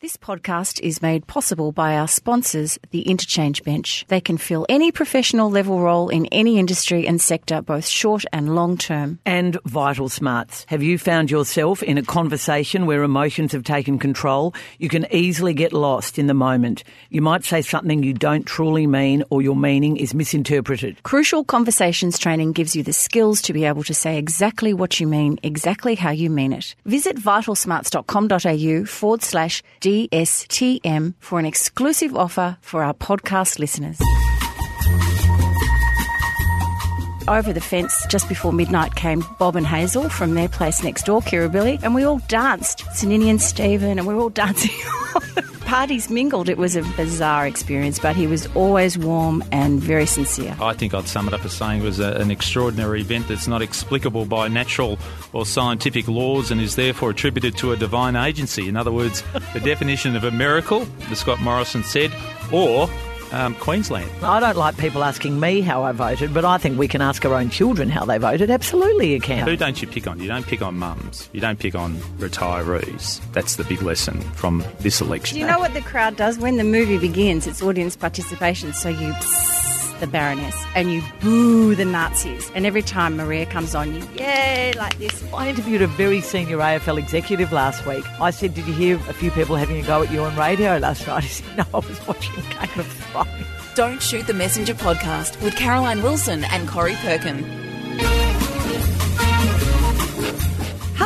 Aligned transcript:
This 0.00 0.16
podcast 0.16 0.78
is 0.80 1.02
made 1.02 1.26
possible 1.26 1.72
by 1.72 1.96
our 1.96 2.06
sponsors, 2.06 2.78
the 2.92 3.02
Interchange 3.02 3.64
Bench. 3.64 4.04
They 4.06 4.20
can 4.20 4.38
fill 4.38 4.64
any 4.68 4.92
professional 4.92 5.50
level 5.50 5.80
role 5.80 6.08
in 6.08 6.26
any 6.26 6.60
industry 6.60 7.04
and 7.04 7.20
sector, 7.20 7.62
both 7.62 7.84
short 7.84 8.24
and 8.32 8.54
long 8.54 8.78
term. 8.78 9.18
And 9.26 9.58
Vital 9.64 10.08
Smarts. 10.08 10.64
Have 10.68 10.84
you 10.84 10.98
found 10.98 11.32
yourself 11.32 11.82
in 11.82 11.98
a 11.98 12.04
conversation 12.04 12.86
where 12.86 13.02
emotions 13.02 13.50
have 13.50 13.64
taken 13.64 13.98
control? 13.98 14.54
You 14.78 14.88
can 14.88 15.04
easily 15.10 15.52
get 15.52 15.72
lost 15.72 16.16
in 16.16 16.28
the 16.28 16.32
moment. 16.32 16.84
You 17.10 17.20
might 17.20 17.42
say 17.42 17.60
something 17.60 18.04
you 18.04 18.14
don't 18.14 18.46
truly 18.46 18.86
mean 18.86 19.24
or 19.30 19.42
your 19.42 19.56
meaning 19.56 19.96
is 19.96 20.14
misinterpreted. 20.14 21.02
Crucial 21.02 21.42
Conversations 21.42 22.20
training 22.20 22.52
gives 22.52 22.76
you 22.76 22.84
the 22.84 22.92
skills 22.92 23.42
to 23.42 23.52
be 23.52 23.64
able 23.64 23.82
to 23.82 23.94
say 23.94 24.16
exactly 24.16 24.72
what 24.72 25.00
you 25.00 25.08
mean, 25.08 25.40
exactly 25.42 25.96
how 25.96 26.10
you 26.10 26.30
mean 26.30 26.52
it. 26.52 26.76
Visit 26.84 27.16
vitalsmarts.com.au 27.16 28.84
forward 28.84 29.22
slash 29.24 29.60
DSTM 29.88 31.14
for 31.18 31.38
an 31.38 31.46
exclusive 31.46 32.14
offer 32.14 32.58
for 32.60 32.84
our 32.84 32.92
podcast 32.92 33.58
listeners. 33.58 33.98
Over 37.28 37.52
the 37.52 37.60
fence 37.60 38.06
just 38.08 38.26
before 38.26 38.54
midnight 38.54 38.94
came 38.94 39.22
Bob 39.38 39.54
and 39.54 39.66
Hazel 39.66 40.08
from 40.08 40.32
their 40.32 40.48
place 40.48 40.82
next 40.82 41.04
door, 41.04 41.20
Kirribilli, 41.20 41.78
and 41.82 41.94
we 41.94 42.02
all 42.02 42.20
danced. 42.20 42.86
Sanini 42.86 43.28
and 43.28 43.40
Stephen, 43.40 43.98
and 43.98 44.06
we 44.06 44.14
were 44.14 44.22
all 44.22 44.28
dancing. 44.30 44.70
Parties 45.66 46.08
mingled. 46.08 46.48
It 46.48 46.56
was 46.56 46.74
a 46.74 46.82
bizarre 46.96 47.46
experience, 47.46 47.98
but 47.98 48.16
he 48.16 48.26
was 48.26 48.46
always 48.54 48.96
warm 48.96 49.44
and 49.52 49.78
very 49.78 50.06
sincere. 50.06 50.56
I 50.58 50.72
think 50.72 50.94
I'd 50.94 51.06
sum 51.06 51.28
it 51.28 51.34
up 51.34 51.44
as 51.44 51.52
saying 51.52 51.82
it 51.82 51.84
was 51.84 52.00
a, 52.00 52.12
an 52.14 52.30
extraordinary 52.30 53.02
event 53.02 53.28
that's 53.28 53.46
not 53.46 53.60
explicable 53.60 54.24
by 54.24 54.48
natural 54.48 54.98
or 55.34 55.44
scientific 55.44 56.08
laws 56.08 56.50
and 56.50 56.62
is 56.62 56.76
therefore 56.76 57.10
attributed 57.10 57.58
to 57.58 57.72
a 57.72 57.76
divine 57.76 58.16
agency. 58.16 58.70
In 58.70 58.76
other 58.78 58.90
words, 58.90 59.22
the 59.52 59.60
definition 59.60 60.16
of 60.16 60.24
a 60.24 60.30
miracle, 60.30 60.88
as 61.10 61.18
Scott 61.18 61.42
Morrison 61.42 61.84
said, 61.84 62.10
or 62.50 62.88
um, 63.32 63.54
Queensland. 63.56 64.10
I 64.22 64.40
don't 64.40 64.56
like 64.56 64.76
people 64.76 65.04
asking 65.04 65.38
me 65.38 65.60
how 65.60 65.82
I 65.82 65.92
voted, 65.92 66.32
but 66.34 66.44
I 66.44 66.58
think 66.58 66.78
we 66.78 66.88
can 66.88 67.02
ask 67.02 67.24
our 67.24 67.34
own 67.34 67.50
children 67.50 67.88
how 67.88 68.04
they 68.04 68.18
voted. 68.18 68.50
Absolutely, 68.50 69.12
you 69.12 69.20
can. 69.20 69.46
Who 69.46 69.56
don't 69.56 69.80
you 69.80 69.88
pick 69.88 70.06
on? 70.06 70.20
You 70.20 70.28
don't 70.28 70.46
pick 70.46 70.62
on 70.62 70.78
mums. 70.78 71.28
You 71.32 71.40
don't 71.40 71.58
pick 71.58 71.74
on 71.74 71.96
retirees. 72.18 73.20
That's 73.32 73.56
the 73.56 73.64
big 73.64 73.82
lesson 73.82 74.20
from 74.20 74.64
this 74.80 75.00
election. 75.00 75.34
Do 75.34 75.40
you 75.40 75.46
know 75.46 75.58
what 75.58 75.74
the 75.74 75.82
crowd 75.82 76.16
does 76.16 76.38
when 76.38 76.56
the 76.56 76.64
movie 76.64 76.98
begins? 76.98 77.46
It's 77.46 77.62
audience 77.62 77.96
participation, 77.96 78.72
so 78.72 78.88
you 78.88 79.12
psst 79.12 79.77
the 80.00 80.06
Baroness 80.06 80.56
and 80.74 80.92
you 80.92 81.02
boo 81.20 81.74
the 81.74 81.84
Nazis. 81.84 82.50
And 82.54 82.66
every 82.66 82.82
time 82.82 83.16
Maria 83.16 83.46
comes 83.46 83.74
on, 83.74 83.94
you 83.94 84.06
yay 84.14 84.72
like 84.76 84.96
this. 84.98 85.24
I 85.32 85.48
interviewed 85.48 85.82
a 85.82 85.86
very 85.86 86.20
senior 86.20 86.58
AFL 86.58 86.98
executive 86.98 87.52
last 87.52 87.86
week. 87.86 88.04
I 88.20 88.30
said, 88.30 88.54
Did 88.54 88.66
you 88.66 88.72
hear 88.74 88.96
a 88.96 89.12
few 89.12 89.30
people 89.30 89.56
having 89.56 89.78
a 89.78 89.86
go 89.86 90.02
at 90.02 90.10
you 90.10 90.22
on 90.22 90.36
radio 90.36 90.78
last 90.78 91.06
night? 91.06 91.24
He 91.28 91.28
said, 91.28 91.56
No, 91.56 91.64
I 91.74 91.78
was 91.78 92.06
watching 92.06 92.34
a 92.36 92.42
Game 92.42 92.78
of 92.80 92.86
Thrones. 92.86 93.28
Don't 93.74 94.02
Shoot 94.02 94.26
the 94.26 94.34
Messenger 94.34 94.74
podcast 94.74 95.40
with 95.42 95.54
Caroline 95.54 96.02
Wilson 96.02 96.44
and 96.44 96.66
Corrie 96.68 96.96
Perkin. 96.96 97.67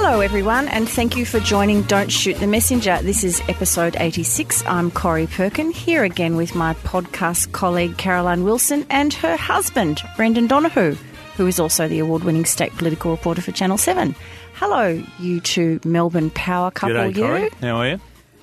Hello, 0.04 0.18
everyone, 0.18 0.66
and 0.66 0.88
thank 0.88 1.16
you 1.16 1.24
for 1.24 1.38
joining 1.38 1.82
Don't 1.82 2.10
Shoot 2.10 2.36
the 2.40 2.46
Messenger. 2.48 2.98
This 3.02 3.22
is 3.22 3.40
episode 3.48 3.94
86. 4.00 4.66
I'm 4.66 4.90
Corrie 4.90 5.28
Perkin, 5.28 5.70
here 5.70 6.02
again 6.02 6.34
with 6.34 6.56
my 6.56 6.74
podcast 6.74 7.52
colleague 7.52 7.96
Caroline 7.98 8.42
Wilson 8.42 8.84
and 8.90 9.14
her 9.14 9.36
husband, 9.36 10.02
Brendan 10.16 10.48
Donohoe, 10.48 10.96
who 11.36 11.46
is 11.46 11.60
also 11.60 11.86
the 11.86 12.00
award 12.00 12.24
winning 12.24 12.46
state 12.46 12.72
political 12.72 13.12
reporter 13.12 13.42
for 13.42 13.52
Channel 13.52 13.78
7. 13.78 14.16
Hello, 14.54 15.00
you 15.20 15.40
two 15.40 15.78
Melbourne 15.84 16.30
power 16.30 16.72
couple. 16.72 16.96
G'day, 16.96 17.14
you. 17.14 17.22
Corrie. 17.22 17.50
How 17.60 17.76
are 17.76 17.88
you? 17.90 18.00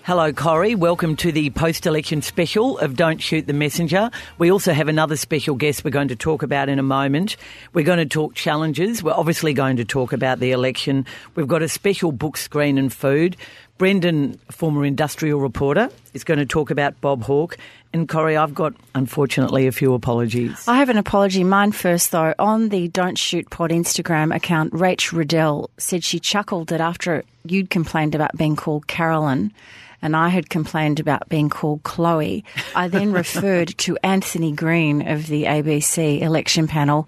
Hello, 0.10 0.34
Corrie. 0.34 0.74
Welcome 0.74 1.16
to 1.18 1.32
the 1.32 1.52
post 1.52 1.86
election 1.86 2.24
special 2.24 2.80
of 2.80 2.96
Don't 2.96 3.22
Shoot 3.22 3.46
the 3.46 3.54
Messenger. 3.54 4.10
We 4.40 4.52
also 4.52 4.74
have 4.74 4.88
another 4.88 5.16
special 5.16 5.54
guest 5.54 5.84
we're 5.84 5.92
going 5.92 6.08
to 6.08 6.16
talk 6.16 6.42
about 6.42 6.68
in 6.68 6.80
a 6.80 6.84
moment. 6.84 7.38
We're 7.74 7.86
going 7.86 8.00
to 8.00 8.08
talk 8.08 8.34
challenges. 8.34 9.04
We're 9.04 9.14
obviously 9.14 9.54
going 9.54 9.78
to 9.78 9.86
talk 9.86 10.12
about 10.12 10.40
the 10.40 10.52
election. 10.52 11.06
We've 11.36 11.48
got 11.48 11.62
a 11.62 11.70
special 11.70 12.12
book 12.12 12.38
screen 12.38 12.80
and 12.80 12.92
food. 12.92 13.38
Brendan, 13.78 14.40
former 14.50 14.84
industrial 14.84 15.42
reporter, 15.42 15.92
is 16.16 16.24
going 16.24 16.40
to 16.40 16.46
talk 16.48 16.72
about 16.72 17.00
Bob 17.02 17.22
Hawke. 17.22 17.56
And 17.94 18.10
Corrie, 18.10 18.36
I've 18.36 18.56
got, 18.56 18.74
unfortunately, 18.96 19.68
a 19.68 19.72
few 19.72 19.94
apologies. 19.94 20.68
I 20.68 20.78
have 20.78 20.90
an 20.90 20.98
apology. 20.98 21.44
Mine 21.44 21.72
first, 21.72 22.10
though. 22.10 22.34
On 22.40 22.70
the 22.70 22.88
Don't 22.88 23.16
Shoot 23.16 23.48
Pod 23.52 23.70
Instagram 23.70 24.36
account, 24.36 24.74
Rach 24.74 25.12
Riddell 25.12 25.70
said 25.78 26.04
she 26.04 26.20
chuckled 26.20 26.70
that 26.70 26.82
after 26.82 27.24
you'd 27.46 27.70
complained 27.70 28.16
about 28.16 28.36
being 28.36 28.56
called 28.56 28.88
Carolyn 28.88 29.54
and 30.02 30.16
I 30.16 30.30
had 30.30 30.50
complained 30.50 31.00
about 31.00 31.30
being 31.30 31.50
called 31.50 31.84
Chloe, 31.84 32.44
I 32.76 32.88
then 32.88 33.12
referred 33.14 33.78
to 33.80 33.98
Anthony 34.04 34.52
Green 34.52 35.08
of 35.08 35.28
the 35.28 35.44
ABC 35.46 36.22
election 36.22 36.68
panel. 36.68 37.08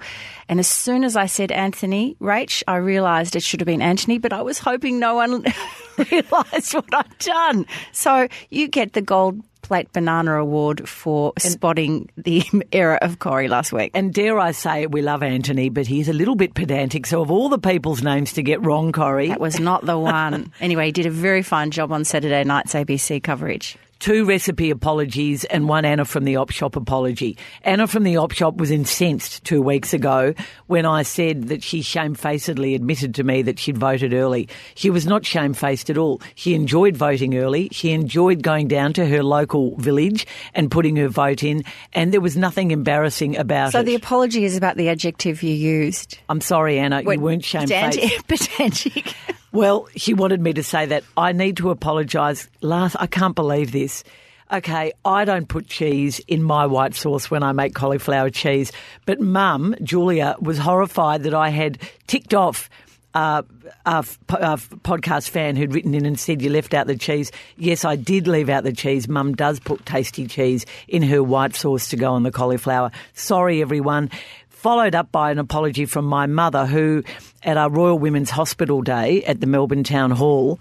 And 0.49 0.59
as 0.59 0.67
soon 0.67 1.03
as 1.03 1.15
I 1.15 1.27
said 1.27 1.51
Anthony, 1.51 2.15
Rach, 2.19 2.63
I 2.67 2.75
realised 2.77 3.35
it 3.35 3.43
should 3.43 3.61
have 3.61 3.67
been 3.67 3.81
Antony, 3.81 4.17
but 4.17 4.33
I 4.33 4.41
was 4.41 4.59
hoping 4.59 4.99
no 4.99 5.15
one 5.15 5.45
realised 6.11 6.73
what 6.73 6.93
I'd 6.93 7.17
done. 7.19 7.65
So 7.91 8.27
you 8.49 8.67
get 8.67 8.93
the 8.93 9.01
gold 9.01 9.41
plate 9.71 9.93
banana 9.93 10.35
award 10.35 10.89
for 10.89 11.31
spotting 11.37 12.09
the 12.17 12.43
error 12.73 12.97
of 13.01 13.19
Corrie 13.19 13.47
last 13.47 13.71
week. 13.71 13.91
And 13.93 14.13
dare 14.13 14.37
I 14.37 14.51
say, 14.51 14.85
we 14.85 15.01
love 15.01 15.23
Antony, 15.23 15.69
but 15.69 15.87
he's 15.87 16.09
a 16.09 16.13
little 16.13 16.35
bit 16.35 16.53
pedantic. 16.53 17.07
So, 17.07 17.21
of 17.21 17.31
all 17.31 17.47
the 17.47 17.57
people's 17.57 18.03
names 18.03 18.33
to 18.33 18.43
get 18.43 18.61
wrong, 18.61 18.91
Corrie, 18.91 19.29
That 19.29 19.39
was 19.39 19.61
not 19.61 19.85
the 19.85 19.97
one. 19.97 20.51
anyway, 20.59 20.87
he 20.87 20.91
did 20.91 21.05
a 21.05 21.09
very 21.09 21.41
fine 21.41 21.71
job 21.71 21.93
on 21.93 22.03
Saturday 22.03 22.43
night's 22.43 22.73
ABC 22.73 23.23
coverage. 23.23 23.77
Two 24.01 24.25
recipe 24.25 24.71
apologies 24.71 25.43
and 25.45 25.69
one 25.69 25.85
Anna 25.85 26.03
from 26.03 26.25
the 26.25 26.35
Op 26.35 26.49
Shop 26.49 26.75
apology. 26.75 27.37
Anna 27.61 27.85
from 27.85 28.01
the 28.03 28.17
Op 28.17 28.31
Shop 28.31 28.57
was 28.57 28.71
incensed 28.71 29.43
two 29.43 29.61
weeks 29.61 29.93
ago 29.93 30.33
when 30.65 30.87
I 30.87 31.03
said 31.03 31.49
that 31.49 31.61
she 31.61 31.83
shamefacedly 31.83 32.73
admitted 32.73 33.13
to 33.15 33.23
me 33.23 33.43
that 33.43 33.59
she'd 33.59 33.77
voted 33.77 34.13
early. 34.13 34.49
She 34.73 34.89
was 34.89 35.05
not 35.05 35.23
shamefaced 35.23 35.91
at 35.91 35.99
all. 35.99 36.19
She 36.33 36.55
enjoyed 36.55 36.97
voting 36.97 37.37
early. 37.37 37.69
She 37.71 37.91
enjoyed 37.91 38.41
going 38.41 38.67
down 38.67 38.93
to 38.93 39.05
her 39.05 39.21
local 39.21 39.75
village 39.77 40.25
and 40.55 40.71
putting 40.71 40.95
her 40.95 41.07
vote 41.07 41.43
in, 41.43 41.63
and 41.93 42.11
there 42.11 42.21
was 42.21 42.35
nothing 42.35 42.71
embarrassing 42.71 43.37
about 43.37 43.71
So 43.71 43.79
it. 43.79 43.81
So 43.81 43.85
the 43.85 43.95
apology 43.95 44.43
is 44.43 44.57
about 44.57 44.77
the 44.77 44.89
adjective 44.89 45.43
you 45.43 45.53
used. 45.53 46.17
I'm 46.27 46.41
sorry, 46.41 46.79
Anna, 46.79 47.01
you 47.01 47.19
weren't 47.19 47.45
shamefaced. 47.45 48.27
Pedantic. 48.27 49.15
Well, 49.51 49.87
she 49.97 50.13
wanted 50.13 50.39
me 50.39 50.53
to 50.53 50.63
say 50.63 50.85
that. 50.87 51.03
I 51.17 51.33
need 51.33 51.57
to 51.57 51.71
apologise. 51.71 52.47
Last, 52.61 52.95
I 52.99 53.07
can't 53.07 53.35
believe 53.35 53.71
this. 53.71 54.03
Okay, 54.51 54.91
I 55.05 55.23
don't 55.23 55.47
put 55.47 55.67
cheese 55.67 56.19
in 56.27 56.43
my 56.43 56.65
white 56.65 56.93
sauce 56.93 57.31
when 57.31 57.41
I 57.41 57.53
make 57.53 57.73
cauliflower 57.73 58.29
cheese, 58.29 58.73
but 59.05 59.21
Mum, 59.21 59.75
Julia, 59.81 60.35
was 60.41 60.57
horrified 60.57 61.23
that 61.23 61.33
I 61.33 61.49
had 61.49 61.77
ticked 62.07 62.33
off. 62.33 62.69
Uh, 63.13 63.41
a, 63.85 63.97
a 64.29 64.57
podcast 64.57 65.29
fan 65.31 65.57
who'd 65.57 65.73
written 65.73 65.93
in 65.93 66.05
and 66.05 66.17
said 66.17 66.41
you 66.41 66.49
left 66.49 66.73
out 66.73 66.87
the 66.87 66.95
cheese. 66.95 67.29
Yes, 67.57 67.83
I 67.83 67.97
did 67.97 68.25
leave 68.25 68.47
out 68.47 68.63
the 68.63 68.71
cheese. 68.71 69.09
Mum 69.09 69.33
does 69.33 69.59
put 69.59 69.85
tasty 69.85 70.27
cheese 70.27 70.65
in 70.87 71.01
her 71.03 71.21
white 71.21 71.53
sauce 71.53 71.89
to 71.89 71.97
go 71.97 72.13
on 72.13 72.23
the 72.23 72.31
cauliflower. 72.31 72.89
Sorry, 73.13 73.61
everyone 73.61 74.09
followed 74.47 74.95
up 74.95 75.11
by 75.11 75.31
an 75.31 75.39
apology 75.39 75.85
from 75.85 76.05
my 76.05 76.25
mother, 76.25 76.65
who 76.65 77.03
at 77.43 77.57
our 77.57 77.69
Royal 77.69 77.97
Women's 77.97 78.29
Hospital 78.29 78.81
Day 78.81 79.23
at 79.23 79.39
the 79.39 79.47
Melbourne 79.47 79.83
Town 79.83 80.11
Hall, 80.11 80.59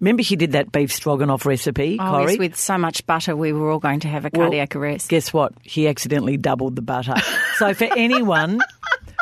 remember 0.00 0.22
she 0.22 0.36
did 0.36 0.52
that 0.52 0.72
beef 0.72 0.92
stroganoff 0.92 1.44
recipe, 1.46 1.98
Oh, 2.00 2.10
Corrie? 2.10 2.32
yes, 2.32 2.38
with 2.38 2.56
so 2.56 2.78
much 2.78 3.06
butter, 3.06 3.36
we 3.36 3.52
were 3.52 3.70
all 3.70 3.78
going 3.78 4.00
to 4.00 4.08
have 4.08 4.24
a 4.24 4.30
Well, 4.32 4.44
cardiac 4.46 4.74
arrest. 4.76 5.08
Guess 5.08 5.32
what? 5.32 5.52
She 5.66 5.88
accidentally 5.88 6.36
doubled 6.36 6.76
the 6.76 6.82
butter. 6.82 7.14
so 7.56 7.74
for 7.74 7.84
anyone 7.96 8.60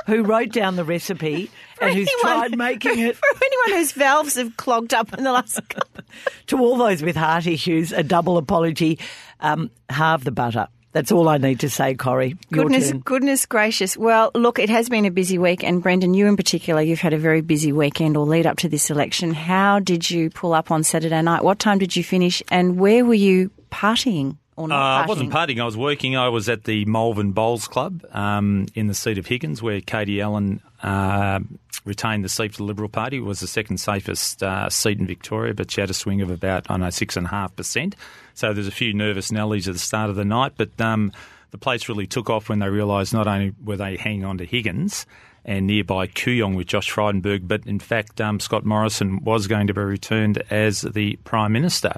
who 0.06 0.22
wrote 0.22 0.50
down 0.52 0.76
the 0.76 0.84
recipe 0.84 1.50
and 1.80 1.94
who's 1.94 2.10
tried 2.20 2.56
making 2.58 2.98
it 2.98 3.16
For 3.16 3.26
anyone 3.44 3.78
whose 3.80 3.92
valves 3.92 4.34
have 4.36 4.56
clogged 4.56 4.92
up 4.92 5.12
in 5.16 5.24
the 5.24 5.32
last 5.32 5.66
couple 5.68 6.04
to 6.48 6.58
all 6.58 6.76
those 6.76 7.02
with 7.02 7.16
heart 7.16 7.46
issues, 7.46 7.90
a 7.92 8.02
double 8.02 8.36
apology, 8.36 8.98
um, 9.40 9.70
halve 9.88 10.24
the 10.24 10.30
butter. 10.32 10.68
That's 10.94 11.10
all 11.10 11.28
I 11.28 11.38
need 11.38 11.60
to 11.60 11.68
say, 11.68 11.96
Corrie. 11.96 12.36
Your 12.50 12.62
Goodness, 12.64 12.92
turn. 12.92 13.00
goodness 13.00 13.46
gracious. 13.46 13.96
Well, 13.96 14.30
look, 14.32 14.60
it 14.60 14.70
has 14.70 14.88
been 14.88 15.04
a 15.04 15.10
busy 15.10 15.38
week, 15.38 15.64
and 15.64 15.82
Brendan, 15.82 16.14
you 16.14 16.28
in 16.28 16.36
particular, 16.36 16.80
you've 16.80 17.00
had 17.00 17.12
a 17.12 17.18
very 17.18 17.40
busy 17.40 17.72
weekend 17.72 18.16
or 18.16 18.24
lead 18.24 18.46
up 18.46 18.58
to 18.58 18.68
this 18.68 18.90
election. 18.90 19.34
How 19.34 19.80
did 19.80 20.08
you 20.08 20.30
pull 20.30 20.54
up 20.54 20.70
on 20.70 20.84
Saturday 20.84 21.20
night? 21.20 21.42
What 21.42 21.58
time 21.58 21.78
did 21.78 21.96
you 21.96 22.04
finish, 22.04 22.44
and 22.48 22.78
where 22.78 23.04
were 23.04 23.12
you 23.12 23.50
partying 23.72 24.36
Uh. 24.56 24.68
I 24.72 25.04
wasn't 25.06 25.32
partying. 25.32 25.60
I 25.60 25.64
was 25.64 25.76
working. 25.76 26.16
I 26.16 26.28
was 26.28 26.48
at 26.48 26.62
the 26.62 26.84
Malvern 26.84 27.32
Bowls 27.32 27.66
Club 27.66 28.04
um, 28.12 28.66
in 28.76 28.86
the 28.86 28.94
seat 28.94 29.18
of 29.18 29.26
Higgins, 29.26 29.60
where 29.60 29.80
Katie 29.80 30.20
Allen 30.20 30.62
uh, 30.80 31.40
retained 31.84 32.24
the 32.24 32.28
seat 32.28 32.52
for 32.52 32.58
the 32.58 32.64
Liberal 32.64 32.88
Party. 32.88 33.18
It 33.18 33.24
was 33.24 33.40
the 33.40 33.46
second 33.46 33.78
safest 33.78 34.42
uh, 34.42 34.70
seat 34.70 34.98
in 34.98 35.06
Victoria, 35.06 35.54
but 35.54 35.70
she 35.70 35.80
had 35.80 35.90
a 35.90 35.94
swing 35.94 36.20
of 36.22 36.30
about, 36.30 36.70
I 36.70 36.76
know, 36.76 36.90
six 36.90 37.16
and 37.16 37.26
a 37.26 37.30
half 37.30 37.54
percent. 37.54 37.94
So 38.34 38.52
there's 38.52 38.68
a 38.68 38.72
few 38.72 38.94
nervous 38.94 39.30
Nellies 39.30 39.68
at 39.68 39.74
the 39.74 39.78
start 39.78 40.10
of 40.10 40.16
the 40.16 40.24
night, 40.24 40.52
but 40.56 40.80
um, 40.80 41.12
the 41.50 41.58
place 41.58 41.88
really 41.88 42.06
took 42.06 42.30
off 42.30 42.48
when 42.48 42.58
they 42.58 42.68
realised 42.68 43.12
not 43.12 43.26
only 43.26 43.52
were 43.62 43.76
they 43.76 43.96
hanging 43.96 44.24
on 44.24 44.38
to 44.38 44.44
Higgins 44.44 45.06
and 45.44 45.66
nearby 45.66 46.06
Kooyong 46.06 46.56
with 46.56 46.66
Josh 46.66 46.90
Frydenberg, 46.90 47.46
but 47.46 47.66
in 47.66 47.78
fact 47.78 48.20
um, 48.20 48.40
Scott 48.40 48.64
Morrison 48.64 49.22
was 49.22 49.46
going 49.46 49.66
to 49.66 49.74
be 49.74 49.82
returned 49.82 50.42
as 50.50 50.82
the 50.82 51.16
Prime 51.24 51.52
Minister. 51.52 51.96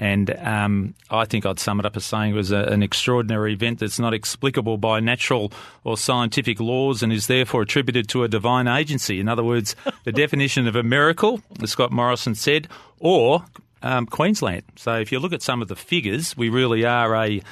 And 0.00 0.34
um, 0.38 0.94
I 1.10 1.26
think 1.26 1.44
I'd 1.44 1.60
sum 1.60 1.78
it 1.78 1.84
up 1.84 1.94
as 1.94 2.06
saying 2.06 2.32
it 2.32 2.34
was 2.34 2.50
a, 2.50 2.60
an 2.60 2.82
extraordinary 2.82 3.52
event 3.52 3.80
that's 3.80 3.98
not 3.98 4.14
explicable 4.14 4.78
by 4.78 4.98
natural 4.98 5.52
or 5.84 5.98
scientific 5.98 6.58
laws 6.58 7.02
and 7.02 7.12
is 7.12 7.26
therefore 7.26 7.60
attributed 7.60 8.08
to 8.08 8.24
a 8.24 8.28
divine 8.28 8.66
agency. 8.66 9.20
In 9.20 9.28
other 9.28 9.44
words, 9.44 9.76
the 10.04 10.12
definition 10.12 10.66
of 10.66 10.74
a 10.74 10.82
miracle, 10.82 11.42
as 11.62 11.72
Scott 11.72 11.92
Morrison 11.92 12.34
said, 12.34 12.66
or 12.98 13.44
um, 13.82 14.06
Queensland. 14.06 14.62
So 14.76 14.98
if 14.98 15.12
you 15.12 15.18
look 15.18 15.34
at 15.34 15.42
some 15.42 15.60
of 15.60 15.68
the 15.68 15.76
figures, 15.76 16.34
we 16.34 16.48
really 16.48 16.86
are 16.86 17.14
a 17.14 17.42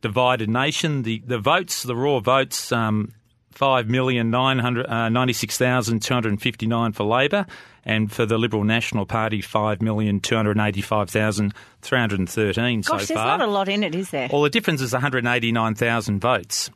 divided 0.00 0.48
nation. 0.48 1.02
The 1.02 1.22
the 1.26 1.40
votes, 1.40 1.82
the 1.82 1.96
raw 1.96 2.20
votes, 2.20 2.70
um, 2.70 3.14
five 3.52 3.88
million 3.88 4.30
nine 4.30 4.58
hundred 4.58 4.86
uh, 4.86 5.08
ninety 5.08 5.32
six 5.32 5.56
thousand 5.58 6.02
two 6.02 6.14
hundred 6.14 6.40
fifty 6.40 6.66
nine 6.66 6.92
for 6.92 7.04
Labor, 7.04 7.46
and 7.84 8.10
for 8.10 8.26
the 8.26 8.38
Liberal 8.38 8.64
National 8.64 9.06
Party, 9.06 9.40
five 9.40 9.82
million 9.82 10.20
two 10.20 10.36
hundred 10.36 10.58
eighty 10.58 10.80
five 10.82 11.10
thousand 11.10 11.54
three 11.82 11.98
hundred 11.98 12.28
thirteen 12.28 12.82
so 12.82 12.92
Gosh, 12.92 13.06
there's 13.08 13.18
far. 13.18 13.38
not 13.38 13.48
a 13.48 13.50
lot 13.50 13.68
in 13.68 13.82
it, 13.82 13.94
is 13.94 14.10
there? 14.10 14.28
Well, 14.32 14.42
the 14.42 14.50
difference 14.50 14.80
is 14.80 14.92
one 14.92 15.02
hundred 15.02 15.26
eighty 15.26 15.52
nine 15.52 15.74
thousand 15.74 16.20
votes. 16.20 16.70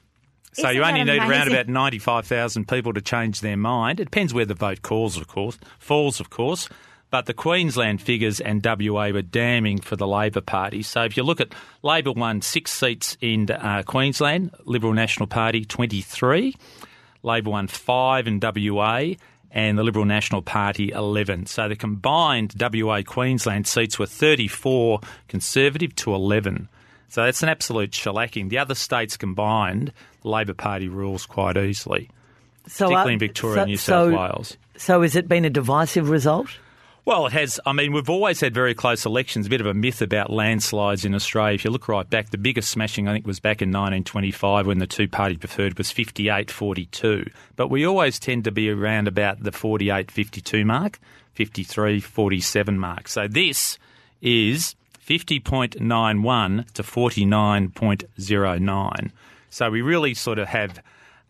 So 0.53 0.69
Isn't 0.69 0.77
you 0.77 0.85
only 0.85 1.03
need 1.05 1.19
around 1.19 1.49
about 1.49 1.69
ninety 1.69 1.99
five 1.99 2.27
thousand 2.27 2.69
people 2.69 2.93
to 2.93 3.01
change 3.01 3.41
their 3.41 3.57
mind. 3.57 3.99
It 4.01 4.05
depends 4.05 4.33
where 4.33 4.45
the 4.47 4.55
vote 4.55 4.83
calls, 4.83 5.17
of 5.17 5.27
course, 5.27 5.59
falls, 5.79 6.21
of 6.21 6.31
course. 6.31 6.69
But 7.15 7.27
the 7.27 7.33
Queensland 7.33 8.03
figures 8.03 8.41
and 8.41 8.61
WA 8.67 9.11
were 9.11 9.23
damning 9.23 9.79
for 9.81 9.95
the 9.95 10.05
Labor 10.05 10.41
Party. 10.41 10.83
So 10.83 11.05
if 11.05 11.17
you 11.17 11.23
look 11.23 11.41
at 11.41 11.55
Labor 11.85 12.11
won 12.11 12.43
six 12.43 12.73
seats 12.73 13.17
in 13.21 13.49
uh, 13.49 13.85
Queensland, 13.87 14.51
Liberal 14.65 14.95
National 14.95 15.29
Party 15.29 15.65
twenty 15.65 16.01
three, 16.01 16.57
Labor 17.23 17.51
won 17.51 17.69
five 17.69 18.27
in 18.27 18.41
WA, 18.43 19.13
and 19.53 19.79
the 19.79 19.85
Liberal 19.85 20.05
National 20.07 20.43
Party 20.43 20.91
11. 20.91 21.47
So 21.47 21.69
the 21.69 21.77
combined 21.77 22.55
WA 22.61 23.03
Queensland 23.07 23.69
seats 23.69 23.97
were 23.97 24.07
34 24.07 24.99
Conservative 25.29 25.95
to 25.95 26.17
11. 26.17 26.69
So 27.11 27.25
that's 27.25 27.45
an 27.45 27.49
absolute 27.49 27.93
shellacking. 27.93 28.49
The 28.49 28.59
other 28.59 28.75
states 28.75 29.17
combined, 29.17 29.93
the 30.23 30.31
Labor 30.31 30.55
Party 30.55 30.89
rules 30.89 31.27
quite 31.27 31.57
easily, 31.57 32.11
So, 32.67 32.87
particularly 32.87 33.13
uh, 33.13 33.13
in 33.13 33.19
Victoria 33.21 33.55
so- 33.55 33.61
and 33.61 33.71
New 33.71 33.77
South 33.77 34.11
so- 34.11 34.19
Wales. 34.19 34.57
So 34.77 35.03
has 35.03 35.15
it 35.15 35.29
been 35.29 35.45
a 35.45 35.51
divisive 35.51 36.11
result? 36.11 36.49
Well, 37.07 37.27
it 37.27 37.35
has. 37.35 37.61
I 37.67 37.75
mean, 37.75 37.93
we've 37.93 38.09
always 38.09 38.41
had 38.41 38.55
very 38.55 38.75
close 38.75 39.05
elections. 39.05 39.47
A 39.47 39.51
bit 39.51 39.61
of 39.61 39.67
a 39.67 39.75
myth 39.75 40.01
about 40.01 40.31
landslides 40.31 41.05
in 41.05 41.15
Australia. 41.15 41.55
If 41.55 41.63
you 41.65 41.71
look 41.71 41.87
right 41.87 42.09
back, 42.09 42.31
the 42.31 42.39
biggest 42.39 42.71
smashing, 42.71 43.09
I 43.09 43.13
think, 43.13 43.27
was 43.27 43.41
back 43.41 43.61
in 43.61 43.69
1925 43.69 44.67
when 44.67 44.79
the 44.79 44.87
two 44.87 45.07
party 45.07 45.37
preferred 45.37 45.77
was 45.77 45.91
58 45.91 46.51
42. 46.51 47.29
But 47.57 47.69
we 47.69 47.87
always 47.87 48.19
tend 48.19 48.45
to 48.45 48.51
be 48.51 48.71
around 48.71 49.07
about 49.07 49.43
the 49.43 49.53
48 49.53 50.11
52 50.11 50.65
mark, 50.65 50.99
53 51.35 52.01
47 52.01 52.79
mark. 52.79 53.09
So 53.09 53.29
this 53.29 53.79
is 54.23 54.75
50.91 55.07 56.73
to 56.73 56.83
49.09. 56.83 59.11
So 59.51 59.71
we 59.71 59.83
really 59.83 60.15
sort 60.15 60.39
of 60.39 60.49
have 60.49 60.81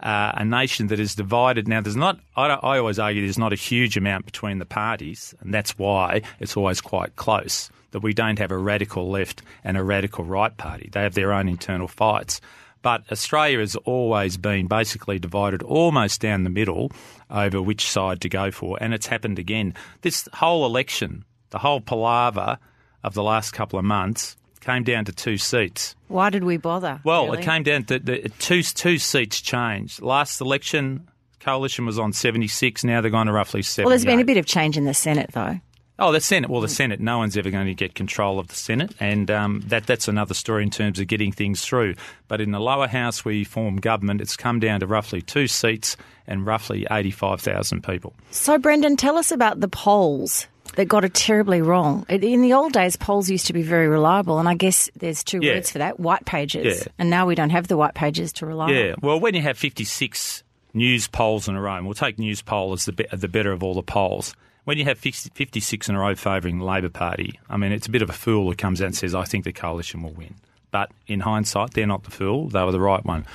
uh, 0.00 0.32
a 0.34 0.44
nation 0.44 0.88
that 0.88 1.00
is 1.00 1.14
divided. 1.14 1.68
Now, 1.68 1.80
there's 1.80 1.96
not, 1.96 2.18
I, 2.36 2.46
I 2.48 2.78
always 2.78 2.98
argue 2.98 3.22
there's 3.22 3.38
not 3.38 3.52
a 3.52 3.56
huge 3.56 3.96
amount 3.96 4.26
between 4.26 4.58
the 4.58 4.66
parties, 4.66 5.34
and 5.40 5.52
that's 5.52 5.78
why 5.78 6.22
it's 6.40 6.56
always 6.56 6.80
quite 6.80 7.16
close. 7.16 7.70
That 7.92 8.00
we 8.00 8.12
don't 8.12 8.40
have 8.40 8.50
a 8.50 8.58
radical 8.58 9.08
left 9.08 9.42
and 9.62 9.76
a 9.76 9.82
radical 9.84 10.24
right 10.24 10.56
party. 10.56 10.90
They 10.92 11.02
have 11.02 11.14
their 11.14 11.32
own 11.32 11.48
internal 11.48 11.86
fights. 11.86 12.40
But 12.82 13.04
Australia 13.10 13.60
has 13.60 13.76
always 13.76 14.36
been 14.36 14.66
basically 14.66 15.18
divided 15.18 15.62
almost 15.62 16.20
down 16.20 16.44
the 16.44 16.50
middle 16.50 16.90
over 17.30 17.62
which 17.62 17.88
side 17.88 18.20
to 18.20 18.28
go 18.28 18.50
for, 18.50 18.76
and 18.80 18.92
it's 18.92 19.06
happened 19.06 19.38
again. 19.38 19.74
This 20.02 20.28
whole 20.34 20.66
election, 20.66 21.24
the 21.50 21.60
whole 21.60 21.80
palaver 21.80 22.58
of 23.02 23.14
the 23.14 23.22
last 23.22 23.52
couple 23.52 23.78
of 23.78 23.84
months, 23.84 24.36
came 24.64 24.82
down 24.82 25.04
to 25.04 25.12
two 25.12 25.36
seats. 25.36 25.94
Why 26.08 26.30
did 26.30 26.44
we 26.44 26.56
bother? 26.56 27.00
Well, 27.04 27.26
really? 27.26 27.38
it 27.38 27.44
came 27.44 27.62
down 27.62 27.84
to 27.84 27.98
the 27.98 28.30
two 28.38 28.62
two 28.62 28.98
seats 28.98 29.40
changed. 29.40 30.02
Last 30.02 30.40
election, 30.40 31.08
coalition 31.40 31.86
was 31.86 31.98
on 31.98 32.12
seventy 32.12 32.48
six. 32.48 32.84
Now 32.84 33.00
they're 33.00 33.10
going 33.10 33.26
to 33.26 33.32
roughly 33.32 33.62
seventy. 33.62 33.86
Well, 33.86 33.90
there's 33.90 34.04
been 34.04 34.20
a 34.20 34.24
bit 34.24 34.36
of 34.36 34.46
change 34.46 34.76
in 34.76 34.84
the 34.84 34.94
Senate, 34.94 35.30
though. 35.32 35.60
Oh, 35.96 36.10
the 36.10 36.20
Senate. 36.20 36.50
Well, 36.50 36.60
the 36.60 36.68
Senate. 36.68 36.98
No 36.98 37.18
one's 37.18 37.36
ever 37.36 37.50
going 37.50 37.66
to 37.66 37.74
get 37.74 37.94
control 37.94 38.40
of 38.40 38.48
the 38.48 38.56
Senate, 38.56 38.92
and 38.98 39.30
um, 39.30 39.62
that 39.66 39.86
that's 39.86 40.08
another 40.08 40.34
story 40.34 40.64
in 40.64 40.70
terms 40.70 40.98
of 40.98 41.06
getting 41.06 41.30
things 41.30 41.64
through. 41.64 41.94
But 42.26 42.40
in 42.40 42.50
the 42.50 42.58
lower 42.58 42.88
house, 42.88 43.24
where 43.24 43.34
you 43.34 43.44
form 43.44 43.76
government, 43.76 44.20
it's 44.20 44.36
come 44.36 44.58
down 44.58 44.80
to 44.80 44.88
roughly 44.88 45.22
two 45.22 45.46
seats 45.46 45.96
and 46.26 46.44
roughly 46.44 46.84
eighty 46.90 47.12
five 47.12 47.40
thousand 47.40 47.84
people. 47.84 48.12
So, 48.32 48.58
Brendan, 48.58 48.96
tell 48.96 49.16
us 49.16 49.30
about 49.30 49.60
the 49.60 49.68
polls 49.68 50.48
that 50.76 50.86
got 50.86 51.04
it 51.04 51.14
terribly 51.14 51.62
wrong. 51.62 52.04
In 52.08 52.42
the 52.42 52.52
old 52.52 52.72
days, 52.72 52.96
polls 52.96 53.28
used 53.30 53.46
to 53.46 53.52
be 53.52 53.62
very 53.62 53.88
reliable, 53.88 54.38
and 54.38 54.48
I 54.48 54.54
guess 54.54 54.90
there's 54.96 55.22
two 55.24 55.40
Yeah. 55.42 55.54
words 55.54 55.70
for 55.70 55.78
that: 55.78 55.98
white 56.00 56.24
pages. 56.24 56.80
Yeah. 56.80 56.92
And 56.98 57.10
now 57.10 57.26
we 57.26 57.34
don't 57.34 57.50
have 57.50 57.68
the 57.68 57.76
white 57.76 57.94
pages 57.94 58.32
to 58.34 58.46
rely 58.46 58.66
on. 58.66 58.74
Yeah, 58.74 58.94
well, 59.02 59.18
when 59.20 59.34
you 59.34 59.42
have 59.42 59.56
56 59.58 60.42
news 60.72 61.06
polls 61.08 61.46
in 61.48 61.54
a 61.56 61.60
row, 61.60 61.76
and 61.76 61.86
we'll 61.86 61.94
take 61.94 62.18
news 62.18 62.42
poll 62.42 62.72
as 62.72 62.84
the, 62.84 62.92
be- 62.92 63.06
the 63.12 63.28
better 63.28 63.52
of 63.52 63.62
all 63.62 63.74
the 63.74 63.82
polls. 63.82 64.34
When 64.64 64.78
you 64.78 64.84
have 64.86 64.98
50 64.98 65.30
56 65.34 65.88
in 65.90 65.94
a 65.94 66.00
row 66.00 66.14
favouring 66.14 66.58
the 66.58 66.64
Labor 66.64 66.88
Party, 66.88 67.38
I 67.50 67.56
mean, 67.58 67.70
it's 67.70 67.86
a 67.86 67.90
bit 67.90 68.00
of 68.02 68.08
a 68.08 68.14
fool 68.14 68.48
who 68.48 68.56
comes 68.56 68.80
out 68.80 68.86
and 68.86 68.96
says, 68.96 69.14
I 69.14 69.24
think 69.24 69.44
the 69.44 69.52
coalition 69.52 70.02
will 70.02 70.12
win. 70.14 70.34
But 70.70 70.90
in 71.06 71.20
hindsight, 71.20 71.74
they're 71.74 71.86
not 71.86 72.02
the 72.04 72.10
fool, 72.10 72.48
they 72.48 72.64
were 72.64 72.72
the 72.72 72.80
right 72.80 73.04
one. 73.04 73.26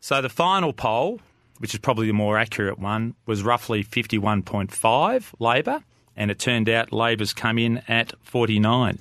So 0.00 0.20
the 0.20 0.28
final 0.28 0.72
poll, 0.72 1.20
which 1.58 1.72
is 1.74 1.80
probably 1.80 2.08
the 2.08 2.12
more 2.12 2.36
accurate 2.36 2.78
one, 2.80 3.14
was 3.24 3.42
roughly 3.44 3.84
51.5 3.84 5.32
Labor, 5.38 5.82
and 6.16 6.30
it 6.30 6.38
turned 6.38 6.68
out 6.68 6.92
Labor's 6.92 7.32
come 7.32 7.58
in 7.58 7.82
at 7.88 8.12
49. 8.22 8.98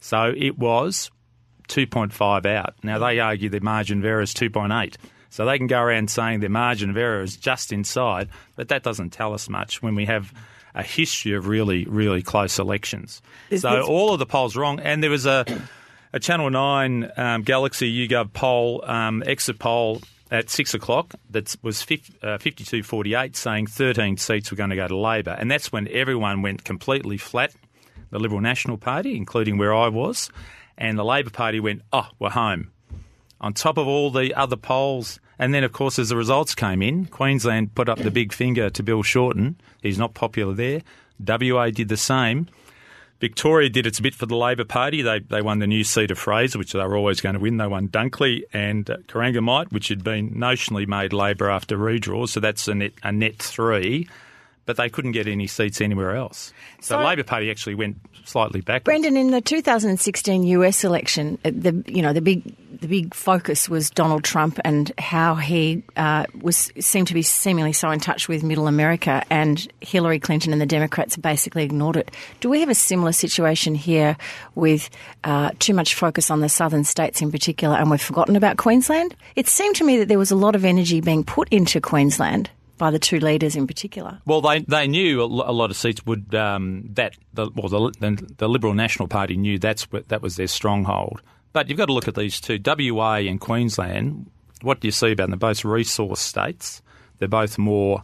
So 0.00 0.32
it 0.36 0.58
was 0.58 1.10
2.5 1.68 2.46
out. 2.46 2.74
Now, 2.82 2.98
they 2.98 3.20
argue 3.20 3.48
the 3.48 3.60
margin 3.60 4.00
of 4.00 4.04
error 4.04 4.22
is 4.22 4.34
2.8. 4.34 4.96
So 5.30 5.44
they 5.44 5.58
can 5.58 5.68
go 5.68 5.80
around 5.80 6.10
saying 6.10 6.40
their 6.40 6.48
margin 6.50 6.90
of 6.90 6.96
error 6.96 7.22
is 7.22 7.36
just 7.36 7.72
inside, 7.72 8.28
but 8.56 8.68
that 8.68 8.82
doesn't 8.82 9.10
tell 9.10 9.32
us 9.32 9.48
much 9.48 9.80
when 9.80 9.94
we 9.94 10.06
have 10.06 10.32
a 10.74 10.82
history 10.82 11.34
of 11.34 11.46
really, 11.46 11.84
really 11.84 12.22
close 12.22 12.58
elections. 12.58 13.22
Is 13.48 13.62
so 13.62 13.76
this- 13.76 13.86
all 13.86 14.12
of 14.12 14.18
the 14.18 14.26
polls 14.26 14.56
wrong. 14.56 14.80
And 14.80 15.02
there 15.02 15.10
was 15.10 15.26
a, 15.26 15.44
a 16.12 16.18
Channel 16.18 16.50
9 16.50 17.12
um, 17.16 17.42
Galaxy 17.42 18.08
YouGov 18.08 18.32
poll, 18.32 18.84
um, 18.84 19.22
exit 19.24 19.58
poll 19.58 20.00
at 20.30 20.48
6 20.48 20.74
o'clock 20.74 21.14
that 21.30 21.56
was 21.62 21.82
50, 21.82 22.14
uh, 22.22 22.26
52.48 22.38 23.34
saying 23.34 23.66
13 23.66 24.16
seats 24.16 24.50
were 24.50 24.56
going 24.56 24.70
to 24.70 24.76
go 24.76 24.86
to 24.86 24.96
Labor. 24.96 25.36
And 25.38 25.50
that's 25.50 25.72
when 25.72 25.88
everyone 25.88 26.42
went 26.42 26.64
completely 26.64 27.16
flat 27.16 27.52
the 28.10 28.18
Liberal 28.18 28.40
National 28.40 28.76
Party, 28.76 29.16
including 29.16 29.56
where 29.56 29.74
I 29.74 29.88
was, 29.88 30.30
and 30.76 30.98
the 30.98 31.04
Labor 31.04 31.30
Party 31.30 31.60
went, 31.60 31.82
oh, 31.92 32.08
we're 32.18 32.30
home. 32.30 32.72
On 33.40 33.54
top 33.54 33.78
of 33.78 33.86
all 33.86 34.10
the 34.10 34.34
other 34.34 34.56
polls, 34.56 35.18
and 35.38 35.54
then 35.54 35.64
of 35.64 35.72
course 35.72 35.98
as 35.98 36.10
the 36.10 36.16
results 36.16 36.54
came 36.54 36.82
in, 36.82 37.06
Queensland 37.06 37.74
put 37.74 37.88
up 37.88 37.98
the 37.98 38.10
big 38.10 38.32
finger 38.32 38.68
to 38.68 38.82
Bill 38.82 39.02
Shorten. 39.02 39.58
He's 39.82 39.98
not 39.98 40.14
popular 40.14 40.52
there. 40.52 40.82
WA 41.24 41.70
did 41.70 41.88
the 41.88 41.96
same. 41.96 42.48
Victoria 43.20 43.68
did 43.68 43.86
its 43.86 44.00
bit 44.00 44.14
for 44.14 44.26
the 44.26 44.36
Labor 44.36 44.64
Party. 44.64 45.02
They 45.02 45.20
they 45.20 45.42
won 45.42 45.58
the 45.58 45.66
new 45.66 45.84
seat 45.84 46.10
of 46.10 46.18
Fraser, 46.18 46.58
which 46.58 46.72
they 46.72 46.78
were 46.78 46.96
always 46.96 47.20
going 47.20 47.34
to 47.34 47.40
win. 47.40 47.58
They 47.58 47.66
won 47.66 47.88
Dunkley 47.88 48.42
and 48.52 48.90
uh, 48.90 48.96
which 49.70 49.88
had 49.88 50.02
been 50.02 50.30
notionally 50.30 50.86
made 50.86 51.12
Labor 51.12 51.50
after 51.50 51.76
redraw. 51.76 52.28
So 52.28 52.40
that's 52.40 52.66
a 52.66 52.74
net 52.74 52.92
a 53.02 53.12
net 53.12 53.36
three. 53.36 54.08
But 54.70 54.76
they 54.76 54.88
couldn't 54.88 55.10
get 55.10 55.26
any 55.26 55.48
seats 55.48 55.80
anywhere 55.80 56.14
else. 56.14 56.52
So, 56.80 56.94
So- 56.94 56.98
the 56.98 57.04
Labor 57.04 57.24
Party 57.24 57.50
actually 57.50 57.74
went 57.74 57.96
slightly 58.24 58.60
backwards. 58.60 58.84
Brendan, 58.84 59.16
in 59.16 59.32
the 59.32 59.40
2016 59.40 60.44
US 60.44 60.84
election, 60.84 61.38
uh, 61.44 61.50
the 61.52 61.82
you 61.88 62.00
know 62.00 62.12
the 62.12 62.20
big 62.20 62.54
the 62.80 62.86
big 62.86 63.12
focus 63.12 63.68
was 63.68 63.90
Donald 63.90 64.22
Trump 64.22 64.60
and 64.64 64.92
how 64.96 65.34
he 65.34 65.82
uh, 65.96 66.24
was 66.40 66.70
seemed 66.78 67.08
to 67.08 67.14
be 67.14 67.22
seemingly 67.22 67.72
so 67.72 67.90
in 67.90 67.98
touch 67.98 68.28
with 68.28 68.44
Middle 68.44 68.68
America, 68.68 69.24
and 69.28 69.66
Hillary 69.80 70.20
Clinton 70.20 70.52
and 70.52 70.62
the 70.62 70.66
Democrats 70.66 71.16
basically 71.16 71.64
ignored 71.64 71.96
it. 71.96 72.12
Do 72.38 72.48
we 72.48 72.60
have 72.60 72.68
a 72.68 72.74
similar 72.76 73.10
situation 73.10 73.74
here 73.74 74.16
with 74.54 74.88
uh, 75.24 75.50
too 75.58 75.74
much 75.74 75.96
focus 75.96 76.30
on 76.30 76.38
the 76.38 76.48
southern 76.48 76.84
states 76.84 77.20
in 77.20 77.32
particular, 77.32 77.74
and 77.74 77.90
we've 77.90 78.00
forgotten 78.00 78.36
about 78.36 78.56
Queensland? 78.56 79.16
It 79.34 79.48
seemed 79.48 79.74
to 79.76 79.84
me 79.84 79.98
that 79.98 80.06
there 80.06 80.16
was 80.16 80.30
a 80.30 80.36
lot 80.36 80.54
of 80.54 80.64
energy 80.64 81.00
being 81.00 81.24
put 81.24 81.48
into 81.48 81.80
Queensland 81.80 82.50
by 82.80 82.90
the 82.90 82.98
two 82.98 83.20
leaders 83.20 83.54
in 83.54 83.68
particular. 83.68 84.18
Well, 84.26 84.40
they 84.40 84.60
they 84.60 84.88
knew 84.88 85.22
a 85.22 85.24
lot 85.24 85.70
of 85.70 85.76
seats 85.76 86.04
would 86.06 86.34
um, 86.34 86.88
that 86.94 87.14
the 87.32 87.50
well 87.54 87.68
the, 87.68 88.34
the 88.38 88.48
Liberal 88.48 88.74
National 88.74 89.06
Party 89.06 89.36
knew 89.36 89.58
that's 89.60 89.86
that 90.08 90.22
was 90.22 90.34
their 90.34 90.48
stronghold. 90.48 91.22
But 91.52 91.68
you've 91.68 91.78
got 91.78 91.86
to 91.86 91.92
look 91.92 92.08
at 92.08 92.14
these 92.14 92.40
two, 92.40 92.58
WA 92.64 93.16
and 93.16 93.40
Queensland. 93.40 94.30
What 94.62 94.80
do 94.80 94.88
you 94.88 94.92
see 94.92 95.12
about 95.12 95.24
them? 95.24 95.38
They're 95.38 95.50
both 95.50 95.64
resource 95.64 96.20
states. 96.20 96.80
They're 97.18 97.28
both 97.28 97.58
more 97.58 98.02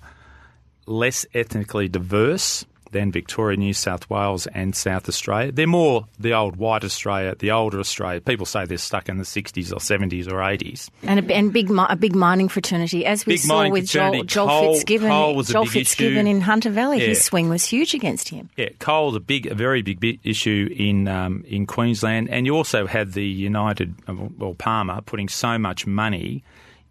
less 0.87 1.26
ethnically 1.35 1.88
diverse. 1.88 2.64
Than 2.93 3.11
Victoria, 3.12 3.57
New 3.57 3.73
South 3.75 4.09
Wales, 4.09 4.47
and 4.49 4.75
South 4.75 5.09
Australia. 5.09 5.52
They're 5.52 5.66
more 5.66 6.07
the 6.19 6.33
old 6.33 6.57
white 6.57 6.85
Australia, 6.85 7.35
the 7.38 7.50
older 7.50 7.78
Australia. 7.81 8.21
People 8.21 8.47
say 8.47 8.64
they're 8.64 8.78
stuck 8.78 9.09
in 9.09 9.19
the 9.19 9.25
60s 9.25 9.73
or 9.73 9.76
70s 9.76 10.26
or 10.31 10.37
80s. 10.37 10.88
And 11.02 11.28
a, 11.31 11.35
and 11.35 11.52
big 11.52 11.71
a 11.71 11.97
big 11.97 12.14
mining 12.14 12.49
fraternity, 12.49 13.05
as 13.07 13.26
we 13.26 13.35
Big 13.35 13.40
saw 13.40 13.69
with 13.69 13.87
Joel. 13.88 14.25
Joel 14.25 14.47
Coal- 14.49 14.75
Fitzgibbon. 14.75 15.09
coal 15.09 15.35
was 15.35 15.50
a 15.50 15.55
Joel 15.55 15.64
big 15.64 15.73
Fitzgibbon 15.73 16.26
issue. 16.26 16.37
in 16.37 16.40
Hunter 16.40 16.71
Valley, 16.71 17.00
Yeah. 17.00 17.09
his 17.09 17.25
swing 17.25 17.49
was 17.49 17.64
huge 17.64 17.95
against 17.95 18.28
him. 18.28 18.49
Yeah, 18.57 18.69
coal's 18.78 19.16
a 19.16 19.21
big, 19.21 19.47
a 19.47 19.55
very 19.55 19.83
big, 19.83 20.21
issue 20.25 20.69
in 20.76 21.09
um, 21.09 21.45
in 21.49 21.66
Queensland, 21.66 22.31
and 22.31 22.47
you 22.47 22.55
also 22.57 22.87
had 22.87 23.12
the 23.12 23.25
United, 23.26 23.95
uh, 24.09 24.14
well, 24.38 24.55
Palmer 24.55 25.00
putting 25.02 25.28
so 25.28 25.59
much 25.59 25.87
money 25.87 26.43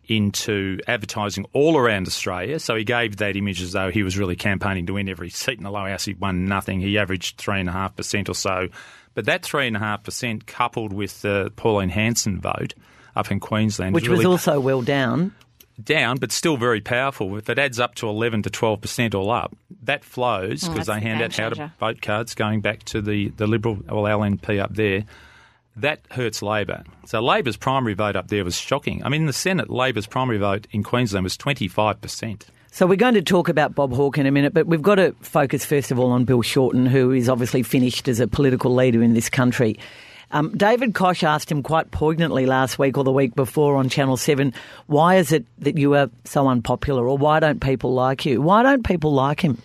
into 0.08 0.80
advertising 0.88 1.46
all 1.54 1.78
around 1.78 2.08
Australia. 2.08 2.60
So 2.60 2.76
he 2.76 2.84
gave 2.84 3.18
that 3.18 3.36
image 3.36 3.62
as 3.62 3.72
though 3.74 3.90
he 3.92 4.04
was 4.04 4.18
really 4.18 4.36
campaigning 4.36 4.86
to 4.88 4.94
win 4.94 5.10
every 5.10 5.30
seat 5.30 5.58
in 5.58 5.64
the 5.64 5.72
lower 5.72 5.90
house. 5.90 6.06
He 6.06 6.14
won 6.14 6.46
nothing. 6.46 6.80
He 6.80 6.98
averaged 6.98 7.38
three 7.38 7.60
and 7.60 7.70
a 7.70 7.72
half 7.72 7.96
percent 7.96 8.30
or 8.30 8.36
so. 8.36 8.70
But 9.14 9.26
that 9.26 9.44
three 9.44 9.68
and 9.68 9.76
a 9.76 9.80
half 9.80 10.04
percent, 10.04 10.46
coupled 10.48 10.92
with 10.94 11.22
the 11.22 11.52
Pauline 11.56 11.90
Hanson 11.90 12.42
vote 12.42 12.74
up 13.16 13.32
in 13.32 13.40
Queensland, 13.40 13.96
Which 13.96 14.10
was 14.10 14.20
really 14.20 14.32
also 14.32 14.60
well 14.60 14.82
down. 14.82 15.34
down, 15.82 16.18
but 16.18 16.32
still 16.34 16.58
very 16.58 16.82
powerful. 16.82 17.38
If 17.38 17.50
it 17.50 17.58
adds 17.58 17.80
up 17.80 17.96
to 17.96 18.10
11 18.10 18.42
to 18.44 18.50
12 18.50 18.82
percent 18.82 19.16
all 19.16 19.32
up, 19.32 19.56
that 19.84 20.04
flows 20.04 20.66
Oh, 20.66 20.72
because 20.74 20.88
that's 20.88 21.00
they 21.00 21.04
the 21.04 21.10
hand 21.10 21.22
out 21.22 21.36
how 21.38 21.50
to 21.50 21.74
vote 21.80 22.02
cards 22.02 22.36
going 22.36 22.60
back 22.62 22.84
to 22.86 23.02
the, 23.02 23.30
the 23.30 23.48
Liberal 23.48 23.78
or 23.90 24.06
LNP 24.08 24.60
up 24.62 24.74
there. 24.76 25.06
That 25.76 26.02
hurts 26.12 26.42
Labor. 26.42 26.84
So 27.06 27.20
Labor's 27.20 27.58
primary 27.58 27.94
vote 27.94 28.16
up 28.16 28.30
there 28.30 28.46
was 28.46 28.58
shocking. 28.58 29.04
I 29.04 29.10
mean, 29.10 29.22
in 29.22 29.28
the 29.28 29.34
Senate, 29.34 29.70
Labor's 29.70 30.08
primary 30.08 30.38
vote 30.38 30.68
in 30.72 30.84
Queensland 30.84 31.24
was 31.24 31.36
25 31.38 32.02
percent. 32.02 32.48
So 32.72 32.86
we're 32.86 32.98
going 32.98 33.14
to 33.14 33.22
talk 33.22 33.48
about 33.48 33.74
Bob 33.74 33.94
Hawke 33.94 34.18
in 34.18 34.26
a 34.26 34.32
minute, 34.32 34.54
but 34.54 34.68
we've 34.68 34.82
got 34.82 34.96
to 34.96 35.14
focus 35.22 35.64
first 35.64 35.92
of 35.92 36.00
all 36.00 36.12
on 36.12 36.26
Bill 36.26 36.42
Shorten, 36.42 36.86
who 36.86 37.12
is 37.12 37.30
obviously 37.30 37.64
finished 37.64 38.10
as 38.10 38.20
a 38.20 38.28
political 38.28 38.74
leader 38.74 39.02
in 39.02 39.14
this 39.14 39.30
country. 39.30 39.80
Um, 40.32 40.52
David 40.58 40.94
Koch 40.94 41.24
asked 41.24 41.50
him 41.50 41.64
quite 41.64 41.92
poignantly 41.92 42.46
last 42.46 42.78
week 42.78 42.98
or 42.98 43.06
the 43.06 43.14
week 43.14 43.34
before 43.34 43.78
on 43.78 43.88
Channel 43.88 44.18
7, 44.18 44.54
why 44.88 45.16
is 45.16 45.32
it 45.32 45.46
that 45.60 45.78
you 45.78 45.96
are 45.96 46.10
so 46.26 46.50
unpopular 46.50 47.08
or 47.08 47.18
why 47.18 47.40
don't 47.40 47.62
people 47.62 47.94
like 47.94 48.26
you? 48.26 48.42
Why 48.42 48.62
don't 48.62 48.86
people 48.86 49.14
like 49.14 49.40
him? 49.40 49.62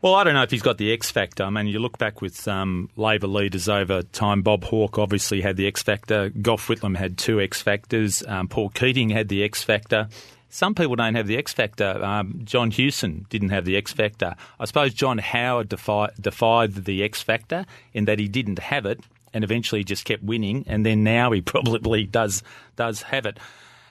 Well, 0.00 0.14
I 0.14 0.22
don't 0.22 0.34
know 0.34 0.42
if 0.44 0.50
he's 0.52 0.62
got 0.62 0.78
the 0.78 0.92
X 0.92 1.10
factor. 1.10 1.42
I 1.42 1.50
mean, 1.50 1.66
you 1.66 1.80
look 1.80 1.98
back 1.98 2.22
with 2.22 2.46
um, 2.46 2.88
Labor 2.96 3.26
leaders 3.26 3.68
over 3.68 4.02
time. 4.02 4.42
Bob 4.42 4.62
Hawke 4.62 4.96
obviously 4.96 5.40
had 5.40 5.56
the 5.56 5.66
X 5.66 5.82
factor. 5.82 6.28
Gough 6.28 6.68
Whitlam 6.68 6.96
had 6.96 7.18
two 7.18 7.40
X 7.40 7.60
factors. 7.60 8.22
Um, 8.28 8.46
Paul 8.46 8.68
Keating 8.68 9.10
had 9.10 9.28
the 9.28 9.42
X 9.42 9.64
factor. 9.64 10.08
Some 10.50 10.76
people 10.76 10.94
don't 10.94 11.16
have 11.16 11.26
the 11.26 11.36
X 11.36 11.52
factor. 11.52 12.02
Um, 12.02 12.40
John 12.44 12.70
Hewson 12.70 13.26
didn't 13.28 13.48
have 13.48 13.64
the 13.64 13.76
X 13.76 13.92
factor. 13.92 14.36
I 14.60 14.66
suppose 14.66 14.94
John 14.94 15.18
Howard 15.18 15.68
defi- 15.68 16.14
defied 16.20 16.74
the 16.74 17.02
X 17.02 17.20
factor 17.20 17.66
in 17.92 18.04
that 18.04 18.20
he 18.20 18.28
didn't 18.28 18.60
have 18.60 18.86
it, 18.86 19.00
and 19.34 19.42
eventually 19.42 19.82
just 19.82 20.04
kept 20.04 20.22
winning. 20.22 20.64
And 20.68 20.86
then 20.86 21.02
now 21.02 21.32
he 21.32 21.40
probably 21.42 22.04
does 22.04 22.44
does 22.76 23.02
have 23.02 23.26
it. 23.26 23.38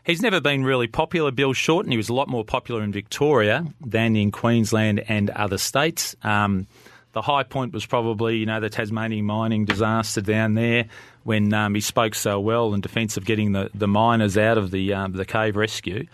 He's 0.08 0.22
never 0.22 0.40
been 0.40 0.64
really 0.64 0.88
popular, 0.88 1.32
Bill 1.32 1.52
Shorten. 1.52 1.92
He 1.92 1.98
was 1.98 2.08
a 2.08 2.14
lot 2.14 2.30
more 2.30 2.46
popular 2.46 2.82
in 2.82 2.94
Victoria 2.94 3.66
than 3.86 4.16
in 4.16 4.32
Queensland 4.32 5.04
and 5.10 5.30
other 5.32 5.58
states. 5.58 6.16
Um, 6.24 6.66
the 7.12 7.22
high 7.22 7.44
point 7.44 7.74
was 7.74 7.86
probably, 7.86 8.38
you 8.38 8.46
know, 8.46 8.62
the 8.62 8.70
Tasmanian 8.70 9.26
mining 9.26 9.66
disaster 9.66 10.22
down 10.22 10.54
there 10.54 10.86
when 11.24 11.54
um, 11.54 11.76
he 11.76 11.82
spoke 11.82 12.16
so 12.16 12.40
well 12.40 12.74
in 12.74 12.80
defence 12.80 13.18
of 13.18 13.26
getting 13.26 13.52
the, 13.52 13.70
the 13.74 13.88
miners 13.90 14.38
out 14.38 14.58
of 14.58 14.72
the 14.72 14.94
um, 14.94 15.12
the 15.12 15.26
cave 15.26 15.58
rescue. 15.58 16.08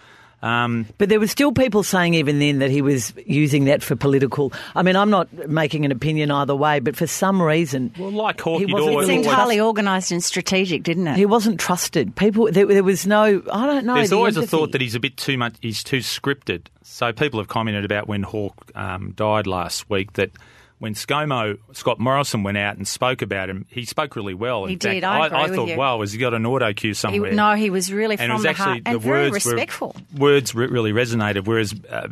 Um, 0.43 0.85
But 0.97 1.07
there 1.07 1.21
were 1.21 1.27
still 1.27 1.53
people 1.53 1.83
saying 1.83 2.15
even 2.15 2.39
then 2.39 2.59
that 2.59 2.69
he 2.69 2.81
was 2.81 3.13
using 3.25 3.63
that 3.65 3.81
for 3.81 3.95
political. 3.95 4.51
I 4.75 4.83
mean, 4.83 4.97
I'm 4.97 5.09
not 5.09 5.31
making 5.47 5.85
an 5.85 5.91
opinion 5.91 6.31
either 6.31 6.53
way, 6.55 6.81
but 6.81 6.97
for 6.97 7.07
some 7.07 7.41
reason, 7.41 7.93
well, 7.97 8.11
like 8.11 8.41
Hawke, 8.41 8.59
He 8.59 8.65
wasn't 8.65 8.99
It 9.01 9.05
seemed 9.07 9.25
highly 9.25 9.61
organised 9.61 10.11
and 10.11 10.21
strategic, 10.21 10.83
didn't 10.83 11.07
it? 11.07 11.15
he 11.15 11.25
wasn't 11.25 11.61
trusted. 11.61 12.15
People, 12.17 12.51
there, 12.51 12.65
there 12.65 12.83
was 12.83 13.07
no. 13.07 13.41
I 13.51 13.65
don't 13.65 13.85
know. 13.85 13.95
There's 13.95 14.09
the 14.09 14.17
always 14.17 14.35
a 14.35 14.45
thought 14.45 14.73
that 14.73 14.81
he's 14.81 14.95
a 14.95 14.99
bit 14.99 15.15
too 15.15 15.37
much. 15.37 15.55
He's 15.61 15.81
too 15.81 15.99
scripted. 15.99 16.67
So 16.83 17.13
people 17.13 17.39
have 17.39 17.47
commented 17.47 17.85
about 17.85 18.09
when 18.09 18.23
Hawke 18.23 18.69
um, 18.75 19.13
died 19.15 19.47
last 19.47 19.89
week 19.89 20.13
that 20.13 20.31
when 20.83 20.95
ScoMo 20.95 21.57
Scott 21.71 21.97
Morrison 21.97 22.43
went 22.43 22.57
out 22.57 22.75
and 22.75 22.85
spoke 22.85 23.21
about 23.21 23.49
him, 23.49 23.65
he 23.69 23.85
spoke 23.85 24.17
really 24.17 24.33
well. 24.33 24.65
In 24.65 24.71
He 24.71 24.75
fact, 24.75 24.95
did, 24.95 25.03
I 25.05 25.27
agree 25.27 25.41
with 25.43 25.55
thought, 25.55 25.67
you. 25.69 25.77
wow, 25.77 26.01
has 26.01 26.11
he 26.11 26.17
got 26.19 26.33
an 26.33 26.45
auto 26.45 26.73
cue 26.73 26.89
He- 26.89 26.93
somewhere? 26.93 27.31
no, 27.31 27.55
he 27.55 27.69
was 27.69 27.89
really 27.93 28.15
and 28.17 28.23
it 28.23 28.27
from 28.27 28.33
was 28.33 28.43
the 28.43 28.49
actually 28.49 28.65
heart 28.65 28.81
and 28.85 28.95
the 28.95 28.99
very 28.99 29.31
words 29.31 29.45
respectful. 29.45 29.95
Were, 30.13 30.19
words 30.31 30.53
re- 30.53 30.67
really 30.67 30.91
resonated. 30.91 31.45
Whereas 31.47 31.73
uh, 31.89 32.09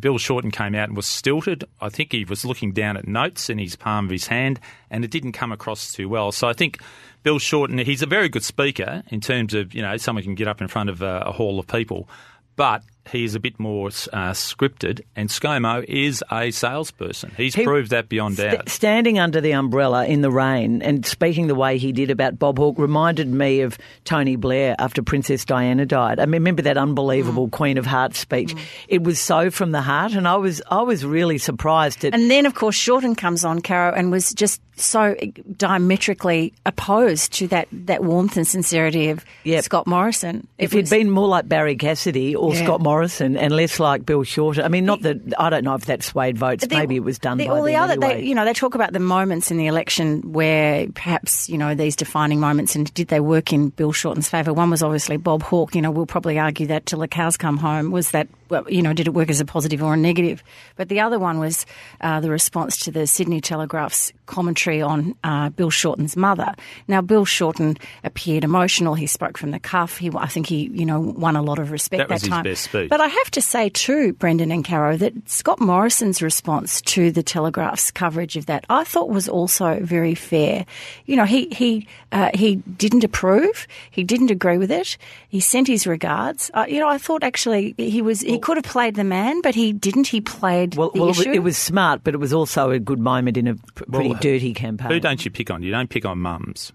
Bill 0.00 0.16
Shorten 0.16 0.50
came 0.50 0.74
out 0.74 0.88
and 0.88 0.96
was 0.96 1.04
stilted. 1.04 1.64
I 1.82 1.90
think 1.90 2.12
he 2.12 2.24
was 2.24 2.46
looking 2.46 2.72
down 2.72 2.96
at 2.96 3.06
notes 3.06 3.50
in 3.50 3.58
his 3.58 3.76
palm 3.76 4.06
of 4.06 4.10
his 4.10 4.26
hand, 4.28 4.58
and 4.90 5.04
it 5.04 5.10
didn't 5.10 5.32
come 5.32 5.52
across 5.52 5.92
too 5.92 6.08
well. 6.08 6.32
So 6.32 6.48
I 6.48 6.54
think 6.54 6.80
Bill 7.24 7.38
Shorten, 7.38 7.76
he's 7.76 8.00
a 8.00 8.06
very 8.06 8.30
good 8.30 8.42
speaker 8.42 9.02
in 9.10 9.20
terms 9.20 9.52
of 9.52 9.74
you 9.74 9.82
know 9.82 9.98
someone 9.98 10.24
can 10.24 10.34
get 10.34 10.48
up 10.48 10.62
in 10.62 10.68
front 10.68 10.88
of 10.88 11.02
a, 11.02 11.24
a 11.26 11.32
hall 11.32 11.60
of 11.60 11.66
people, 11.66 12.08
but 12.56 12.82
he's 13.10 13.34
a 13.34 13.40
bit 13.40 13.58
more 13.60 13.88
uh, 13.88 14.32
scripted. 14.32 15.02
And 15.16 15.28
ScoMo 15.28 15.84
is 15.84 16.22
a 16.30 16.50
salesperson. 16.50 17.32
He's 17.36 17.54
He- 17.54 17.64
proved 17.64 17.90
that 17.90 18.08
beyond 18.08 18.36
St- 18.36 18.50
doubt. 18.52 18.68
standing 18.68 19.18
under 19.18 19.40
the 19.40 19.52
umbrella 19.52 20.06
in 20.06 20.22
the 20.22 20.30
rain 20.30 20.82
and 20.82 21.04
speaking 21.06 21.46
the 21.46 21.54
way 21.54 21.78
he 21.78 21.92
did 21.92 22.10
about 22.10 22.38
Bob 22.38 22.58
Hawke 22.58 22.78
reminded 22.78 23.28
me 23.28 23.60
of 23.60 23.78
Tony 24.04 24.36
Blair 24.36 24.74
after 24.78 25.02
Princess 25.02 25.44
Diana 25.44 25.86
died. 25.86 26.18
I 26.18 26.24
mean, 26.26 26.40
remember 26.42 26.62
that 26.62 26.76
unbelievable 26.76 27.48
Queen 27.48 27.78
of 27.78 27.86
Hearts 27.86 28.18
speech? 28.18 28.54
It 28.88 29.02
was 29.02 29.18
so 29.20 29.50
from 29.50 29.72
the 29.72 29.82
heart, 29.82 30.12
and 30.12 30.26
I 30.26 30.36
was 30.36 30.62
I 30.70 30.82
was 30.82 31.04
really 31.04 31.38
surprised 31.38 32.04
at. 32.04 32.14
And 32.14 32.30
then, 32.30 32.46
of 32.46 32.54
course, 32.54 32.74
Shorten 32.74 33.14
comes 33.14 33.44
on, 33.44 33.60
Caro, 33.60 33.94
and 33.94 34.10
was 34.10 34.32
just 34.32 34.60
so 34.76 35.14
diametrically 35.56 36.52
opposed 36.66 37.32
to 37.34 37.48
that, 37.48 37.68
that 37.72 38.04
warmth 38.04 38.36
and 38.36 38.46
sincerity 38.46 39.08
of 39.08 39.24
Yep. 39.44 39.64
Scott 39.64 39.86
Morrison. 39.86 40.46
if 40.58 40.72
he'd 40.72 40.82
was- 40.82 40.90
been 40.90 41.10
more 41.10 41.28
like 41.28 41.48
Barrie 41.48 41.76
Cassidy 41.76 42.34
or 42.34 42.54
Yeah. 42.54 42.64
Scott 42.64 42.80
Morrison 42.80 43.36
and 43.36 43.54
less 43.54 43.80
like 43.80 44.04
Bill 44.06 44.22
Shorten, 44.24 44.64
I 44.64 44.68
mean, 44.68 44.84
not 44.84 45.02
that 45.02 45.18
I 45.38 45.50
don't 45.50 45.64
know 45.64 45.74
if 45.74 45.86
that 45.86 46.02
swayed 46.02 46.38
votes. 46.38 46.66
The- 46.66 46.74
Maybe 46.74 46.96
it 46.96 47.04
was 47.04 47.18
done 47.18 47.38
the, 47.38 47.46
by 47.46 47.52
well, 47.54 47.62
the 47.64 47.76
other, 47.76 47.92
anyway. 47.94 48.20
they, 48.20 48.26
you 48.26 48.34
know, 48.34 48.44
they 48.44 48.52
talk 48.52 48.74
about 48.74 48.92
the 48.92 49.00
moments 49.00 49.50
in 49.50 49.56
the 49.56 49.66
election 49.66 50.32
where 50.32 50.86
perhaps 50.94 51.48
you 51.48 51.58
know 51.58 51.74
these 51.74 51.96
defining 51.96 52.40
moments, 52.40 52.74
and 52.76 52.92
did 52.94 53.08
they 53.08 53.20
work 53.20 53.52
in 53.52 53.68
Bill 53.70 53.92
Shorten's 53.92 54.28
favour? 54.28 54.52
One 54.52 54.70
was 54.70 54.82
obviously 54.82 55.16
Bob 55.16 55.42
Hawke. 55.42 55.74
You 55.74 55.82
know, 55.82 55.90
we'll 55.90 56.06
probably 56.06 56.38
argue 56.38 56.66
that 56.68 56.86
till 56.86 56.98
the 57.00 57.08
cows 57.08 57.36
come 57.36 57.56
home. 57.58 57.90
Was 57.90 58.10
that 58.12 58.28
you 58.68 58.82
know, 58.82 58.92
did 58.92 59.06
it 59.08 59.14
work 59.14 59.30
as 59.30 59.40
a 59.40 59.44
positive 59.44 59.82
or 59.82 59.94
a 59.94 59.96
negative? 59.96 60.42
But 60.76 60.88
the 60.88 61.00
other 61.00 61.18
one 61.18 61.38
was 61.40 61.66
uh, 62.00 62.20
the 62.20 62.30
response 62.30 62.76
to 62.84 62.90
the 62.92 63.06
Sydney 63.06 63.40
Telegraph's 63.40 64.12
commentary 64.26 64.63
on 64.80 65.14
uh, 65.24 65.50
Bill 65.50 65.70
Shorten's 65.70 66.16
mother. 66.16 66.54
Now, 66.88 67.00
Bill 67.00 67.24
Shorten 67.24 67.76
appeared 68.02 68.44
emotional. 68.44 68.94
He 68.94 69.06
spoke 69.06 69.38
from 69.38 69.50
the 69.50 69.58
cuff. 69.60 69.98
He, 69.98 70.10
I 70.14 70.26
think, 70.26 70.46
he 70.46 70.70
you 70.72 70.86
know 70.86 71.00
won 71.00 71.36
a 71.36 71.42
lot 71.42 71.58
of 71.58 71.70
respect 71.70 71.98
That 71.98 72.10
was 72.10 72.22
his 72.22 72.28
time. 72.30 72.44
best 72.44 72.64
speech. 72.64 72.88
But 72.90 73.00
I 73.00 73.06
have 73.08 73.30
to 73.32 73.40
say 73.40 73.68
too, 73.68 74.12
Brendan 74.14 74.50
and 74.50 74.64
Caro, 74.64 74.96
that 74.96 75.12
Scott 75.28 75.60
Morrison's 75.60 76.22
response 76.22 76.80
to 76.82 77.10
the 77.10 77.22
Telegraph's 77.22 77.90
coverage 77.90 78.36
of 78.36 78.46
that, 78.46 78.64
I 78.70 78.84
thought 78.84 79.08
was 79.08 79.28
also 79.28 79.80
very 79.82 80.14
fair. 80.14 80.64
You 81.06 81.16
know, 81.16 81.24
he 81.24 81.48
he 81.50 81.86
uh, 82.12 82.30
he 82.34 82.56
didn't 82.56 83.04
approve, 83.04 83.66
he 83.90 84.04
didn't 84.04 84.30
agree 84.30 84.58
with 84.58 84.70
it. 84.70 84.96
He 85.28 85.40
sent 85.40 85.66
his 85.68 85.86
regards. 85.86 86.50
Uh, 86.54 86.64
you 86.68 86.80
know, 86.80 86.88
I 86.88 86.98
thought 86.98 87.22
actually 87.24 87.74
he 87.76 88.00
was 88.02 88.20
he 88.20 88.38
could 88.38 88.56
have 88.56 88.64
played 88.64 88.94
the 88.94 89.04
man, 89.04 89.40
but 89.42 89.54
he 89.54 89.72
didn't. 89.72 90.06
He 90.06 90.20
played 90.20 90.76
well, 90.76 90.90
the 90.90 91.00
well, 91.00 91.08
it 91.08 91.10
was- 91.10 91.20
issue. 91.20 91.32
it 91.32 91.42
was 91.42 91.58
smart, 91.58 92.02
but 92.04 92.14
it 92.14 92.18
was 92.18 92.32
also 92.32 92.70
a 92.70 92.78
good 92.78 92.98
moment 93.00 93.36
in 93.36 93.46
a 93.48 93.54
pretty 93.74 94.08
Well, 94.10 94.18
dirty 94.20 94.53
campaign. 94.54 94.90
Who 94.90 95.00
don't 95.00 95.24
you 95.24 95.30
pick 95.30 95.50
on? 95.50 95.62
You 95.62 95.70
don't 95.70 95.90
pick 95.90 96.04
on 96.04 96.18
mums. 96.18 96.72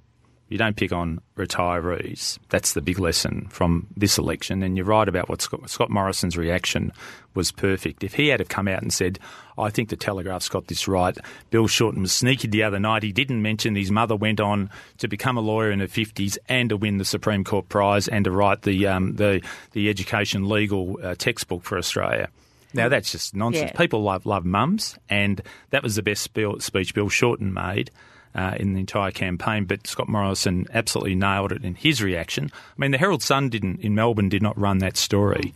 You 0.50 0.58
don't 0.58 0.76
pick 0.76 0.92
on 0.92 1.22
retirees. 1.38 2.40
That's 2.50 2.74
the 2.74 2.82
big 2.82 2.98
lesson 2.98 3.48
from 3.52 3.86
this 3.96 4.18
election. 4.18 4.64
And 4.64 4.76
you're 4.76 4.86
right 4.86 5.08
about 5.08 5.30
what 5.30 5.44
Scott, 5.44 5.70
Scott 5.70 5.92
Morrison's 5.92 6.38
reaction 6.38 6.92
was 7.36 7.52
perfect. 7.52 8.04
If 8.04 8.16
he 8.16 8.30
had 8.30 8.40
have 8.40 8.50
come 8.50 8.68
out 8.68 8.82
and 8.82 8.92
said, 8.92 9.20
I 9.60 9.70
think 9.70 9.90
the 9.90 9.96
Telegraph's 9.96 10.50
got 10.50 10.66
this 10.66 10.88
right, 10.88 11.16
Bill 11.52 11.68
Shorten 11.68 12.02
was 12.02 12.14
sneaky 12.14 12.48
the 12.48 12.64
other 12.64 12.80
night. 12.80 13.04
He 13.04 13.12
didn't 13.12 13.44
mention 13.44 13.76
his 13.76 13.92
mother 13.92 14.16
went 14.16 14.40
on 14.40 14.72
to 14.98 15.08
become 15.08 15.38
a 15.38 15.42
lawyer 15.42 15.70
in 15.70 15.82
her 15.82 15.88
50s 15.88 16.40
and 16.48 16.70
to 16.70 16.78
win 16.78 16.98
the 16.98 17.06
Supreme 17.06 17.44
Court 17.44 17.70
prize 17.70 18.08
and 18.08 18.26
to 18.26 18.32
write 18.32 18.64
the, 18.64 18.88
um, 18.88 19.18
the, 19.18 19.42
the 19.74 19.88
education 19.88 20.50
legal 20.50 20.98
uh, 21.04 21.14
textbook 21.16 21.64
for 21.64 21.78
Australia. 21.78 22.28
Now 22.74 22.90
that's 22.90 23.12
just 23.12 23.36
nonsense. 23.36 23.72
Yeah. 23.74 23.78
People 23.78 24.04
love 24.04 24.26
love 24.26 24.46
mums, 24.46 24.98
and 25.10 25.42
that 25.72 25.84
was 25.84 25.96
the 25.96 26.04
best 26.04 26.30
speech 26.60 26.94
Bill 26.94 27.10
Shorten 27.10 27.54
made 27.54 27.92
uh, 28.36 28.56
in 28.60 28.74
the 28.74 28.80
entire 28.80 29.12
campaign. 29.12 29.66
But 29.66 29.88
Scott 29.88 30.08
Morrison 30.08 30.68
absolutely 30.74 31.16
nailed 31.16 31.52
it 31.52 31.64
in 31.64 31.76
his 31.76 32.02
reaction. 32.02 32.52
I 32.54 32.74
mean, 32.78 32.92
the 32.92 32.98
Herald 32.98 33.24
Sun 33.24 33.50
didn't 33.50 33.82
in 33.82 33.96
Melbourne 33.96 34.30
did 34.30 34.42
not 34.42 34.58
run 34.58 34.80
that 34.80 34.98
story. 34.98 35.54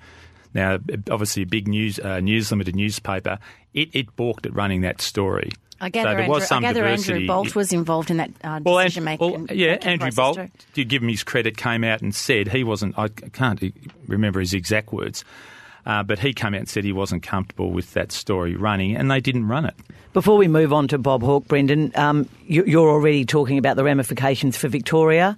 Now, 0.55 0.77
obviously, 1.09 1.43
a 1.43 1.47
big 1.47 1.67
news 1.67 1.99
uh, 1.99 2.19
news 2.19 2.51
limited 2.51 2.75
newspaper, 2.75 3.39
it, 3.73 3.89
it 3.93 4.15
balked 4.15 4.45
at 4.45 4.53
running 4.53 4.81
that 4.81 5.01
story. 5.01 5.51
I 5.81 5.89
gather, 5.89 6.09
so 6.09 6.11
there 6.11 6.21
Andrew, 6.21 6.33
was 6.35 6.47
some 6.47 6.63
I 6.63 6.67
gather 6.67 6.81
diversity. 6.81 7.13
Andrew 7.13 7.27
Bolt 7.27 7.55
was 7.55 7.73
involved 7.73 8.09
in 8.09 8.17
that 8.17 8.31
uh, 8.43 8.59
Well, 8.63 8.77
decision 8.77 9.03
making. 9.03 9.31
well, 9.31 9.45
yeah, 9.51 9.73
Andrew 9.81 10.11
Bolt, 10.11 10.39
to 10.75 10.85
give 10.85 11.01
him 11.03 11.09
his 11.09 11.23
credit, 11.23 11.57
came 11.57 11.83
out 11.83 12.01
and 12.01 12.13
said 12.15 12.47
he 12.49 12.63
wasn't. 12.63 12.97
I 12.97 13.09
can't 13.09 13.61
remember 14.07 14.39
his 14.39 14.53
exact 14.53 14.93
words. 14.93 15.25
Uh, 15.85 16.03
but 16.03 16.19
he 16.19 16.33
came 16.33 16.53
out 16.53 16.59
and 16.59 16.69
said 16.69 16.83
he 16.83 16.93
wasn't 16.93 17.23
comfortable 17.23 17.71
with 17.71 17.93
that 17.93 18.11
story 18.11 18.55
running, 18.55 18.95
and 18.95 19.11
they 19.11 19.19
didn't 19.19 19.47
run 19.47 19.65
it. 19.65 19.75
Before 20.13 20.37
we 20.37 20.47
move 20.47 20.71
on 20.71 20.87
to 20.89 20.97
Bob 20.97 21.23
Hawke, 21.23 21.47
Brendan, 21.47 21.91
um, 21.95 22.29
you, 22.45 22.63
you're 22.65 22.89
already 22.89 23.25
talking 23.25 23.57
about 23.57 23.75
the 23.75 23.83
ramifications 23.83 24.55
for 24.55 24.67
Victoria. 24.67 25.35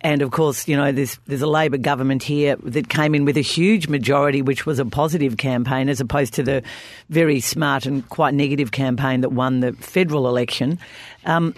And 0.00 0.20
of 0.20 0.30
course, 0.30 0.68
you 0.68 0.76
know, 0.76 0.92
there's, 0.92 1.18
there's 1.26 1.42
a 1.42 1.46
Labor 1.46 1.78
government 1.78 2.22
here 2.22 2.56
that 2.62 2.90
came 2.90 3.14
in 3.14 3.24
with 3.24 3.38
a 3.38 3.42
huge 3.42 3.88
majority, 3.88 4.42
which 4.42 4.66
was 4.66 4.78
a 4.78 4.84
positive 4.84 5.38
campaign, 5.38 5.88
as 5.88 5.98
opposed 5.98 6.34
to 6.34 6.42
the 6.42 6.62
very 7.08 7.40
smart 7.40 7.86
and 7.86 8.06
quite 8.10 8.34
negative 8.34 8.70
campaign 8.70 9.22
that 9.22 9.30
won 9.30 9.60
the 9.60 9.72
federal 9.72 10.28
election. 10.28 10.78
Um, 11.24 11.54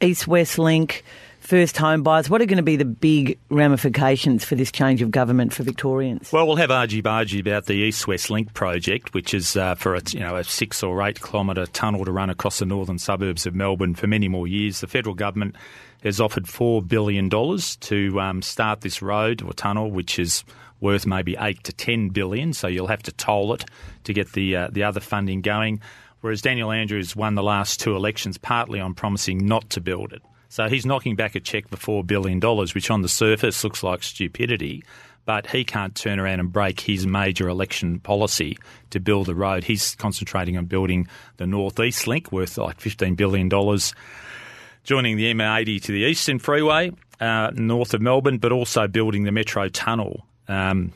East 0.00 0.26
West 0.26 0.58
Link, 0.58 1.04
first 1.42 1.76
home 1.76 2.02
buyers. 2.02 2.30
What 2.30 2.40
are 2.40 2.46
going 2.46 2.56
to 2.56 2.62
be 2.62 2.76
the 2.76 2.84
big 2.84 3.38
ramifications 3.50 4.44
for 4.44 4.54
this 4.54 4.70
change 4.70 5.02
of 5.02 5.10
government 5.10 5.52
for 5.52 5.64
Victorians? 5.64 6.32
Well, 6.32 6.46
we'll 6.46 6.56
have 6.56 6.70
argy 6.70 7.02
bargy 7.02 7.40
about 7.40 7.66
the 7.66 7.74
East 7.74 8.06
West 8.06 8.30
Link 8.30 8.54
project, 8.54 9.12
which 9.12 9.34
is 9.34 9.56
uh, 9.56 9.74
for 9.74 9.94
a 9.94 10.02
you 10.08 10.20
know 10.20 10.36
a 10.36 10.44
six 10.44 10.82
or 10.82 11.02
eight 11.02 11.20
kilometre 11.20 11.66
tunnel 11.66 12.04
to 12.04 12.12
run 12.12 12.30
across 12.30 12.60
the 12.60 12.66
northern 12.66 12.98
suburbs 12.98 13.44
of 13.44 13.54
Melbourne 13.54 13.94
for 13.94 14.06
many 14.06 14.28
more 14.28 14.46
years. 14.46 14.80
The 14.80 14.86
federal 14.86 15.14
government 15.14 15.56
has 16.02 16.20
offered 16.20 16.44
$4 16.44 16.86
billion 16.86 17.30
to 17.30 18.20
um, 18.20 18.42
start 18.42 18.80
this 18.80 19.00
road 19.02 19.40
or 19.42 19.52
tunnel, 19.52 19.90
which 19.90 20.18
is 20.18 20.44
worth 20.80 21.06
maybe 21.06 21.36
8 21.38 21.62
to 21.64 21.72
10 21.72 22.08
billion, 22.08 22.52
so 22.52 22.66
you'll 22.66 22.88
have 22.88 23.04
to 23.04 23.12
toll 23.12 23.54
it 23.54 23.64
to 24.04 24.12
get 24.12 24.32
the, 24.32 24.56
uh, 24.56 24.68
the 24.72 24.82
other 24.82 24.98
funding 24.98 25.42
going. 25.42 25.80
Whereas 26.20 26.42
Daniel 26.42 26.72
Andrews 26.72 27.14
won 27.14 27.34
the 27.34 27.42
last 27.42 27.80
two 27.80 27.96
elections 27.96 28.36
partly 28.36 28.80
on 28.80 28.94
promising 28.94 29.46
not 29.46 29.70
to 29.70 29.80
build 29.80 30.12
it. 30.12 30.22
So 30.52 30.68
he's 30.68 30.84
knocking 30.84 31.16
back 31.16 31.34
a 31.34 31.40
cheque 31.40 31.66
for 31.68 31.78
$4 31.78 32.06
billion, 32.06 32.38
which 32.38 32.90
on 32.90 33.00
the 33.00 33.08
surface 33.08 33.64
looks 33.64 33.82
like 33.82 34.02
stupidity, 34.02 34.84
but 35.24 35.46
he 35.46 35.64
can't 35.64 35.94
turn 35.94 36.20
around 36.20 36.40
and 36.40 36.52
break 36.52 36.78
his 36.78 37.06
major 37.06 37.48
election 37.48 38.00
policy 38.00 38.58
to 38.90 39.00
build 39.00 39.28
the 39.28 39.34
road. 39.34 39.64
He's 39.64 39.94
concentrating 39.94 40.58
on 40.58 40.66
building 40.66 41.08
the 41.38 41.46
North 41.46 41.80
East 41.80 42.06
Link, 42.06 42.30
worth 42.32 42.58
like 42.58 42.78
$15 42.78 43.16
billion 43.16 43.48
joining 43.48 45.16
the 45.16 45.32
M80 45.32 45.82
to 45.84 45.92
the 45.92 46.00
Eastern 46.00 46.38
Freeway 46.38 46.92
uh, 47.18 47.50
north 47.54 47.94
of 47.94 48.02
Melbourne, 48.02 48.36
but 48.36 48.52
also 48.52 48.86
building 48.86 49.24
the 49.24 49.32
Metro 49.32 49.70
Tunnel. 49.70 50.26
Um, 50.48 50.92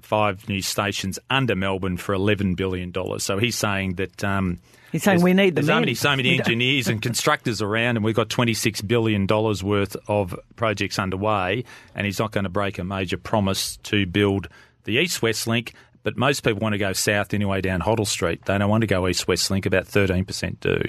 five 0.00 0.48
new 0.48 0.62
stations 0.62 1.18
under 1.28 1.54
Melbourne 1.54 1.98
for 1.98 2.14
$11 2.14 2.56
billion. 2.56 2.94
So 3.18 3.36
he's 3.36 3.56
saying 3.56 3.96
that. 3.96 4.24
Um, 4.24 4.58
He's 4.96 5.02
saying 5.04 5.22
we 5.22 5.34
need 5.34 5.50
the 5.50 5.54
there's 5.56 5.66
men. 5.68 5.76
only 5.78 5.94
so 5.94 6.14
many 6.16 6.38
engineers 6.38 6.88
and 6.88 7.00
constructors 7.00 7.62
around, 7.62 7.96
and 7.96 8.04
we've 8.04 8.14
got 8.14 8.28
$26 8.28 8.86
billion 8.86 9.26
worth 9.26 9.96
of 10.08 10.38
projects 10.56 10.98
underway, 10.98 11.64
and 11.94 12.06
he's 12.06 12.18
not 12.18 12.32
going 12.32 12.44
to 12.44 12.50
break 12.50 12.78
a 12.78 12.84
major 12.84 13.16
promise 13.16 13.76
to 13.84 14.06
build 14.06 14.48
the 14.84 14.92
East 14.98 15.22
West 15.22 15.46
Link. 15.46 15.74
But 16.02 16.16
most 16.16 16.44
people 16.44 16.60
want 16.60 16.74
to 16.74 16.78
go 16.78 16.92
south 16.92 17.34
anyway 17.34 17.60
down 17.60 17.80
Hoddle 17.80 18.06
Street. 18.06 18.44
They 18.44 18.56
don't 18.56 18.70
want 18.70 18.82
to 18.82 18.86
go 18.86 19.08
East 19.08 19.26
West 19.26 19.50
Link, 19.50 19.66
about 19.66 19.86
13% 19.86 20.60
do. 20.60 20.82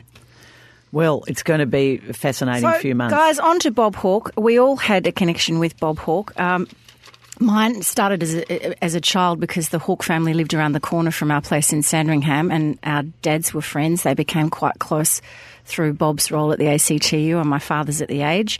Well, 0.92 1.24
it's 1.28 1.44
going 1.44 1.60
to 1.60 1.66
be 1.66 2.02
a 2.10 2.14
fascinating 2.14 2.62
So, 2.70 2.78
few 2.80 2.96
months. 2.96 3.14
guys, 3.14 3.40
on 3.40 3.60
to 3.60 3.72
Bob 3.72 3.96
Hawke. 3.96 4.32
We 4.38 4.58
all 4.60 4.78
had 4.78 5.06
a 5.06 5.12
connection 5.12 5.60
with 5.60 5.78
Bob 5.80 6.00
Hawke. 6.00 6.40
Um, 6.40 6.68
mine 7.40 7.82
started 7.82 8.24
as 8.24 8.36
a, 8.36 8.84
as 8.84 8.96
a 8.96 9.02
child 9.02 9.40
because 9.40 9.70
the 9.70 9.80
Hawke 9.80 10.04
family 10.04 10.34
lived 10.34 10.54
around 10.54 10.74
the 10.74 10.80
corner 10.80 11.12
from 11.12 11.32
our 11.32 11.42
place 11.42 11.74
in 11.74 11.84
Sandringham, 11.84 12.52
and 12.52 12.78
our 12.84 13.04
dads 13.22 13.54
were 13.54 13.62
friends. 13.62 14.04
They 14.04 14.14
became 14.14 14.50
quite 14.50 14.80
close 14.80 15.22
through 15.66 15.94
Bob's 15.94 16.32
role 16.32 16.52
at 16.52 16.60
the 16.60 16.68
ACTU 16.68 17.38
and 17.40 17.50
my 17.50 17.60
father's 17.60 18.02
at 18.02 18.08
the 18.08 18.22
age. 18.22 18.60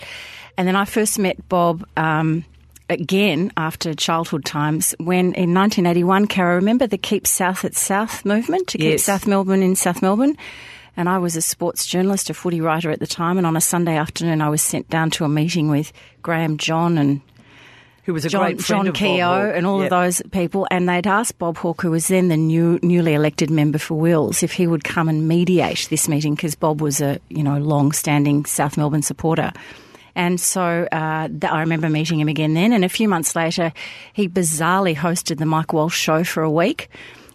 And 0.58 0.68
then 0.68 0.76
I 0.76 0.86
first 0.86 1.20
met 1.20 1.48
Bob. 1.50 1.88
Um, 1.98 2.46
Again, 2.90 3.52
after 3.58 3.94
childhood 3.94 4.46
times, 4.46 4.96
when 4.98 5.34
in 5.34 5.54
1981, 5.54 6.28
Cara, 6.28 6.56
remember 6.56 6.88
the 6.88 6.98
Keep 6.98 7.28
South 7.28 7.66
at 7.66 7.76
South 7.76 8.24
movement 8.24 8.68
to 8.70 8.78
keep 8.78 8.92
Yes. 8.92 9.04
South 9.04 9.28
Melbourne 9.28 9.62
in 9.62 9.76
South 9.76 10.02
Melbourne? 10.02 10.38
And 10.96 11.10
I 11.10 11.18
was 11.18 11.36
a 11.36 11.42
sports 11.42 11.86
journalist, 11.86 12.30
a 12.30 12.34
footy 12.34 12.62
writer 12.62 12.90
at 12.90 13.02
the 13.02 13.06
time. 13.06 13.38
And 13.38 13.46
on 13.46 13.58
a 13.58 13.60
Sunday 13.62 13.98
afternoon, 13.98 14.42
I 14.42 14.48
was 14.48 14.62
sent 14.62 14.90
down 14.90 15.10
to 15.12 15.26
a 15.26 15.28
meeting 15.28 15.70
with 15.70 15.92
Graham 16.22 16.56
John 16.58 16.98
and 16.98 17.20
who 18.08 18.14
was 18.14 18.24
a 18.26 18.30
John, 18.30 18.42
great 18.42 18.62
friend 18.62 18.86
John 18.86 18.88
of 18.88 18.94
Bob 18.94 19.00
Keogh 19.00 19.52
and 19.54 19.68
all 19.68 19.80
Yeah. 19.80 19.84
of 19.84 19.90
those 19.90 20.22
people. 20.32 20.66
And 20.72 20.88
they'd 20.88 21.06
asked 21.06 21.38
Bob 21.38 21.58
Hawke, 21.58 21.82
who 21.82 21.92
was 21.92 22.08
then 22.08 22.30
the 22.30 22.38
new, 22.38 22.80
newly 22.82 23.14
elected 23.14 23.50
member 23.52 23.78
for 23.78 23.96
Wills, 23.96 24.42
if 24.44 24.54
he 24.54 24.66
would 24.66 24.86
come 24.86 25.10
and 25.10 25.28
mediate 25.28 25.88
this 25.90 26.08
meeting 26.08 26.34
because 26.34 26.56
Bob 26.56 26.82
was 26.82 27.02
a 27.02 27.20
you 27.30 27.44
know 27.44 27.58
long-standing 27.60 28.46
South 28.46 28.78
Melbourne 28.78 29.02
supporter. 29.02 29.52
And 30.16 30.40
so 30.40 30.88
uh, 30.92 31.28
I 31.48 31.60
remember 31.60 31.90
meeting 31.90 32.20
him 32.20 32.30
again 32.30 32.54
then. 32.56 32.72
And 32.74 32.84
a 32.86 32.90
few 32.90 33.08
months 33.10 33.36
later, 33.36 33.72
he 34.14 34.28
bizarrely 34.28 34.96
hosted 34.96 35.38
the 35.38 35.46
Mike 35.46 35.74
Walsh 35.74 35.96
show 36.00 36.24
for 36.24 36.42
a 36.42 36.50
week 36.50 36.90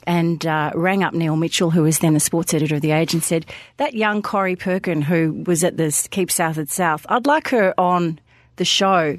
and 0.05 0.45
uh, 0.47 0.73
rang 0.75 1.05
up 1.05 1.15
Neil 1.15 1.37
Mitchell, 1.37 1.71
who 1.71 1.83
was 1.83 2.01
then 2.01 2.15
the 2.15 2.19
sports 2.19 2.53
editor 2.55 2.75
of 2.75 2.81
The 2.81 2.91
Age, 2.91 3.15
and 3.15 3.23
said, 3.23 3.47
That 3.77 3.95
young 3.95 4.21
Corrie 4.21 4.57
Perkin 4.57 5.01
who 5.03 5.45
was 5.47 5.63
at 5.63 5.77
the 5.77 6.09
Keep 6.11 6.31
South 6.31 6.59
at 6.59 6.71
South, 6.71 7.07
I'd 7.09 7.27
like 7.27 7.49
her 7.51 7.73
on 7.79 8.19
the 8.57 8.65
show 8.65 9.19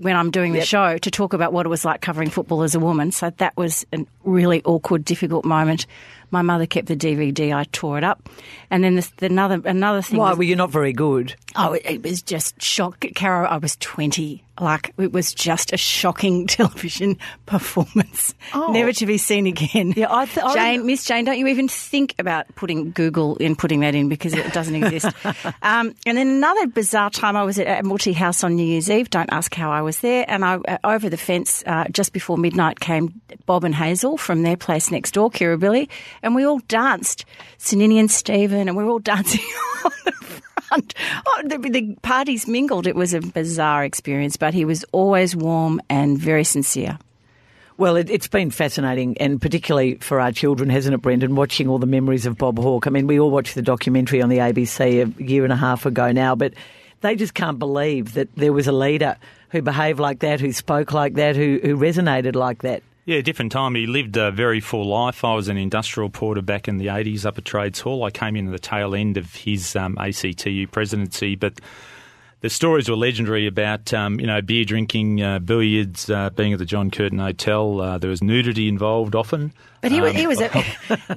when 0.00 0.16
I'm 0.16 0.30
doing 0.30 0.52
the 0.52 0.64
show 0.64 0.98
to 0.98 1.10
talk 1.10 1.32
about 1.34 1.52
what 1.52 1.66
it 1.66 1.68
was 1.68 1.84
like 1.84 2.00
covering 2.00 2.30
football 2.30 2.62
as 2.62 2.74
a 2.74 2.80
woman. 2.80 3.12
So 3.12 3.30
that 3.38 3.56
was 3.56 3.86
a 3.92 4.04
really 4.24 4.62
awkward, 4.64 5.04
difficult 5.04 5.44
moment. 5.44 5.86
My 6.30 6.42
mother 6.42 6.66
kept 6.66 6.88
the 6.88 6.96
DVD. 6.96 7.54
I 7.54 7.64
tore 7.72 7.98
it 7.98 8.04
up, 8.04 8.28
and 8.70 8.82
then 8.82 8.96
this, 8.96 9.10
the 9.18 9.26
another 9.26 9.60
another 9.64 10.02
thing. 10.02 10.18
Why 10.18 10.30
was- 10.30 10.38
were 10.38 10.44
you 10.44 10.56
not 10.56 10.70
very 10.70 10.92
good? 10.92 11.34
Oh, 11.56 11.72
it, 11.72 12.02
was 12.02 12.22
just 12.22 12.60
shock. 12.60 13.04
Caro, 13.14 13.46
I 13.46 13.58
was 13.58 13.76
20. 13.76 14.44
Like, 14.60 14.92
it 14.98 15.12
was 15.12 15.32
just 15.32 15.72
a 15.72 15.76
shocking 15.76 16.46
television 16.48 17.18
performance. 17.46 18.34
Oh. 18.54 18.72
Never 18.72 18.92
to 18.92 19.06
be 19.06 19.18
seen 19.18 19.46
again. 19.46 19.94
Yeah, 19.96 20.08
I 20.10 20.26
th- 20.26 20.46
Jane, 20.54 20.86
Miss 20.86 21.04
Jane, 21.04 21.24
don't 21.24 21.38
you 21.38 21.46
even 21.46 21.68
think 21.68 22.14
about 22.18 22.54
putting 22.54 22.90
Google 22.90 23.36
in 23.36 23.56
putting 23.56 23.80
that 23.80 23.94
in 23.94 24.08
because 24.08 24.34
it 24.34 24.52
doesn't 24.52 24.74
exist. 24.74 25.06
um, 25.62 25.94
and 26.06 26.18
then 26.18 26.28
another 26.28 26.66
bizarre 26.66 27.10
time, 27.10 27.36
I 27.36 27.44
was 27.44 27.58
at 27.58 27.66
Admiralty 27.66 28.12
House 28.12 28.44
on 28.44 28.56
New 28.56 28.66
Year's 28.66 28.90
Eve. 28.90 29.10
Don't 29.10 29.32
ask 29.32 29.54
how 29.54 29.70
I 29.70 29.82
was 29.82 30.00
there. 30.00 30.24
And 30.28 30.44
I, 30.44 30.56
uh, 30.56 30.78
over 30.84 31.08
the 31.08 31.16
fence, 31.16 31.62
uh, 31.66 31.84
just 31.90 32.12
before 32.12 32.36
midnight, 32.36 32.80
came 32.80 33.20
Bob 33.46 33.64
and 33.64 33.74
Hazel 33.74 34.16
from 34.16 34.42
their 34.42 34.56
place 34.56 34.90
next 34.90 35.12
door, 35.12 35.30
Kirribilli, 35.30 35.88
and 36.22 36.34
we 36.34 36.44
all 36.44 36.60
danced. 36.68 37.24
Sanini 37.58 37.98
and 37.98 38.10
Stephen, 38.10 38.68
and 38.68 38.76
we 38.76 38.84
were 38.84 38.90
all 38.90 38.98
dancing 39.00 39.40
Oh, 41.26 41.42
the, 41.44 41.58
the 41.58 41.96
parties 42.02 42.48
mingled. 42.48 42.86
It 42.86 42.96
was 42.96 43.14
a 43.14 43.20
bizarre 43.20 43.84
experience, 43.84 44.36
but 44.36 44.54
he 44.54 44.64
was 44.64 44.84
always 44.92 45.36
warm 45.36 45.80
and 45.88 46.18
very 46.18 46.44
sincere. 46.44 46.98
Well, 47.78 47.96
it, 47.96 48.10
it's 48.10 48.28
been 48.28 48.50
fascinating, 48.50 49.16
and 49.18 49.40
particularly 49.40 49.96
for 49.96 50.20
our 50.20 50.32
children, 50.32 50.68
hasn't 50.68 50.94
it, 50.94 51.02
Brendan? 51.02 51.34
Watching 51.34 51.68
all 51.68 51.78
the 51.78 51.86
memories 51.86 52.26
of 52.26 52.38
Bob 52.38 52.58
Hawke. 52.58 52.86
I 52.86 52.90
mean, 52.90 53.06
we 53.06 53.18
all 53.18 53.30
watched 53.30 53.54
the 53.54 53.62
documentary 53.62 54.22
on 54.22 54.28
the 54.28 54.38
ABC 54.38 55.18
a 55.18 55.22
year 55.22 55.44
and 55.44 55.52
a 55.52 55.56
half 55.56 55.86
ago 55.86 56.12
now, 56.12 56.34
but 56.34 56.54
they 57.00 57.16
just 57.16 57.34
can't 57.34 57.58
believe 57.58 58.14
that 58.14 58.34
there 58.36 58.52
was 58.52 58.66
a 58.66 58.72
leader 58.72 59.16
who 59.50 59.62
behaved 59.62 60.00
like 60.00 60.20
that, 60.20 60.40
who 60.40 60.52
spoke 60.52 60.92
like 60.92 61.14
that, 61.14 61.36
who, 61.36 61.60
who 61.62 61.76
resonated 61.76 62.34
like 62.34 62.62
that. 62.62 62.82
Yeah, 63.04 63.20
different 63.20 63.50
time. 63.50 63.74
He 63.74 63.86
lived 63.86 64.16
a 64.16 64.30
very 64.30 64.60
full 64.60 64.86
life. 64.86 65.24
I 65.24 65.34
was 65.34 65.48
an 65.48 65.56
industrial 65.56 66.08
porter 66.08 66.40
back 66.42 66.68
in 66.68 66.78
the 66.78 66.86
80s 66.86 67.26
up 67.26 67.36
at 67.36 67.44
Trades 67.44 67.80
Hall. 67.80 68.04
I 68.04 68.10
came 68.10 68.36
in 68.36 68.46
at 68.46 68.52
the 68.52 68.60
tail 68.60 68.94
end 68.94 69.16
of 69.16 69.34
his 69.34 69.74
um, 69.74 69.96
ACTU 69.98 70.68
presidency, 70.68 71.34
but 71.34 71.60
the 72.42 72.48
stories 72.50 72.88
were 72.88 72.94
legendary 72.94 73.48
about, 73.48 73.92
um, 73.92 74.20
you 74.20 74.26
know, 74.28 74.40
beer 74.40 74.64
drinking, 74.64 75.20
uh, 75.20 75.40
billiards, 75.40 76.08
uh, 76.10 76.30
being 76.30 76.52
at 76.52 76.60
the 76.60 76.64
John 76.64 76.92
Curtin 76.92 77.18
Hotel. 77.18 77.80
Uh, 77.80 77.98
there 77.98 78.10
was 78.10 78.22
nudity 78.22 78.68
involved 78.68 79.16
often. 79.16 79.52
But 79.80 79.90
he, 79.90 80.00
was 80.00 80.10
Um, 80.12 80.16
he 80.16 80.26
was 80.28 80.40
a, 80.40 80.48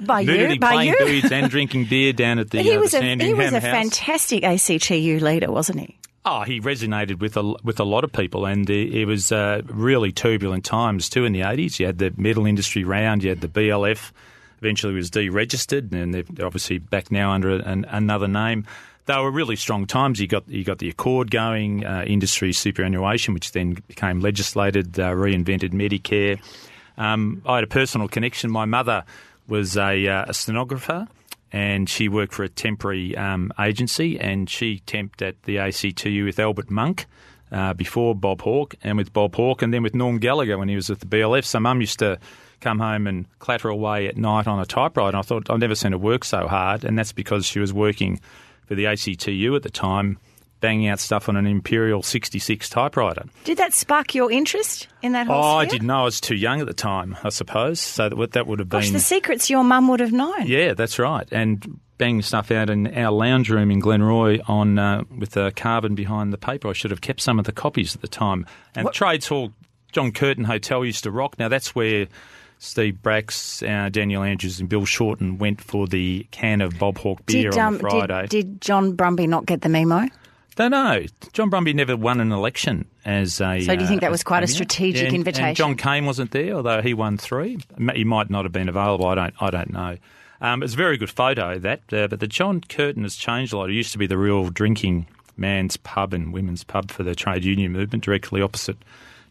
by 0.04 0.24
nudity, 0.24 0.54
you, 0.54 0.60
by 0.60 0.72
playing 0.72 0.90
you. 0.90 0.96
billiards 0.98 1.30
and 1.30 1.48
drinking 1.48 1.84
beer 1.84 2.12
down 2.12 2.40
at 2.40 2.50
the, 2.50 2.62
He 2.62 2.74
uh, 2.74 2.80
was 2.80 2.92
the 2.92 2.98
a 2.98 3.16
he 3.16 3.32
was 3.32 3.52
a 3.52 3.60
House. 3.60 3.70
fantastic 3.70 4.42
ACTU 4.42 5.20
leader, 5.20 5.52
wasn't 5.52 5.78
he? 5.80 5.96
Oh, 6.28 6.42
he 6.42 6.60
resonated 6.60 7.20
with 7.20 7.36
a, 7.36 7.54
with 7.62 7.78
a 7.78 7.84
lot 7.84 8.02
of 8.02 8.10
people, 8.10 8.46
and 8.46 8.68
it, 8.68 9.04
was 9.06 9.30
uh, 9.30 9.62
really 9.66 10.10
turbulent 10.10 10.64
times 10.64 11.08
too 11.08 11.24
in 11.24 11.32
the 11.32 11.42
80s. 11.42 11.78
You 11.78 11.86
had 11.86 11.98
the 11.98 12.12
metal 12.16 12.46
industry 12.46 12.82
round, 12.82 13.22
you 13.22 13.28
had 13.28 13.40
the 13.40 13.48
BLF, 13.48 14.10
eventually 14.58 14.92
was 14.92 15.08
deregistered, 15.08 15.92
and 15.92 16.12
they're 16.12 16.24
they're 16.24 16.46
obviously 16.46 16.78
back 16.78 17.12
now 17.12 17.30
under 17.30 17.50
an, 17.50 17.84
another 17.88 18.26
name. 18.26 18.66
They 19.04 19.16
were 19.18 19.30
really 19.30 19.54
strong 19.54 19.86
times. 19.86 20.20
You 20.20 20.26
got 20.26 20.48
you 20.48 20.64
got 20.64 20.78
the 20.78 20.88
Accord 20.88 21.30
going, 21.30 21.86
uh, 21.86 22.02
industry 22.04 22.52
superannuation, 22.52 23.32
which 23.32 23.52
then 23.52 23.74
became 23.86 24.18
legislated, 24.18 24.98
uh, 24.98 25.12
reinvented 25.12 25.70
Medicare. 25.70 26.40
Um, 26.98 27.40
I 27.46 27.56
had 27.56 27.64
a 27.64 27.68
personal 27.68 28.08
connection. 28.08 28.50
My 28.50 28.64
mother 28.64 29.04
was 29.46 29.76
a, 29.76 30.08
uh, 30.08 30.24
a 30.26 30.34
stenographer 30.34 31.06
and 31.52 31.88
she 31.88 32.08
worked 32.08 32.34
for 32.34 32.42
a 32.42 32.48
temporary 32.48 33.16
um, 33.16 33.52
agency 33.58 34.18
and 34.18 34.50
she 34.50 34.82
temped 34.86 35.22
at 35.22 35.42
the 35.44 35.58
ACTU 35.58 36.24
with 36.24 36.38
Albert 36.38 36.70
Monk 36.70 37.06
uh, 37.52 37.72
before 37.74 38.14
Bob 38.14 38.42
Hawke 38.42 38.74
and 38.82 38.96
with 38.96 39.12
Bob 39.12 39.34
Hawke 39.34 39.62
and 39.62 39.72
then 39.72 39.82
with 39.82 39.94
Norm 39.94 40.18
Gallagher 40.18 40.58
when 40.58 40.68
he 40.68 40.76
was 40.76 40.90
at 40.90 41.00
the 41.00 41.06
BLF. 41.06 41.44
So 41.44 41.60
mum 41.60 41.80
used 41.80 41.98
to 42.00 42.18
come 42.60 42.78
home 42.80 43.06
and 43.06 43.26
clatter 43.38 43.68
away 43.68 44.08
at 44.08 44.16
night 44.16 44.46
on 44.46 44.58
a 44.58 44.66
typewriter. 44.66 45.08
And 45.08 45.16
I 45.16 45.22
thought, 45.22 45.48
I've 45.50 45.60
never 45.60 45.74
seen 45.74 45.92
her 45.92 45.98
work 45.98 46.24
so 46.24 46.48
hard. 46.48 46.84
And 46.84 46.98
that's 46.98 47.12
because 47.12 47.46
she 47.46 47.60
was 47.60 47.72
working 47.72 48.20
for 48.66 48.74
the 48.74 48.86
ACTU 48.86 49.54
at 49.54 49.62
the 49.62 49.70
time 49.70 50.18
banging 50.60 50.88
out 50.88 50.98
stuff 51.00 51.28
on 51.28 51.36
an 51.36 51.46
Imperial 51.46 52.02
66 52.02 52.68
typewriter. 52.68 53.24
Did 53.44 53.58
that 53.58 53.74
spark 53.74 54.14
your 54.14 54.30
interest 54.30 54.88
in 55.02 55.12
that 55.12 55.26
whole 55.26 55.36
Oh, 55.36 55.56
I 55.56 55.66
didn't 55.66 55.86
know. 55.86 56.00
I 56.00 56.04
was 56.04 56.20
too 56.20 56.34
young 56.34 56.60
at 56.60 56.66
the 56.66 56.74
time, 56.74 57.16
I 57.22 57.28
suppose. 57.28 57.80
So 57.80 58.08
that 58.08 58.16
would, 58.16 58.32
that 58.32 58.46
would 58.46 58.58
have 58.58 58.68
Gosh, 58.68 58.86
been. 58.86 58.94
the 58.94 59.00
secrets 59.00 59.50
your 59.50 59.64
mum 59.64 59.88
would 59.88 60.00
have 60.00 60.12
known. 60.12 60.46
Yeah, 60.46 60.74
that's 60.74 60.98
right. 60.98 61.26
And 61.30 61.80
banging 61.98 62.22
stuff 62.22 62.50
out 62.50 62.68
in 62.70 62.92
our 62.96 63.10
lounge 63.12 63.50
room 63.50 63.70
in 63.70 63.80
Glenroy 63.80 64.40
on 64.48 64.78
uh, 64.78 65.04
with 65.16 65.30
the 65.30 65.52
carbon 65.56 65.94
behind 65.94 66.32
the 66.32 66.38
paper. 66.38 66.68
I 66.68 66.72
should 66.72 66.90
have 66.90 67.00
kept 67.00 67.20
some 67.20 67.38
of 67.38 67.44
the 67.44 67.52
copies 67.52 67.94
at 67.94 68.00
the 68.02 68.08
time. 68.08 68.46
And 68.74 68.90
Trades 68.92 69.28
Hall, 69.28 69.52
John 69.92 70.12
Curtin 70.12 70.44
Hotel 70.44 70.84
used 70.84 71.04
to 71.04 71.10
rock. 71.10 71.38
Now 71.38 71.48
that's 71.48 71.74
where 71.74 72.06
Steve 72.58 73.02
Bracks, 73.02 73.62
uh, 73.62 73.88
Daniel 73.90 74.22
Andrews, 74.22 74.60
and 74.60 74.68
Bill 74.68 74.84
Shorten 74.84 75.38
went 75.38 75.60
for 75.60 75.86
the 75.86 76.26
can 76.30 76.60
of 76.60 76.78
Bob 76.78 76.98
Hawke 76.98 77.24
beer 77.26 77.50
Did, 77.50 77.58
on 77.58 77.66
um, 77.66 77.74
the 77.74 77.80
Friday. 77.80 78.20
did, 78.22 78.30
did 78.30 78.60
John 78.60 78.96
Brumby 78.96 79.28
not 79.28 79.46
get 79.46 79.60
the 79.62 79.68
memo? 79.68 80.08
Don't 80.56 80.70
know. 80.70 81.04
John 81.32 81.50
Brumby 81.50 81.74
never 81.74 81.96
won 81.96 82.18
an 82.18 82.32
election 82.32 82.86
as 83.04 83.40
a. 83.42 83.60
So 83.60 83.76
do 83.76 83.82
you 83.82 83.88
think 83.88 84.02
uh, 84.02 84.06
that 84.06 84.10
was 84.10 84.24
quite 84.24 84.42
a 84.42 84.46
strategic 84.46 85.06
and- 85.06 85.14
invitation? 85.14 85.48
And 85.48 85.56
John 85.56 85.76
Cain 85.76 86.06
wasn't 86.06 86.30
there, 86.30 86.54
although 86.54 86.80
he 86.82 86.94
won 86.94 87.18
three. 87.18 87.58
He 87.94 88.04
might 88.04 88.30
not 88.30 88.44
have 88.46 88.52
been 88.52 88.68
available. 88.68 89.06
I 89.06 89.14
don't. 89.14 89.34
I 89.38 89.50
don't 89.50 89.70
know. 89.72 89.96
Um, 90.40 90.62
it's 90.62 90.74
a 90.74 90.76
very 90.76 90.96
good 90.96 91.10
photo 91.10 91.58
that, 91.58 91.80
uh, 91.92 92.08
but 92.08 92.20
the 92.20 92.26
John 92.26 92.60
Curtin 92.60 93.04
has 93.04 93.16
changed 93.16 93.52
a 93.52 93.58
lot. 93.58 93.70
It 93.70 93.74
used 93.74 93.92
to 93.92 93.98
be 93.98 94.06
the 94.06 94.18
real 94.18 94.48
drinking 94.50 95.06
man's 95.36 95.76
pub 95.76 96.12
and 96.14 96.32
women's 96.32 96.64
pub 96.64 96.90
for 96.90 97.02
the 97.02 97.14
trade 97.14 97.44
union 97.44 97.72
movement, 97.72 98.04
directly 98.04 98.40
opposite 98.42 98.76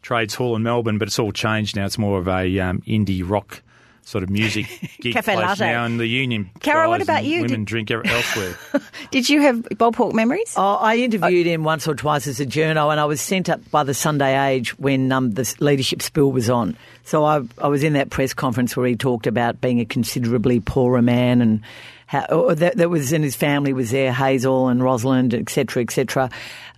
Trades 0.04 0.36
Hall 0.36 0.56
in 0.56 0.64
Melbourne. 0.64 1.00
But 1.00 1.08
it's 1.08 1.20
all 1.20 1.32
changed 1.32 1.76
now. 1.76 1.86
It's 1.86 1.98
more 1.98 2.20
of 2.20 2.28
a 2.28 2.60
um, 2.60 2.82
indie 2.82 3.28
rock 3.28 3.64
sort 4.06 4.24
of 4.24 4.30
music 4.30 4.68
gig 5.02 5.14
Cafe 5.14 5.34
place 5.34 5.46
latte. 5.46 5.66
now, 5.66 5.84
and 5.84 6.00
the 6.00 6.08
union. 6.08 6.50
Cara, 6.62 6.88
what 6.88 7.02
about 7.02 7.20
and 7.24 7.28
you? 7.28 7.42
Women 7.42 7.62
Did- 7.62 7.66
drink 7.66 7.92
er- 7.92 8.06
elsewhere. 8.06 8.56
Did 9.12 9.28
you 9.30 9.42
have 9.42 9.68
Bob 9.78 9.96
Hawke 9.96 10.14
memories? 10.14 10.54
Oh, 10.56 10.76
I 10.76 10.98
interviewed 10.98 11.46
him 11.46 11.64
once 11.64 11.88
or 11.88 11.96
twice 11.96 12.28
as 12.28 12.40
a 12.40 12.46
journo, 12.46 12.92
and 12.92 13.00
I 13.00 13.06
was 13.06 13.20
sent 13.20 13.50
up 13.50 13.60
by 13.72 13.84
the 13.84 13.94
Sunday 13.94 14.40
Age 14.54 14.78
when 14.80 15.12
um, 15.12 15.32
the 15.32 15.54
leadership 15.60 16.02
spill 16.02 16.32
was 16.32 16.50
on. 16.50 16.78
So 17.04 17.26
I, 17.26 17.42
I 17.58 17.68
was 17.68 17.84
in 17.84 17.94
that 17.94 18.10
press 18.10 18.34
conference 18.34 18.78
where 18.78 18.88
he 18.88 18.96
talked 18.96 19.28
about 19.28 19.60
being 19.60 19.80
a 19.80 19.86
considerably 19.86 20.60
poorer 20.60 21.02
man 21.02 21.42
and 21.42 21.62
how 22.08 22.26
or 22.26 22.54
that, 22.56 22.78
that 22.78 22.90
was 22.90 23.12
and 23.12 23.24
his 23.24 23.36
family 23.36 23.74
was 23.74 23.92
there, 23.92 24.14
Hazel 24.14 24.68
and 24.70 24.84
Rosalind, 24.84 25.34
etc., 25.34 25.82
etc. 25.82 26.30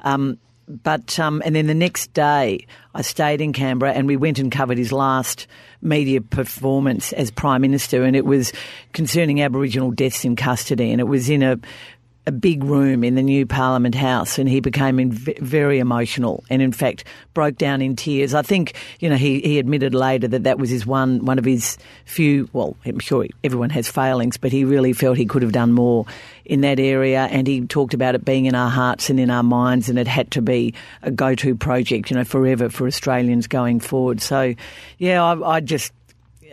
Um, 0.01 0.37
but 0.67 1.17
um, 1.19 1.41
and 1.45 1.55
then 1.55 1.67
the 1.67 1.73
next 1.73 2.13
day, 2.13 2.65
I 2.93 3.01
stayed 3.01 3.41
in 3.41 3.53
Canberra 3.53 3.91
and 3.93 4.07
we 4.07 4.17
went 4.17 4.39
and 4.39 4.51
covered 4.51 4.77
his 4.77 4.91
last 4.91 5.47
media 5.81 6.21
performance 6.21 7.13
as 7.13 7.31
prime 7.31 7.61
minister, 7.61 8.03
and 8.03 8.15
it 8.15 8.25
was 8.25 8.51
concerning 8.93 9.41
Aboriginal 9.41 9.91
deaths 9.91 10.25
in 10.25 10.35
custody, 10.35 10.91
and 10.91 10.99
it 10.99 11.05
was 11.05 11.29
in 11.29 11.43
a 11.43 11.59
a 12.27 12.31
big 12.31 12.61
room 12.63 13.05
in 13.05 13.15
the 13.15 13.23
new 13.23 13.45
Parliament 13.45 13.95
House, 13.95 14.37
and 14.37 14.49
he 14.49 14.59
became 14.59 14.99
in 14.99 15.13
v- 15.13 15.37
very 15.39 15.79
emotional, 15.79 16.43
and 16.49 16.61
in 16.61 16.73
fact 16.73 17.05
broke 17.33 17.55
down 17.55 17.81
in 17.81 17.95
tears. 17.95 18.33
I 18.33 18.41
think 18.41 18.75
you 18.99 19.09
know 19.09 19.15
he, 19.15 19.39
he 19.39 19.59
admitted 19.59 19.95
later 19.95 20.27
that 20.27 20.43
that 20.43 20.59
was 20.59 20.69
his 20.69 20.85
one 20.85 21.23
one 21.25 21.39
of 21.39 21.45
his 21.45 21.77
few. 22.03 22.49
Well, 22.51 22.75
I'm 22.85 22.99
sure 22.99 23.25
everyone 23.45 23.69
has 23.69 23.87
failings, 23.87 24.35
but 24.35 24.51
he 24.51 24.65
really 24.65 24.91
felt 24.91 25.17
he 25.17 25.25
could 25.25 25.41
have 25.41 25.53
done 25.53 25.71
more 25.71 26.05
in 26.43 26.61
that 26.61 26.79
area, 26.79 27.27
and 27.31 27.47
he 27.47 27.61
talked 27.61 27.93
about 27.93 28.13
it 28.13 28.25
being 28.25 28.45
in 28.45 28.55
our 28.55 28.69
hearts 28.69 29.09
and 29.09 29.19
in 29.19 29.29
our 29.29 29.43
minds, 29.43 29.87
and 29.87 29.97
it 29.97 30.07
had 30.07 30.29
to 30.31 30.41
be 30.41 30.73
a 31.03 31.11
go 31.11 31.33
to 31.35 31.55
project, 31.55 32.11
you 32.11 32.17
know, 32.17 32.25
forever 32.25 32.69
for 32.69 32.87
Australians 32.87 33.47
going 33.47 33.79
forward. 33.79 34.21
So, 34.21 34.53
yeah, 34.97 35.23
I, 35.23 35.55
I 35.55 35.59
just 35.61 35.93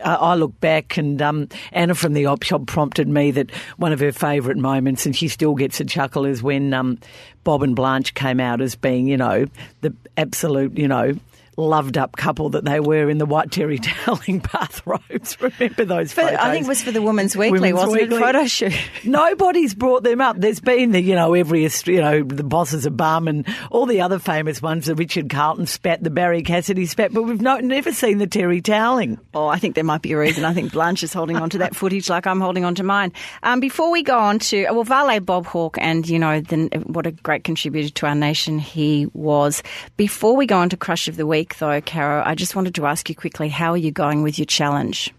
I 0.02 0.34
look 0.34 0.58
back 0.60 0.96
and 0.96 1.20
um, 1.20 1.48
Anna 1.72 1.94
from 1.94 2.12
the 2.12 2.26
op 2.26 2.42
shop 2.42 2.66
prompted 2.66 3.08
me 3.08 3.30
that 3.32 3.50
one 3.76 3.92
of 3.92 4.00
her 4.00 4.12
favourite 4.12 4.58
moments, 4.58 5.06
and 5.06 5.14
she 5.14 5.28
still 5.28 5.54
gets 5.54 5.80
a 5.80 5.84
chuckle, 5.84 6.24
is 6.24 6.42
when 6.42 6.72
um, 6.72 6.98
Bob 7.44 7.62
and 7.62 7.76
Blanche 7.76 8.14
came 8.14 8.40
out 8.40 8.60
as 8.60 8.74
being, 8.74 9.06
you 9.06 9.16
know, 9.16 9.46
the 9.80 9.94
absolute, 10.16 10.76
you 10.76 10.88
know, 10.88 11.14
loved 11.56 11.96
up 11.98 12.16
couple 12.16 12.50
that 12.50 12.64
they 12.64 12.80
were 12.80 13.08
in 13.10 13.18
the 13.18 13.26
white 13.26 13.50
terry 13.50 13.78
toweling 14.04 14.40
bathrobes. 14.40 15.40
Remember 15.40 15.84
those 15.84 16.12
For, 16.12 16.22
photos? 16.22 16.38
I 16.38 16.52
think 16.52 16.66
it 16.66 16.68
was 16.68 16.82
for 16.82 16.90
the 16.92 17.02
Women's 17.02 17.36
Weekly, 17.36 17.72
Women's 17.72 17.74
wasn't 17.74 18.02
Weekly. 18.02 18.16
it? 18.16 18.20
Photo 18.20 18.46
shoot. 18.46 18.74
Nobody's 19.04 19.74
brought 19.74 20.02
them 20.02 20.20
up. 20.20 20.36
There's 20.38 20.60
been 20.60 20.92
the, 20.92 21.00
you 21.00 21.14
know, 21.14 21.34
every, 21.34 21.62
you 21.62 22.00
know, 22.00 22.22
the 22.22 22.44
bosses 22.44 22.86
of 22.86 22.96
bum 22.96 23.28
and 23.28 23.46
all 23.70 23.86
the 23.86 24.00
other 24.00 24.18
famous 24.18 24.60
ones, 24.62 24.86
the 24.86 24.94
Richard 24.94 25.28
Carleton 25.30 25.66
spat, 25.66 26.02
the 26.02 26.10
Barrie 26.10 26.42
Cassidy 26.42 26.86
spat, 26.86 27.12
but 27.12 27.22
we've 27.22 27.42
not, 27.42 27.62
never 27.64 27.92
seen 27.92 28.18
the 28.18 28.26
Terry 28.26 28.60
toweling. 28.60 29.18
Oh, 29.34 29.46
I 29.46 29.58
think 29.58 29.74
there 29.74 29.84
might 29.84 30.02
be 30.02 30.12
a 30.12 30.18
reason. 30.18 30.44
I 30.44 30.54
think 30.54 30.72
Blanche 30.72 31.02
is 31.02 31.12
holding 31.12 31.36
on 31.36 31.50
to 31.50 31.58
that 31.58 31.74
footage 31.76 32.08
like 32.08 32.26
I'm 32.26 32.40
holding 32.40 32.64
on 32.64 32.74
to 32.76 32.82
mine. 32.82 33.12
Um, 33.42 33.60
before 33.60 33.90
we 33.90 34.02
go 34.02 34.18
on 34.18 34.38
to, 34.40 34.64
well, 34.70 34.84
vale 34.84 35.20
Bob 35.20 35.46
Hawke, 35.46 35.78
and 35.80 36.08
you 36.08 36.18
know, 36.18 36.40
then 36.40 36.68
what 36.86 37.06
a 37.06 37.12
great 37.12 37.44
contributor 37.44 37.90
to 37.90 38.06
our 38.06 38.14
nation 38.14 38.58
he 38.58 39.06
was. 39.12 39.62
Before 39.96 40.36
we 40.36 40.46
go 40.46 40.58
on 40.58 40.68
to 40.70 40.76
Crush 40.76 41.08
of 41.08 41.16
the 41.16 41.26
Week, 41.26 41.43
though, 41.58 41.80
Caro, 41.80 42.22
I 42.24 42.34
just 42.34 42.56
wanted 42.56 42.74
to 42.76 42.86
ask 42.86 43.08
you 43.08 43.14
quickly, 43.14 43.48
how 43.48 43.72
are 43.72 43.76
you 43.76 43.90
going 43.92 44.22
with 44.22 44.38
your 44.38 44.46
challenge? 44.46 45.12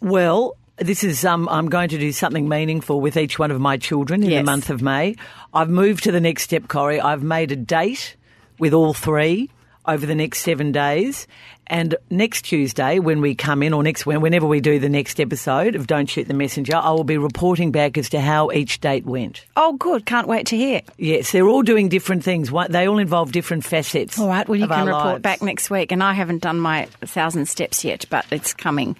Well, 0.00 0.56
this 0.78 1.04
is 1.04 1.24
um, 1.24 1.48
I'm 1.48 1.68
going 1.68 1.90
to 1.90 1.98
do 1.98 2.10
something 2.12 2.48
meaningful 2.48 3.00
with 3.00 3.16
each 3.16 3.38
one 3.38 3.50
of 3.50 3.60
my 3.60 3.76
children 3.76 4.22
in 4.22 4.30
Yes. 4.30 4.40
the 4.40 4.44
month 4.44 4.70
of 4.70 4.80
May. 4.82 5.14
I've 5.52 5.68
moved 5.70 6.04
to 6.04 6.12
the 6.12 6.20
next 6.20 6.44
step, 6.44 6.68
Corrie. 6.68 7.00
I've 7.00 7.22
made 7.22 7.52
a 7.52 7.56
date 7.56 8.16
with 8.58 8.72
all 8.72 8.94
three 8.94 9.50
over 9.86 10.06
the 10.06 10.14
next 10.14 10.40
seven 10.40 10.72
days. 10.72 11.26
And 11.66 11.94
next 12.10 12.42
Tuesday, 12.42 12.98
when 12.98 13.20
we 13.20 13.36
come 13.36 13.62
in, 13.62 13.72
or 13.72 13.84
next 13.84 14.04
whenever 14.04 14.44
we 14.44 14.60
do 14.60 14.80
the 14.80 14.88
next 14.88 15.20
episode 15.20 15.76
of 15.76 15.86
Don't 15.86 16.06
Shoot 16.06 16.26
the 16.26 16.34
Messenger, 16.34 16.74
I 16.74 16.90
will 16.90 17.04
be 17.04 17.16
reporting 17.16 17.70
back 17.70 17.96
as 17.96 18.08
to 18.08 18.20
how 18.20 18.50
each 18.50 18.80
date 18.80 19.06
went. 19.06 19.44
Oh, 19.56 19.74
good. 19.74 20.04
Can't 20.04 20.26
wait 20.26 20.46
to 20.48 20.56
hear. 20.56 20.80
Yes, 20.98 21.30
they're 21.30 21.46
all 21.46 21.62
doing 21.62 21.88
different 21.88 22.24
things. 22.24 22.50
They 22.70 22.88
all 22.88 22.98
involve 22.98 23.30
different 23.30 23.64
facets. 23.64 24.18
All 24.18 24.26
right. 24.26 24.48
Well, 24.48 24.58
you 24.58 24.66
can 24.66 24.86
report 24.86 25.04
lives. 25.04 25.22
back 25.22 25.42
next 25.42 25.70
week. 25.70 25.92
And 25.92 26.02
I 26.02 26.12
haven't 26.12 26.42
done 26.42 26.58
my 26.58 26.86
thousand 27.02 27.46
steps 27.46 27.84
yet, 27.84 28.04
but 28.10 28.26
it's 28.32 28.52
coming, 28.52 28.96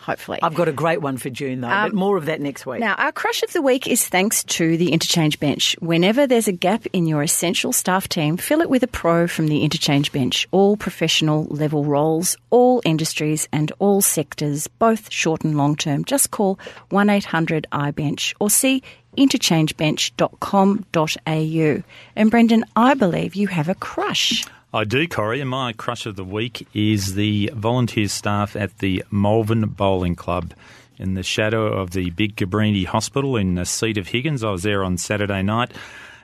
hopefully. 0.00 0.38
I've 0.42 0.54
got 0.54 0.68
a 0.68 0.72
great 0.72 1.00
one 1.00 1.16
for 1.16 1.30
June, 1.30 1.60
though, 1.60 1.68
but 1.68 1.90
um, 1.90 1.94
more 1.94 2.16
of 2.16 2.26
that 2.26 2.40
next 2.40 2.66
week. 2.66 2.80
Now, 2.80 2.94
our 2.94 3.12
crush 3.12 3.42
of 3.42 3.52
the 3.52 3.62
week 3.62 3.86
is 3.86 4.08
thanks 4.08 4.42
to 4.44 4.76
the 4.76 4.92
Interchange 4.92 5.38
Bench. 5.38 5.76
Whenever 5.80 6.26
there's 6.26 6.48
a 6.48 6.52
gap 6.52 6.86
in 6.92 7.06
your 7.06 7.22
essential 7.22 7.72
staff 7.72 8.08
team, 8.08 8.36
fill 8.36 8.60
it 8.60 8.70
with 8.70 8.82
a 8.82 8.88
pro 8.88 9.26
from 9.26 9.48
the 9.48 9.62
Interchange 9.62 10.12
Bench. 10.12 10.48
All 10.50 10.76
professional 10.76 11.44
level 11.44 11.84
roles, 11.84 12.36
all 12.50 12.82
industries, 12.84 13.48
and 13.52 13.72
all 13.78 14.00
sectors, 14.00 14.66
both 14.66 15.12
short 15.12 15.44
and 15.44 15.56
long 15.56 15.76
term. 15.76 16.04
Just 16.04 16.30
call 16.30 16.58
1 16.88 17.10
800 17.10 17.66
iBench 17.72 18.34
or 18.40 18.50
see 18.50 18.82
interchangebench.com.au. 19.16 21.82
And 22.16 22.30
Brendan, 22.30 22.64
I 22.76 22.94
believe 22.94 23.34
you 23.34 23.48
have 23.48 23.68
a 23.68 23.74
crush. 23.74 24.44
I 24.72 24.84
do, 24.84 25.08
Corrie, 25.08 25.40
and 25.40 25.50
my 25.50 25.72
crush 25.72 26.06
of 26.06 26.14
the 26.14 26.22
week 26.22 26.68
is 26.72 27.14
the 27.14 27.50
volunteer 27.52 28.06
staff 28.06 28.54
at 28.54 28.78
the 28.78 29.04
Malvern 29.10 29.62
Bowling 29.62 30.14
Club 30.14 30.52
in 30.96 31.14
the 31.14 31.24
shadow 31.24 31.66
of 31.66 31.90
the 31.90 32.10
big 32.10 32.36
Cabrini 32.36 32.86
Hospital 32.86 33.36
in 33.36 33.56
the 33.56 33.64
seat 33.64 33.98
of 33.98 34.06
Higgins. 34.06 34.44
I 34.44 34.52
was 34.52 34.62
there 34.62 34.84
on 34.84 34.96
Saturday 34.96 35.42
night. 35.42 35.72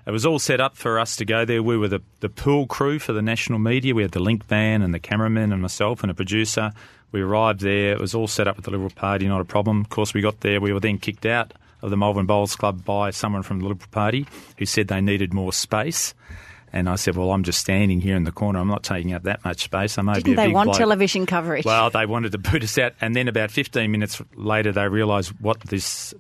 It 0.07 0.13
was 0.13 0.25
all 0.25 0.39
set 0.39 0.61
up 0.61 0.77
for 0.77 1.01
us 1.01 1.17
to 1.17 1.25
go 1.25 1.45
there. 1.45 1.61
We 1.61 1.77
were 1.77 1.89
the, 1.89 2.03
the 2.21 2.29
pool 2.29 2.69
crew 2.69 3.01
for 3.01 3.13
the 3.13 3.21
national 3.21 3.59
media. 3.59 3.97
We 3.97 4.03
had 4.03 4.13
the 4.13 4.21
link 4.21 4.45
van 4.45 4.81
and 4.81 4.95
the 4.95 5.01
cameraman 5.01 5.53
and 5.53 5.61
myself 5.61 6.03
and 6.03 6.11
a 6.13 6.15
producer. 6.15 6.71
We 7.11 7.23
arrived 7.23 7.63
there. 7.63 7.95
It 7.95 8.01
was 8.01 8.15
all 8.15 8.29
set 8.29 8.47
up 8.47 8.55
with 8.55 8.67
the 8.67 8.71
Liberal 8.71 8.91
Party, 8.91 9.27
not 9.27 9.41
a 9.41 9.45
problem. 9.45 9.81
Of 9.81 9.89
course, 9.89 10.15
we 10.15 10.21
got 10.21 10.43
there. 10.43 10.61
We 10.61 10.73
were 10.73 10.79
then 10.79 10.99
kicked 10.99 11.27
out 11.27 11.53
of 11.83 11.91
the 11.91 11.97
Malvern 11.97 12.27
Bowls 12.27 12.55
Club 12.55 12.85
by 12.85 13.11
someone 13.11 13.43
from 13.43 13.59
the 13.59 13.67
Liberal 13.67 13.89
Party 13.91 14.25
who 14.57 14.67
said 14.67 14.87
they 14.87 15.01
needed 15.01 15.35
more 15.35 15.53
space. 15.53 16.15
And 16.73 16.89
I 16.89 16.97
said, 16.97 17.17
well, 17.17 17.31
I'm 17.33 17.43
just 17.43 17.61
standing 17.61 18.01
here 18.01 18.17
in 18.17 18.25
the 18.25 18.33
corner. 18.33 18.59
I'm 18.59 18.69
not 18.69 18.83
taking 18.83 19.13
up 19.13 19.23
that 19.23 19.45
much 19.45 19.65
space. 19.65 19.99
I 19.99 20.03
may 20.03 20.15
be 20.15 20.23
Didn't 20.23 20.37
they 20.37 20.49
want 20.49 20.67
bloke. 20.69 20.79
television 20.79 21.25
coverage? 21.25 21.65
Well, 21.65 21.91
they 21.91 22.07
wanted 22.07 22.33
to 22.33 22.39
boot 22.39 22.63
us 22.65 22.77
out. 22.77 22.93
And 23.01 23.15
then 23.15 23.29
about 23.29 23.51
15 23.51 23.91
minutes 23.91 24.21
later, 24.35 24.73
they 24.73 24.89
realised 24.89 25.33
what 25.41 25.61
this 25.61 26.13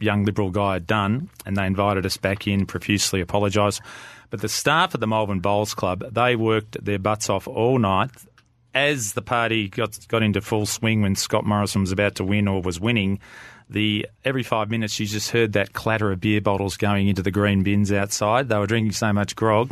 young 0.00 0.24
Liberal 0.24 0.50
guy 0.50 0.74
had 0.74 0.86
done 0.86 1.30
and 1.46 1.56
they 1.56 1.66
invited 1.66 2.04
us 2.04 2.16
back 2.16 2.46
in, 2.46 2.66
profusely 2.66 3.20
apologised. 3.20 3.80
But 4.30 4.40
the 4.40 4.48
staff 4.48 4.94
at 4.94 5.00
the 5.00 5.06
Malvern 5.06 5.40
Bowls 5.40 5.74
Club, 5.74 6.04
they 6.12 6.36
worked 6.36 6.84
their 6.84 6.98
butts 6.98 7.30
off 7.30 7.48
all 7.48 7.78
night. 7.78 8.10
As 8.74 9.12
the 9.12 9.22
party 9.22 9.68
got, 9.68 9.96
got 10.08 10.22
into 10.24 10.40
full 10.40 10.66
swing 10.66 11.02
when 11.02 11.14
Scott 11.14 11.46
Morrison 11.46 11.82
was 11.82 11.92
about 11.92 12.16
to 12.16 12.24
win 12.24 12.48
or 12.48 12.60
was 12.60 12.80
winning, 12.80 13.20
the 13.74 14.08
every 14.24 14.42
five 14.42 14.70
minutes 14.70 14.98
you 14.98 15.06
just 15.06 15.30
heard 15.30 15.52
that 15.52 15.72
clatter 15.72 16.10
of 16.10 16.20
beer 16.20 16.40
bottles 16.40 16.76
going 16.76 17.08
into 17.08 17.22
the 17.22 17.30
green 17.30 17.62
bins 17.62 17.92
outside. 17.92 18.48
They 18.48 18.56
were 18.56 18.66
drinking 18.66 18.92
so 18.92 19.12
much 19.12 19.36
grog 19.36 19.70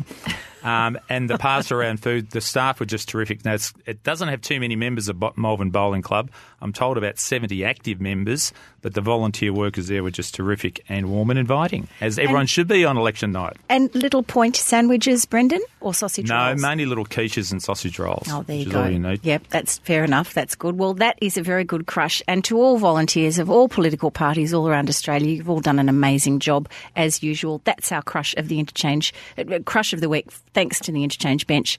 Um, 0.63 0.99
and 1.09 1.29
the 1.29 1.39
pass 1.39 1.73
around 1.73 1.99
food, 1.99 2.31
the 2.31 2.41
staff 2.41 2.81
were 2.81 2.87
just 2.87 3.09
terrific. 3.09 3.45
Now, 3.45 3.55
it's, 3.55 3.73
it 3.87 4.03
doesn't 4.03 4.29
have 4.29 4.41
too 4.41 4.61
many 4.61 4.77
members 4.77 5.09
of 5.09 5.23
Malvern 5.37 5.71
Bowling 5.71 6.03
Club. 6.03 6.31
I'm 6.61 6.73
told 6.73 6.97
about 6.97 7.19
70 7.19 7.65
active 7.65 8.01
members, 8.01 8.53
but 8.83 8.95
the 8.95 9.01
volunteer 9.01 9.53
workers 9.53 9.89
there 9.89 10.03
were 10.03 10.11
just 10.13 10.35
terrific 10.35 10.85
and 10.89 11.11
warm 11.11 11.31
and 11.31 11.39
inviting, 11.39 11.89
as 12.01 12.19
everyone 12.19 12.47
should 12.47 12.69
be 12.69 12.85
on 12.85 12.97
election 12.97 13.33
night. 13.33 13.57
And 13.69 13.93
little 13.95 14.23
point 14.23 14.55
sandwiches, 14.57 15.25
Brendan, 15.25 15.61
or 15.81 15.93
sausage 15.93 16.29
No, 16.29 16.49
rolls? 16.49 16.61
No, 16.63 16.69
mainly 16.69 16.87
little 16.87 17.05
quiches 17.05 17.51
and 17.51 17.61
sausage 17.61 17.99
rolls. 17.99 18.29
Oh, 18.31 18.43
there 18.43 18.57
you 18.57 18.71
go. 18.71 18.83
all 18.85 18.91
you 18.91 18.99
need. 19.01 19.25
Yep, 19.25 19.49
that's 19.49 19.79
fair 19.79 20.05
enough. 20.05 20.35
That's 20.35 20.55
good. 20.55 20.79
Well, 20.79 20.95
that 20.95 21.19
is 21.21 21.37
a 21.37 21.43
very 21.43 21.65
good 21.65 21.87
crush. 21.87 22.23
And 22.29 22.45
to 22.45 22.59
all 22.59 22.79
volunteers 22.79 23.39
of 23.39 23.51
all 23.51 23.69
political 23.69 24.11
parties 24.13 24.55
all 24.55 24.69
around 24.69 24.89
Australia, 24.89 25.29
you've 25.31 25.51
all 25.51 25.61
done 25.61 25.79
an 25.81 25.89
amazing 25.89 26.39
job 26.39 26.69
as 26.95 27.23
usual. 27.23 27.61
That's 27.65 27.91
our 27.91 28.03
crush 28.03 28.35
of 28.37 28.49
the 28.49 28.61
interchange, 28.61 29.13
uh, 29.37 29.59
crush 29.65 29.93
of 29.93 30.01
the 30.01 30.09
week, 30.09 30.29
thanks 30.55 30.81
to 30.81 30.93
the 30.93 31.03
interchange 31.03 31.47
bench. 31.47 31.79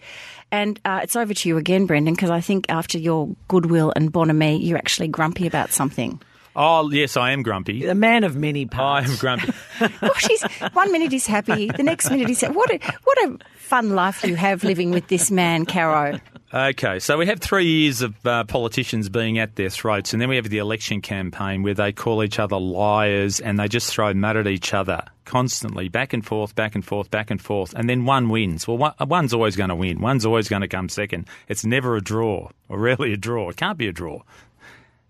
And 0.52 0.80
uh, 0.86 1.00
it's 1.04 1.16
over 1.16 1.34
to 1.34 1.50
you 1.50 1.58
again, 1.58 1.86
Brendan, 1.86 2.14
because 2.14 2.30
I 2.30 2.42
think 2.42 2.66
after 2.70 2.98
your 2.98 3.30
goodwill 3.48 3.92
and 3.96 4.12
bonhomie, 4.12 4.58
you're 4.58 4.78
actually 4.78 5.08
grumpy 5.08 5.48
about 5.48 5.72
something. 5.72 6.22
Oh, 6.56 6.92
yes, 6.92 7.18
I 7.18 7.32
am 7.32 7.42
grumpy. 7.42 7.88
A 7.88 7.96
man 7.96 8.24
of 8.24 8.36
many 8.36 8.68
parts. 8.68 9.08
I 9.08 9.12
am 9.12 9.18
grumpy. 9.18 9.52
Gosh, 10.02 10.28
he's, 10.28 10.44
one 10.74 10.92
minute 10.92 11.12
he's 11.12 11.26
happy, 11.26 11.72
the 11.76 11.82
next 11.82 12.12
minute 12.12 12.28
he's 12.28 12.44
what 12.44 12.70
a 12.70 12.80
what 13.04 13.18
a 13.26 13.38
fun 13.56 13.96
life 13.96 14.24
you 14.24 14.36
have 14.36 14.64
living 14.64 14.92
with 14.92 15.08
this 15.08 15.32
man, 15.32 15.66
Caro. 15.66 16.20
Okay, 16.56 17.00
so 17.00 17.18
we 17.18 17.26
have 17.26 17.40
three 17.40 17.66
years 17.66 18.04
of 18.04 18.14
uh, 18.28 18.44
politicians 18.44 19.10
being 19.10 19.40
at 19.40 19.56
their 19.56 19.72
throats, 19.72 20.14
and 20.14 20.22
then 20.22 20.30
we 20.30 20.36
have 20.36 20.50
the 20.50 20.60
election 20.60 21.02
campaign 21.02 21.64
where 21.64 21.74
they 21.74 21.92
call 21.92 22.24
each 22.24 22.38
other 22.38 22.58
liars 22.58 23.40
and 23.40 23.60
they 23.60 23.68
just 23.68 23.92
throw 23.92 24.14
mud 24.14 24.38
at 24.38 24.46
each 24.46 24.72
other 24.72 25.04
constantly, 25.26 25.90
back 25.90 26.14
and 26.14 26.24
forth, 26.24 26.54
back 26.54 26.76
and 26.76 26.86
forth, 26.86 27.10
back 27.10 27.32
and 27.32 27.42
forth, 27.42 27.74
and 27.74 27.90
then 27.90 28.06
one 28.06 28.30
wins. 28.30 28.68
Well, 28.68 28.78
one, 28.78 28.94
one's 29.00 29.34
always 29.34 29.56
going 29.56 29.70
to 29.70 29.76
win. 29.76 30.00
One's 30.00 30.28
always 30.28 30.48
going 30.48 30.62
to 30.62 30.68
come 30.68 30.90
second. 30.90 31.28
It's 31.48 31.66
never 31.66 31.96
a 31.96 32.02
draw, 32.02 32.50
or 32.70 32.78
rarely 32.78 33.14
a 33.14 33.18
draw. 33.18 33.50
It 33.50 33.58
can't 33.58 33.80
be 33.80 33.88
a 33.88 33.92
draw. 33.92 34.22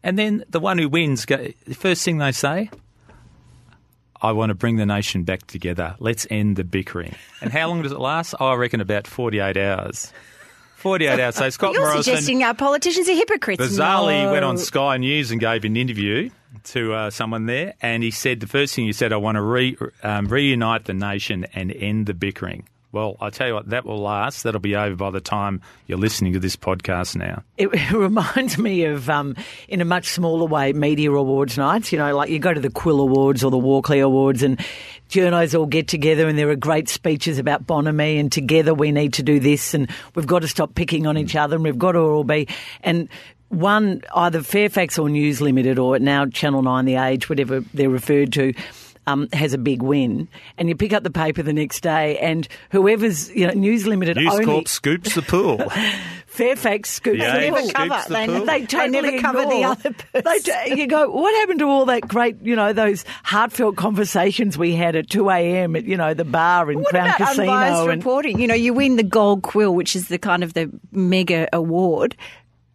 And 0.02 0.18
then 0.18 0.46
the 0.50 0.62
one 0.62 0.78
who 0.78 0.88
wins, 0.88 1.26
the 1.26 1.54
first 1.74 2.06
thing 2.06 2.20
they 2.20 2.32
say, 2.32 2.70
I 4.22 4.32
want 4.32 4.52
to 4.52 4.56
bring 4.56 4.78
the 4.78 4.86
nation 4.86 5.24
back 5.24 5.46
together. 5.48 5.98
Let's 6.00 6.26
end 6.30 6.56
the 6.56 6.64
bickering. 6.64 7.16
And 7.42 7.52
how 7.52 7.68
long 7.68 7.82
does 7.82 7.92
it 7.92 8.00
last? 8.00 8.34
Oh, 8.40 8.48
I 8.48 8.56
reckon 8.56 8.80
about 8.80 9.08
48 9.08 9.58
hours. 9.58 10.14
48 10.84 11.20
hours. 11.20 11.36
So 11.36 11.50
Scott 11.50 11.74
You're 11.74 11.82
Morrison 11.82 12.04
suggesting 12.04 12.44
our 12.44 12.54
politicians 12.54 13.08
are 13.10 13.14
hypocrites. 13.16 13.64
bizarrely 13.64 14.24
No. 14.24 14.32
went 14.34 14.46
on 14.46 14.58
Sky 14.58 14.98
News 14.98 15.32
and 15.32 15.40
gave 15.40 15.64
an 15.66 15.76
interview 15.78 16.30
to 16.66 16.94
uh, 16.94 17.10
someone 17.10 17.46
there, 17.48 17.74
and 17.82 18.04
he 18.04 18.12
said 18.12 18.40
the 18.42 18.48
first 18.48 18.76
thing 18.76 18.86
he 18.86 18.94
said, 18.94 19.12
"I 19.12 19.18
want 19.18 19.38
to 19.38 19.42
re, 19.42 19.76
um, 20.04 20.28
reunite 20.28 20.86
the 20.86 20.94
nation 20.94 21.48
and 21.56 21.72
end 21.72 22.06
the 22.06 22.14
bickering." 22.14 22.68
Well, 22.94 23.18
I 23.20 23.32
tell 23.32 23.48
you 23.48 23.56
what, 23.56 23.70
that 23.70 23.86
will 23.86 23.98
last. 23.98 24.44
That'll 24.44 24.62
be 24.62 24.76
over 24.76 24.96
by 24.96 25.10
the 25.10 25.20
time 25.20 25.62
you're 25.88 25.98
listening 25.98 26.34
to 26.34 26.40
this 26.40 26.56
podcast 26.56 27.16
now. 27.16 27.44
It, 27.58 27.92
reminds 27.92 28.58
me 28.58 28.84
of, 28.84 29.10
um, 29.10 29.36
in 29.68 29.82
a 29.82 29.86
much 29.86 30.10
smaller 30.10 30.46
way, 30.46 30.74
media 30.74 31.12
awards 31.12 31.58
nights. 31.58 31.92
You 31.92 31.98
know, 31.98 32.16
like 32.16 32.30
you 32.30 32.38
go 32.38 32.54
to 32.54 32.60
the 32.60 32.70
Quill 32.70 33.00
Awards 33.00 33.44
or 33.44 33.50
the 33.50 33.58
Walkley 33.58 34.00
Awards, 34.00 34.44
and 34.44 34.60
journos 35.10 35.58
all 35.58 35.66
get 35.66 35.88
together, 35.88 36.28
and 36.28 36.38
there 36.38 36.50
are 36.50 36.56
great 36.56 36.88
speeches 36.88 37.40
about 37.40 37.66
bonhomie, 37.66 38.20
and 38.20 38.32
together 38.32 38.74
we 38.76 38.92
need 38.92 39.14
to 39.14 39.24
do 39.24 39.40
this, 39.40 39.74
and 39.74 39.90
we've 40.14 40.28
got 40.28 40.40
to 40.40 40.48
stop 40.48 40.76
picking 40.76 41.08
on 41.08 41.18
each 41.18 41.36
other, 41.36 41.56
and 41.56 41.64
we've 41.64 41.80
got 41.80 41.94
to 41.94 42.00
all 42.00 42.24
be 42.24 42.48
and. 42.82 43.10
One, 43.50 44.02
either 44.16 44.42
Fairfax 44.42 44.98
or 44.98 45.10
News 45.10 45.40
Limited, 45.40 45.78
or 45.78 46.00
now 46.00 46.26
Channel 46.26 46.64
9, 46.64 46.86
The 46.86 46.96
Age, 46.96 47.30
whatever 47.30 47.60
they're 47.72 47.88
referred 47.88 48.34
to, 48.34 48.52
um, 49.08 49.28
has 49.34 49.54
a 49.54 49.58
big 49.58 49.82
win. 49.82 50.28
And 50.58 50.70
you 50.70 50.76
pick 50.76 50.94
up 50.94 51.04
the 51.04 51.12
paper 51.12 51.44
the 51.44 51.54
next 51.54 51.82
day, 51.82 52.18
and 52.20 52.48
whoever's, 52.72 53.30
you 53.32 53.48
know, 53.48 53.54
News 53.54 53.86
Limited 53.88 54.18
News 54.18 54.32
only. 54.34 54.46
Corp 54.46 54.68
scoops 54.68 55.16
the 55.16 55.22
pool. 55.22 55.58
Fairfax 56.28 56.90
scoops 56.90 57.20
The 57.20 57.26
the 57.26 57.40
Age 57.42 57.50
pool. 57.54 57.58
scoops 57.60 57.74
cover- 57.74 58.04
the 58.08 58.14
they- 58.14 58.26
pool. 58.26 58.46
They 58.46 58.60
They 58.62 58.66
totally 58.66 59.02
never 59.02 59.20
cover 59.22 59.46
the 59.46 59.64
other 59.66 59.92
person. 59.94 60.42
They 60.66 60.76
you 60.76 60.88
go, 60.88 61.10
what 61.12 61.34
happened 61.36 61.60
to 61.60 61.66
all 61.66 61.86
that 61.86 62.08
great, 62.08 62.38
you 62.42 62.56
know, 62.56 62.74
those 62.74 63.06
heartfelt 63.24 63.76
conversations 63.76 64.58
we 64.58 64.74
had 64.74 64.96
at 64.96 65.10
2 65.12 65.30
a.m. 65.30 65.76
at, 65.76 65.84
you 65.86 65.96
know, 65.96 66.14
the 66.16 66.26
bar 66.26 66.72
in 66.72 66.80
What 66.80 66.90
Crown 66.90 67.06
about 67.08 67.18
Casino? 67.20 67.44
unbiased 67.52 67.80
and 67.82 67.88
reporting? 68.00 68.40
You 68.40 68.48
know, 68.48 68.56
you 68.56 68.74
win 68.74 68.96
the 68.96 69.04
Gold 69.04 69.44
Quill, 69.44 69.76
which 69.76 69.96
is 69.96 70.08
the 70.08 70.18
kind 70.18 70.44
of 70.44 70.54
the 70.54 70.72
mega 70.92 71.48
award, 71.54 72.16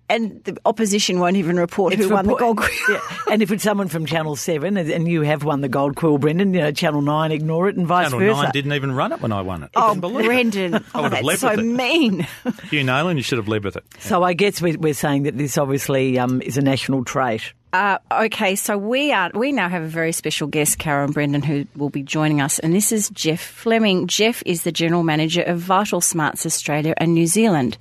and 0.08 0.42
the 0.44 0.56
opposition 0.64 1.20
won't 1.20 1.36
even 1.36 1.56
report 1.58 1.94
who 1.94 2.08
won 2.08 2.26
the 2.26 2.34
Gold 2.34 2.58
Quill. 2.58 2.70
Yeah, 2.88 3.00
And 3.30 3.42
if 3.42 3.50
it's 3.52 3.62
someone 3.62 3.88
from 3.88 4.06
Channel 4.06 4.36
7 4.36 4.76
and- 4.76 4.90
and 4.90 5.06
you 5.08 5.22
have 5.22 5.44
won 5.44 5.60
the 5.60 5.68
Gold 5.68 5.96
Quill, 5.96 6.18
Brendan, 6.18 6.54
you 6.54 6.60
know, 6.60 6.72
Channel 6.72 7.02
9 7.02 7.32
ignore 7.32 7.68
it 7.68 7.76
and 7.76 7.86
vice 7.86 8.06
Channel 8.10 8.18
versa. 8.20 8.42
9 8.44 8.50
didn't 8.52 8.72
even 8.72 8.92
run 8.92 9.12
it 9.12 9.20
when 9.20 9.32
I 9.32 9.42
won 9.42 9.62
it. 9.62 9.70
Oh, 9.76 9.94
Couldn't 10.00 10.20
it. 10.20 10.24
Brendan, 10.24 10.74
I 10.74 10.80
oh, 10.94 11.02
have 11.02 11.10
that's 11.12 11.40
so 11.40 11.50
with 11.50 11.58
it. 11.60 11.62
mean. 11.64 12.26
Hugh 12.70 12.84
Nolan, 12.84 13.16
you 13.16 13.22
should 13.22 13.38
have 13.38 13.48
led 13.48 13.64
with 13.64 13.76
it. 13.76 13.84
So 13.98 14.22
I 14.22 14.32
guess 14.32 14.62
we're, 14.62 14.78
we're 14.78 14.94
saying 14.94 15.24
that 15.24 15.36
this 15.36 15.58
obviously 15.58 16.18
um, 16.18 16.40
is 16.42 16.56
a 16.56 16.62
national 16.62 17.04
trait. 17.04 17.52
Uh, 17.70 17.98
okay, 18.10 18.56
so 18.56 18.78
we 18.78 19.12
are 19.12 19.30
we 19.34 19.52
now 19.52 19.68
have 19.68 19.82
a 19.82 19.88
very 19.88 20.12
special 20.12 20.48
guest, 20.48 20.78
and 20.86 21.12
Brendan, 21.12 21.42
who 21.42 21.66
will 21.76 21.90
be 21.90 22.02
joining 22.02 22.40
us, 22.40 22.58
and 22.58 22.72
this 22.72 22.92
is 22.92 23.10
Jeff 23.10 23.40
Fleming. 23.40 24.06
Jeff 24.06 24.42
is 24.46 24.62
the 24.62 24.72
general 24.72 25.02
manager 25.02 25.42
of 25.42 25.58
Vital 25.58 26.00
Smarts 26.00 26.46
Australia 26.46 26.94
and 26.96 27.12
New 27.12 27.26
Zealand, 27.26 27.76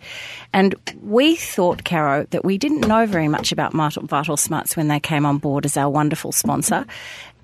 and 0.51 0.75
we 1.01 1.37
thought, 1.37 1.85
Caro, 1.85 2.25
that 2.31 2.43
we 2.43 2.57
didn't 2.57 2.81
know 2.81 3.05
very 3.05 3.29
much 3.29 3.53
about 3.53 3.71
Vital 3.71 4.35
Smarts 4.35 4.75
when 4.75 4.89
they 4.89 4.99
came 4.99 5.25
on 5.25 5.37
board 5.37 5.63
as 5.63 5.77
our 5.77 5.89
wonderful 5.89 6.33
sponsor. 6.33 6.85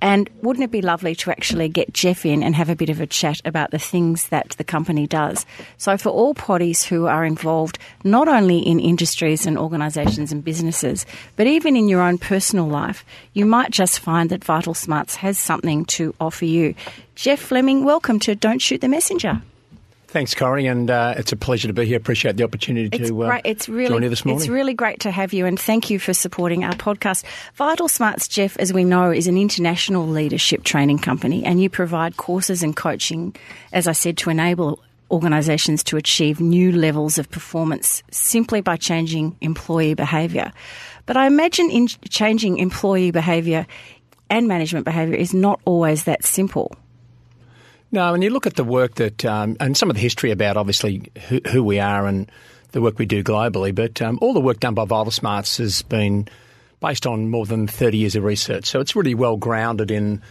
And 0.04 0.30
wouldn't 0.42 0.66
it 0.66 0.70
be 0.70 0.82
lovely 0.82 1.16
to 1.16 1.32
actually 1.32 1.70
get 1.70 1.94
Jeff 1.94 2.26
in 2.26 2.44
and 2.44 2.54
have 2.56 2.70
a 2.70 2.76
bit 2.76 2.90
of 2.90 3.00
a 3.00 3.08
chat 3.08 3.40
about 3.46 3.72
the 3.72 3.80
things 3.80 4.28
that 4.28 4.50
the 4.58 4.64
company 4.66 5.08
does? 5.08 5.46
So, 5.78 5.98
for 5.98 6.10
all 6.10 6.36
potties 6.36 6.84
who 6.84 7.06
are 7.06 7.24
involved 7.24 7.80
not 8.04 8.28
only 8.28 8.60
in 8.60 8.82
industries 8.82 9.46
and 9.46 9.58
organisations 9.58 10.34
and 10.34 10.44
businesses, 10.44 11.06
but 11.38 11.48
even 11.48 11.78
in 11.78 11.88
your 11.88 12.02
own 12.02 12.18
personal 12.18 12.68
life, 12.68 13.06
you 13.32 13.46
might 13.46 13.72
just 13.72 14.00
find 14.00 14.30
that 14.30 14.44
Vital 14.44 14.74
Smarts 14.74 15.16
has 15.16 15.40
something 15.40 15.86
to 15.86 16.14
offer 16.20 16.44
you. 16.44 16.76
Jeff 17.16 17.40
Fleming, 17.40 17.86
welcome 17.86 18.20
to 18.20 18.36
Don't 18.36 18.62
Shoot 18.62 18.82
the 18.82 18.90
Messenger. 18.90 19.42
Thanks, 20.14 20.36
Corrie, 20.36 20.68
and 20.68 20.92
uh, 20.92 21.16
it's 21.18 21.32
a 21.32 21.36
pleasure 21.36 21.68
to 21.68 21.74
be 21.74 21.88
here. 21.88 21.98
Appreciate 21.98 22.38
the 22.38 22.44
opportunity 22.44 22.88
It's 22.96 23.10
to 23.10 23.24
uh, 23.24 23.30
great. 23.30 23.42
It's 23.46 23.68
really, 23.68 23.90
join 23.90 24.04
you 24.04 24.10
this 24.10 24.24
morning. 24.24 24.40
It's 24.40 24.48
really 24.48 24.76
great 24.76 25.00
to 25.00 25.10
have 25.10 25.34
you, 25.34 25.48
and 25.48 25.60
thank 25.60 25.90
you 25.90 25.98
for 25.98 26.14
supporting 26.14 26.64
our 26.64 26.74
podcast. 26.74 27.24
Vital 27.56 27.88
Smarts, 27.88 28.28
Jeff, 28.28 28.56
as 28.58 28.72
we 28.72 28.84
know, 28.84 29.10
is 29.10 29.26
an 29.26 29.40
international 29.40 30.08
leadership 30.08 30.64
training 30.64 31.00
company, 31.00 31.44
and 31.44 31.60
you 31.60 31.68
provide 31.68 32.16
courses 32.16 32.62
and 32.62 32.76
coaching, 32.76 33.36
as 33.72 33.88
I 33.88 33.94
said, 33.94 34.18
to 34.18 34.30
enable 34.30 34.84
organisations 35.10 35.84
to 35.86 35.98
achieve 35.98 36.40
new 36.40 36.72
levels 36.72 37.18
of 37.18 37.32
performance 37.32 38.04
simply 38.12 38.62
by 38.62 38.78
changing 38.78 39.36
employee 39.42 39.96
behaviour. 39.96 40.52
But 41.08 41.18
I 41.18 41.26
imagine 41.26 41.72
in 41.72 41.88
changing 41.88 42.60
employee 42.60 43.10
behaviour 43.10 43.66
and 44.30 44.48
management 44.48 44.86
behaviour 44.86 45.16
is 45.16 45.34
not 45.34 45.60
always 45.66 46.04
that 46.04 46.24
simple. 46.24 46.76
No, 47.94 48.16
and 48.16 48.24
you 48.24 48.32
look 48.32 48.48
at 48.48 48.56
the 48.56 48.64
work 48.64 48.96
that, 48.96 49.24
um, 49.24 49.56
and 49.60 49.78
some 49.78 49.92
of 49.92 49.96
the 49.96 50.02
history 50.02 50.32
about 50.32 50.58
obviously 50.58 51.12
who, 51.28 51.40
who 51.52 51.64
we 51.64 51.80
are 51.80 52.08
and 52.08 52.30
the 52.72 52.82
work 52.82 52.98
we 52.98 53.06
do 53.06 53.24
globally, 53.24 53.74
but 53.74 54.02
um, 54.02 54.18
all 54.20 54.34
the 54.34 54.42
work 54.42 54.60
done 54.60 54.74
by 54.74 54.84
Vital 54.84 55.12
Smarts 55.12 55.58
has 55.58 55.84
been 55.84 56.28
based 56.80 57.06
on 57.06 57.30
more 57.30 57.46
than 57.46 57.68
30 57.68 58.00
years 58.00 58.16
of 58.16 58.24
research. 58.24 58.66
So 58.66 58.80
it's 58.80 58.96
really 58.96 59.14
well 59.14 59.38
grounded 59.38 59.92
in 59.92 60.24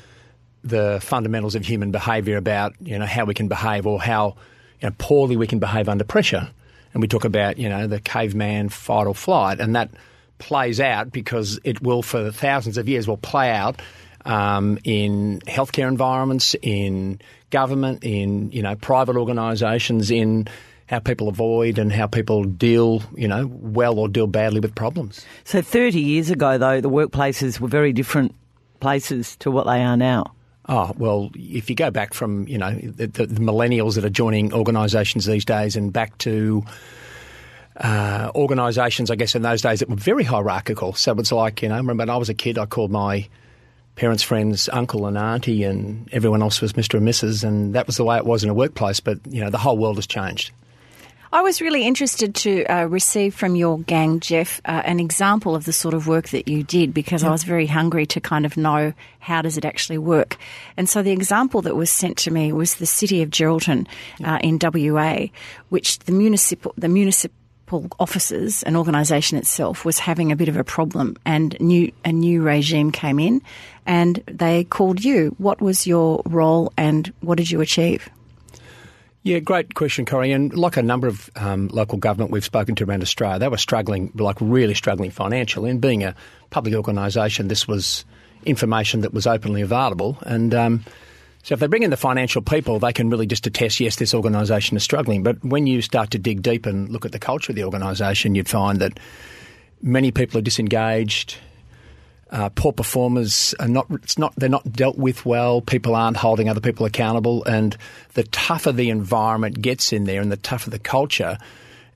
the 0.64 0.98
fundamentals 1.02 1.54
of 1.54 1.64
human 1.64 1.92
behaviour 1.92 2.36
about, 2.36 2.74
you 2.80 2.98
know, 2.98 3.06
how 3.06 3.26
we 3.26 3.32
can 3.32 3.46
behave 3.46 3.86
or 3.86 4.02
how 4.02 4.34
you 4.80 4.88
know, 4.88 4.94
poorly 4.98 5.36
we 5.36 5.46
can 5.46 5.60
behave 5.60 5.88
under 5.88 6.02
pressure. 6.02 6.50
And 6.94 7.00
we 7.00 7.06
talk 7.06 7.24
about, 7.24 7.58
you 7.58 7.68
know, 7.68 7.86
the 7.86 8.00
caveman 8.00 8.70
fight 8.70 9.06
or 9.06 9.14
flight, 9.14 9.60
and 9.60 9.76
that 9.76 9.90
plays 10.38 10.80
out 10.80 11.12
because 11.12 11.60
it 11.62 11.80
will, 11.80 12.02
for 12.02 12.32
thousands 12.32 12.76
of 12.76 12.88
years, 12.88 13.06
will 13.06 13.16
play 13.16 13.52
out 13.52 13.80
um, 14.24 14.78
in 14.84 15.40
healthcare 15.46 15.88
environments, 15.88 16.54
in 16.62 17.20
government, 17.50 18.04
in 18.04 18.50
you 18.52 18.62
know 18.62 18.76
private 18.76 19.16
organisations, 19.16 20.10
in 20.10 20.48
how 20.86 20.98
people 20.98 21.28
avoid 21.28 21.78
and 21.78 21.92
how 21.92 22.06
people 22.06 22.44
deal, 22.44 23.02
you 23.16 23.26
know, 23.26 23.46
well 23.46 23.98
or 23.98 24.08
deal 24.08 24.26
badly 24.26 24.60
with 24.60 24.74
problems. 24.74 25.24
So 25.44 25.62
30 25.62 25.98
years 25.98 26.28
ago, 26.28 26.58
though, 26.58 26.82
the 26.82 26.90
workplaces 26.90 27.58
were 27.58 27.68
very 27.68 27.94
different 27.94 28.34
places 28.80 29.36
to 29.36 29.50
what 29.50 29.64
they 29.64 29.82
are 29.82 29.96
now. 29.96 30.34
Oh 30.68 30.92
well, 30.96 31.30
if 31.34 31.68
you 31.70 31.76
go 31.76 31.90
back 31.90 32.14
from 32.14 32.46
you 32.46 32.58
know 32.58 32.72
the, 32.72 33.08
the, 33.08 33.26
millennials 33.26 33.96
that 33.96 34.04
are 34.04 34.10
joining 34.10 34.52
organisations 34.52 35.24
these 35.24 35.44
days, 35.44 35.74
and 35.74 35.92
back 35.92 36.16
to 36.18 36.62
uh, 37.78 38.30
organisations, 38.36 39.10
I 39.10 39.16
guess 39.16 39.34
in 39.34 39.42
those 39.42 39.60
days 39.60 39.80
that 39.80 39.88
were 39.88 39.96
very 39.96 40.22
hierarchical. 40.22 40.92
So 40.92 41.12
it's 41.18 41.32
like 41.32 41.62
you 41.62 41.68
know, 41.68 41.76
remember 41.76 42.02
when 42.02 42.10
I 42.10 42.16
was 42.16 42.28
a 42.28 42.34
kid, 42.34 42.58
I 42.58 42.66
called 42.66 42.92
my 42.92 43.28
parents' 43.96 44.22
friends 44.22 44.68
uncle 44.72 45.06
and 45.06 45.18
auntie, 45.18 45.64
and 45.64 46.08
everyone 46.12 46.42
else 46.42 46.60
was 46.60 46.76
Mister 46.76 46.96
and 46.96 47.06
Mrs. 47.06 47.44
And 47.44 47.74
that 47.74 47.86
was 47.86 47.96
the 47.96 48.04
way 48.04 48.16
it 48.16 48.26
was 48.26 48.44
in 48.44 48.50
a 48.50 48.54
workplace. 48.54 49.00
But 49.00 49.18
you 49.28 49.40
know, 49.40 49.50
the 49.50 49.58
whole 49.58 49.78
world 49.78 49.96
has 49.96 50.06
changed. 50.06 50.52
I 51.34 51.40
was 51.40 51.62
really 51.62 51.86
interested 51.86 52.34
to 52.34 52.64
uh, 52.66 52.84
receive 52.84 53.34
from 53.34 53.56
your 53.56 53.78
gang, 53.78 54.20
Jeff, 54.20 54.60
uh, 54.66 54.82
an 54.84 55.00
example 55.00 55.56
of 55.56 55.64
the 55.64 55.72
sort 55.72 55.94
of 55.94 56.06
work 56.06 56.28
that 56.28 56.46
you 56.46 56.62
did 56.62 56.92
because 56.92 57.24
I 57.24 57.30
was 57.30 57.42
very 57.42 57.66
hungry 57.66 58.04
to 58.04 58.20
kind 58.20 58.44
of 58.44 58.58
know 58.58 58.92
how 59.18 59.40
does 59.40 59.56
it 59.56 59.64
actually 59.64 59.96
work. 59.96 60.36
And 60.76 60.86
so 60.90 61.02
the 61.02 61.10
example 61.10 61.62
that 61.62 61.74
was 61.74 61.90
sent 61.90 62.18
to 62.18 62.30
me 62.30 62.52
was 62.52 62.74
the 62.74 62.84
city 62.84 63.22
of 63.22 63.30
Geraldton 63.30 63.86
uh, 64.22 64.40
in 64.42 64.58
WA, 64.60 65.28
which 65.70 66.00
the 66.00 66.12
municipal 66.12 66.74
the 66.76 66.90
municipal 66.90 67.34
offices 67.98 68.62
and 68.62 68.76
organisation 68.76 69.38
itself 69.38 69.84
was 69.84 69.98
having 69.98 70.30
a 70.32 70.36
bit 70.36 70.48
of 70.48 70.56
a 70.56 70.64
problem, 70.64 71.16
and 71.24 71.58
new 71.60 71.90
a 72.04 72.12
new 72.12 72.42
regime 72.42 72.92
came 72.92 73.18
in, 73.18 73.40
and 73.86 74.22
they 74.26 74.64
called 74.64 75.02
you. 75.02 75.34
What 75.38 75.60
was 75.60 75.86
your 75.86 76.22
role, 76.26 76.72
and 76.76 77.12
what 77.20 77.38
did 77.38 77.50
you 77.50 77.60
achieve? 77.60 78.08
Yeah, 79.24 79.38
great 79.38 79.74
question, 79.74 80.04
Corrie. 80.04 80.32
And 80.32 80.52
like 80.52 80.76
a 80.76 80.82
number 80.82 81.06
of 81.06 81.30
um, 81.36 81.68
local 81.68 81.96
government 81.96 82.32
we've 82.32 82.44
spoken 82.44 82.74
to 82.76 82.84
around 82.84 83.02
Australia, 83.02 83.38
they 83.38 83.48
were 83.48 83.56
struggling, 83.56 84.10
like 84.16 84.36
really 84.40 84.74
struggling 84.74 85.12
financially. 85.12 85.70
And 85.70 85.80
being 85.80 86.02
a 86.02 86.16
public 86.50 86.74
organisation, 86.74 87.46
this 87.46 87.68
was 87.68 88.04
information 88.44 89.02
that 89.02 89.14
was 89.14 89.28
openly 89.28 89.62
available. 89.62 90.18
And 90.22 90.52
um, 90.52 90.84
so 91.42 91.54
if 91.54 91.60
they 91.60 91.66
bring 91.66 91.82
in 91.82 91.90
the 91.90 91.96
financial 91.96 92.40
people, 92.40 92.78
they 92.78 92.92
can 92.92 93.10
really 93.10 93.26
just 93.26 93.46
attest, 93.46 93.80
yes, 93.80 93.96
this 93.96 94.14
organisation 94.14 94.76
is 94.76 94.84
struggling. 94.84 95.22
But 95.22 95.44
when 95.44 95.66
you 95.66 95.82
start 95.82 96.12
to 96.12 96.18
dig 96.18 96.42
deep 96.42 96.66
and 96.66 96.88
look 96.88 97.04
at 97.04 97.12
the 97.12 97.18
culture 97.18 97.50
of 97.50 97.56
the 97.56 97.64
organisation, 97.64 98.34
you'd 98.34 98.48
find 98.48 98.80
that 98.80 99.00
many 99.82 100.12
people 100.12 100.38
are 100.38 100.42
disengaged. 100.42 101.36
Uh, 102.30 102.48
poor 102.48 102.72
performers 102.72 103.54
are 103.60 103.68
not. 103.68 103.86
It's 103.90 104.16
not. 104.16 104.32
They're 104.36 104.48
not 104.48 104.72
dealt 104.72 104.96
with 104.96 105.26
well. 105.26 105.60
People 105.60 105.94
aren't 105.94 106.16
holding 106.16 106.48
other 106.48 106.62
people 106.62 106.86
accountable, 106.86 107.44
and 107.44 107.76
the 108.14 108.22
tougher 108.22 108.72
the 108.72 108.88
environment 108.88 109.60
gets 109.60 109.92
in 109.92 110.04
there, 110.04 110.22
and 110.22 110.32
the 110.32 110.38
tougher 110.38 110.70
the 110.70 110.78
culture, 110.78 111.36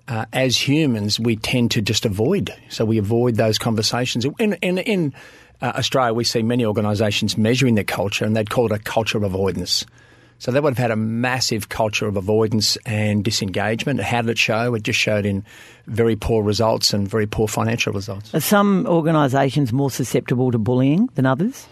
uh, 0.09 0.26
as 0.35 0.56
humans, 0.56 1.18
we 1.18 1.37
tend 1.37 1.70
to 1.70 1.80
just 1.80 2.04
avoid. 2.04 2.54
So 2.68 2.85
we 2.85 2.98
avoid 2.98 3.37
those 3.37 3.59
conversations. 3.59 4.26
In, 4.38 4.54
in, 4.54 4.78
in 4.78 5.14
uh, 5.60 5.72
Australia, 5.76 6.12
we 6.12 6.24
see 6.24 6.42
many 6.42 6.64
organisations 6.64 7.36
measuring 7.36 7.74
their 7.74 7.84
culture, 7.84 8.24
and 8.24 8.36
they'd 8.36 8.50
call 8.50 8.66
it 8.66 8.72
a 8.72 8.78
culture 8.78 9.18
of 9.18 9.24
avoidance. 9.24 9.84
So 10.38 10.52
they 10.52 10.60
would 10.60 10.74
have 10.74 10.78
had 10.78 10.90
a 10.90 10.96
massive 10.96 11.70
culture 11.70 12.06
of 12.06 12.16
avoidance 12.16 12.76
and 12.84 13.24
disengagement. 13.24 14.00
How 14.00 14.20
did 14.20 14.30
it 14.30 14.38
show? 14.38 14.74
It 14.74 14.82
just 14.82 14.98
showed 14.98 15.24
in 15.24 15.44
very 15.86 16.14
poor 16.14 16.42
results 16.42 16.92
and 16.92 17.08
very 17.08 17.26
poor 17.26 17.48
financial 17.48 17.92
results. 17.92 18.34
Are 18.34 18.40
some 18.40 18.86
organisations 18.86 19.72
more 19.72 19.90
susceptible 19.90 20.50
to 20.52 20.58
bullying 20.58 21.08
than 21.14 21.24
others? 21.24 21.66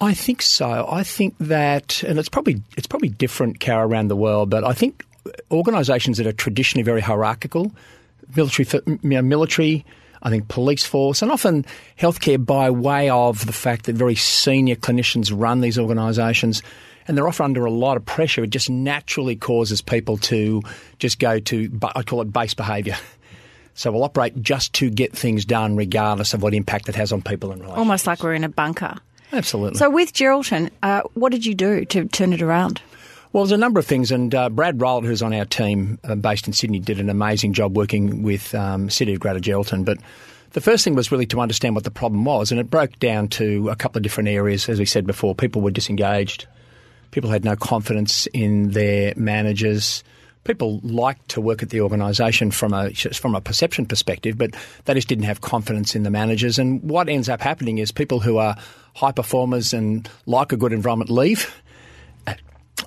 I 0.00 0.14
think 0.14 0.42
so. 0.42 0.86
I 0.90 1.04
think 1.04 1.36
that, 1.38 2.02
and 2.02 2.18
it's 2.18 2.28
probably 2.28 2.60
it's 2.76 2.88
probably 2.88 3.10
different, 3.10 3.60
Cara, 3.60 3.86
around 3.86 4.08
the 4.08 4.16
world. 4.16 4.50
But 4.50 4.64
I 4.64 4.72
think 4.72 5.04
organisations 5.50 6.18
that 6.18 6.26
are 6.26 6.32
traditionally 6.32 6.82
very 6.82 7.00
hierarchical, 7.00 7.72
military, 8.34 8.68
you 8.86 8.98
know, 9.02 9.22
military, 9.22 9.84
I 10.24 10.30
think 10.30 10.48
police 10.48 10.84
force, 10.84 11.22
and 11.22 11.30
often 11.30 11.66
healthcare 11.98 12.44
by 12.44 12.70
way 12.70 13.10
of 13.10 13.44
the 13.46 13.52
fact 13.52 13.84
that 13.84 13.94
very 13.94 14.14
senior 14.14 14.74
clinicians 14.74 15.30
run 15.34 15.60
these 15.60 15.78
organisations 15.78 16.62
and 17.06 17.16
they're 17.16 17.28
often 17.28 17.44
under 17.44 17.64
a 17.66 17.70
lot 17.70 17.96
of 17.96 18.06
pressure. 18.06 18.44
It 18.44 18.50
just 18.50 18.70
naturally 18.70 19.36
causes 19.36 19.82
people 19.82 20.16
to 20.18 20.62
just 20.98 21.18
go 21.18 21.38
to, 21.38 21.70
I 21.94 22.02
call 22.02 22.22
it 22.22 22.32
base 22.32 22.54
behaviour. 22.54 22.96
So 23.76 23.90
we'll 23.90 24.04
operate 24.04 24.40
just 24.40 24.72
to 24.74 24.88
get 24.88 25.12
things 25.12 25.44
done, 25.44 25.74
regardless 25.74 26.32
of 26.32 26.44
what 26.44 26.54
impact 26.54 26.88
it 26.88 26.94
has 26.94 27.10
on 27.12 27.22
people 27.22 27.50
and 27.50 27.60
relationships. 27.60 27.78
Almost 27.80 28.06
like 28.06 28.22
we're 28.22 28.34
in 28.34 28.44
a 28.44 28.48
bunker. 28.48 28.94
Absolutely. 29.32 29.78
So 29.78 29.90
with 29.90 30.12
Geraldton, 30.12 30.70
uh, 30.84 31.02
what 31.14 31.32
did 31.32 31.44
you 31.44 31.56
do 31.56 31.84
to 31.86 32.04
turn 32.06 32.32
it 32.32 32.40
around? 32.40 32.80
Well, 33.34 33.42
there's 33.42 33.50
a 33.50 33.56
number 33.56 33.80
of 33.80 33.86
things, 33.86 34.12
and 34.12 34.32
uh, 34.32 34.48
Brad 34.48 34.80
Rowland, 34.80 35.08
who's 35.08 35.20
on 35.20 35.34
our 35.34 35.44
team 35.44 35.98
uh, 36.04 36.14
based 36.14 36.46
in 36.46 36.52
Sydney, 36.52 36.78
did 36.78 37.00
an 37.00 37.10
amazing 37.10 37.52
job 37.52 37.76
working 37.76 38.22
with 38.22 38.54
um, 38.54 38.88
City 38.88 39.12
of 39.12 39.18
Greater 39.18 39.40
Geraldton. 39.40 39.84
But 39.84 39.98
the 40.52 40.60
first 40.60 40.84
thing 40.84 40.94
was 40.94 41.10
really 41.10 41.26
to 41.26 41.40
understand 41.40 41.74
what 41.74 41.82
the 41.82 41.90
problem 41.90 42.24
was, 42.24 42.52
and 42.52 42.60
it 42.60 42.70
broke 42.70 42.96
down 43.00 43.26
to 43.30 43.70
a 43.70 43.74
couple 43.74 43.98
of 43.98 44.04
different 44.04 44.28
areas. 44.28 44.68
As 44.68 44.78
we 44.78 44.84
said 44.84 45.04
before, 45.04 45.34
people 45.34 45.62
were 45.62 45.72
disengaged, 45.72 46.46
people 47.10 47.28
had 47.28 47.44
no 47.44 47.56
confidence 47.56 48.26
in 48.26 48.70
their 48.70 49.14
managers. 49.16 50.04
People 50.44 50.78
liked 50.84 51.30
to 51.30 51.40
work 51.40 51.60
at 51.60 51.70
the 51.70 51.80
organisation 51.80 52.52
from 52.52 52.72
a 52.72 52.92
from 52.92 53.34
a 53.34 53.40
perception 53.40 53.84
perspective, 53.84 54.38
but 54.38 54.54
they 54.84 54.94
just 54.94 55.08
didn't 55.08 55.24
have 55.24 55.40
confidence 55.40 55.96
in 55.96 56.04
the 56.04 56.10
managers. 56.10 56.60
And 56.60 56.80
what 56.88 57.08
ends 57.08 57.28
up 57.28 57.40
happening 57.40 57.78
is 57.78 57.90
people 57.90 58.20
who 58.20 58.36
are 58.36 58.54
high 58.94 59.10
performers 59.10 59.74
and 59.74 60.08
like 60.26 60.52
a 60.52 60.56
good 60.56 60.72
environment 60.72 61.10
leave 61.10 61.52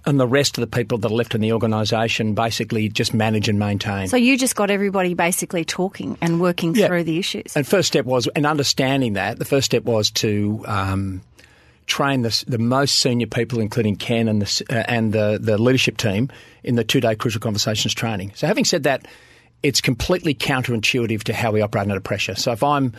and 0.08 0.20
the 0.20 0.28
rest 0.28 0.58
of 0.58 0.62
the 0.62 0.68
people 0.68 0.98
that 0.98 1.12
are 1.12 1.16
left 1.16 1.36
in 1.36 1.42
the 1.42 1.52
organisation 1.52 2.34
basically 2.34 2.88
just 2.88 3.14
manage 3.14 3.50
and 3.50 3.60
maintain. 3.60 4.08
So 4.08 4.16
you 4.16 4.38
just 4.38 4.56
got 4.56 4.72
everybody 4.72 5.14
basically 5.14 5.66
talking 5.66 6.18
and 6.22 6.40
working 6.40 6.74
yeah. 6.74 6.88
through 6.88 7.04
the 7.04 7.20
issues. 7.20 7.56
And 7.58 7.68
first 7.68 7.90
step 7.90 8.06
was, 8.06 8.28
and 8.28 8.46
understanding 8.46 9.14
that, 9.14 9.38
the 9.38 9.46
first 9.46 9.66
step 9.66 9.84
was 9.84 10.10
to 10.12 10.64
um, 10.66 11.22
train 11.88 12.22
the, 12.22 12.46
the, 12.48 12.58
most 12.58 13.00
senior 13.00 13.28
people, 13.28 13.60
including 13.60 13.98
Ken 13.98 14.30
and 14.30 14.42
the, 14.42 14.66
uh, 14.70 14.84
and 14.88 15.12
the, 15.12 15.40
the 15.42 15.58
leadership 15.58 15.98
team, 15.98 16.30
in 16.64 16.76
the 16.76 16.86
two 16.86 17.02
day 17.02 17.14
crucial 17.14 17.42
conversations 17.42 17.94
training. 17.94 18.32
So 18.34 18.48
having 18.48 18.64
said 18.64 18.84
that, 18.84 19.06
it's 19.62 19.82
completely 19.82 20.34
counterintuitive 20.34 21.24
to 21.24 21.34
how 21.34 21.52
we 21.52 21.62
operate 21.62 21.84
under 21.90 22.00
pressure. 22.00 22.36
So 22.36 22.54
if 22.54 22.64
I'm 22.64 22.94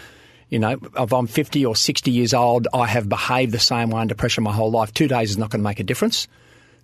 you 0.50 0.58
know, 0.58 0.78
if 0.98 1.12
I'm 1.12 1.26
50 1.26 1.66
or 1.66 1.76
60 1.76 2.10
years 2.10 2.32
old, 2.32 2.68
I 2.72 2.86
have 2.86 3.06
behaved 3.06 3.52
the 3.52 3.58
same 3.58 3.90
way 3.90 4.00
under 4.00 4.14
pressure 4.14 4.40
my 4.40 4.52
whole 4.52 4.70
life. 4.70 4.94
Two 4.94 5.06
days 5.06 5.28
is 5.28 5.36
not 5.36 5.50
going 5.50 5.60
to 5.60 5.64
make 5.64 5.78
a 5.78 5.84
difference. 5.84 6.26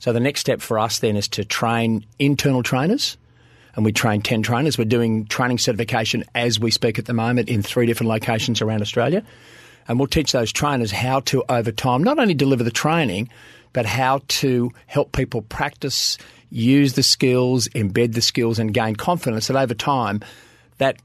So 0.05 0.13
the 0.13 0.21
next 0.21 0.41
step 0.41 0.61
for 0.61 0.79
us 0.79 0.99
then 0.99 1.17
is 1.17 1.29
to 1.29 1.47
train 1.47 2.05
internal 2.19 2.63
trainers. 2.63 3.17
And 3.75 3.87
we 3.87 3.91
train 3.91 4.21
10 4.21 4.43
trainers. 4.43 4.77
We're 4.77 4.85
doing 4.85 5.25
training 5.25 5.57
certification 5.57 6.25
as 6.35 6.61
we 6.61 6.71
speak 6.71 6.99
at 6.99 7.07
the 7.07 7.15
moment 7.15 7.49
in 7.49 7.63
three 7.63 7.87
different 7.87 8.11
locations 8.11 8.61
around 8.61 8.83
Australia. 8.83 9.25
And 9.89 9.99
we'll 9.99 10.09
teach 10.09 10.33
those 10.33 10.53
trainers 10.53 10.91
how 10.91 11.21
to, 11.21 11.43
over 11.49 11.73
time, 11.73 12.05
not 12.05 12.19
only 12.19 12.35
deliver 12.35 12.63
the 12.63 12.71
training, 12.71 13.31
but 13.73 13.87
how 13.87 14.21
to 14.29 14.71
help 14.89 15.13
people 15.13 15.41
practice, 15.41 16.19
use 16.51 16.93
the 16.93 17.03
skills, 17.03 17.67
embed 17.69 18.13
the 18.13 18.21
skills, 18.21 18.59
and 18.59 18.75
gain 18.75 18.97
confidence 18.97 19.47
that 19.47 19.57
over 19.57 19.73
time, 19.73 20.21
that 20.77 20.99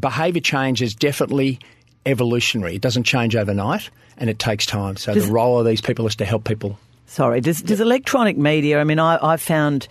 behaviour 0.00 0.40
change 0.40 0.80
is 0.80 0.94
definitely 0.94 1.58
evolutionary. 2.06 2.76
It 2.76 2.80
doesn't 2.80 3.04
change 3.04 3.36
overnight 3.36 3.90
and 4.16 4.30
it 4.30 4.38
takes 4.38 4.64
time. 4.64 4.96
So 4.96 5.12
Does 5.12 5.26
the 5.26 5.32
role 5.32 5.60
of 5.60 5.66
these 5.66 5.82
people 5.82 6.06
is 6.06 6.16
to 6.16 6.24
help 6.24 6.44
people 6.44 6.78
Sorry, 7.12 7.42
does, 7.42 7.60
does 7.60 7.78
electronic 7.78 8.38
media? 8.38 8.80
I 8.80 8.84
mean, 8.84 8.98
I, 8.98 9.18
I 9.22 9.36
found. 9.36 9.86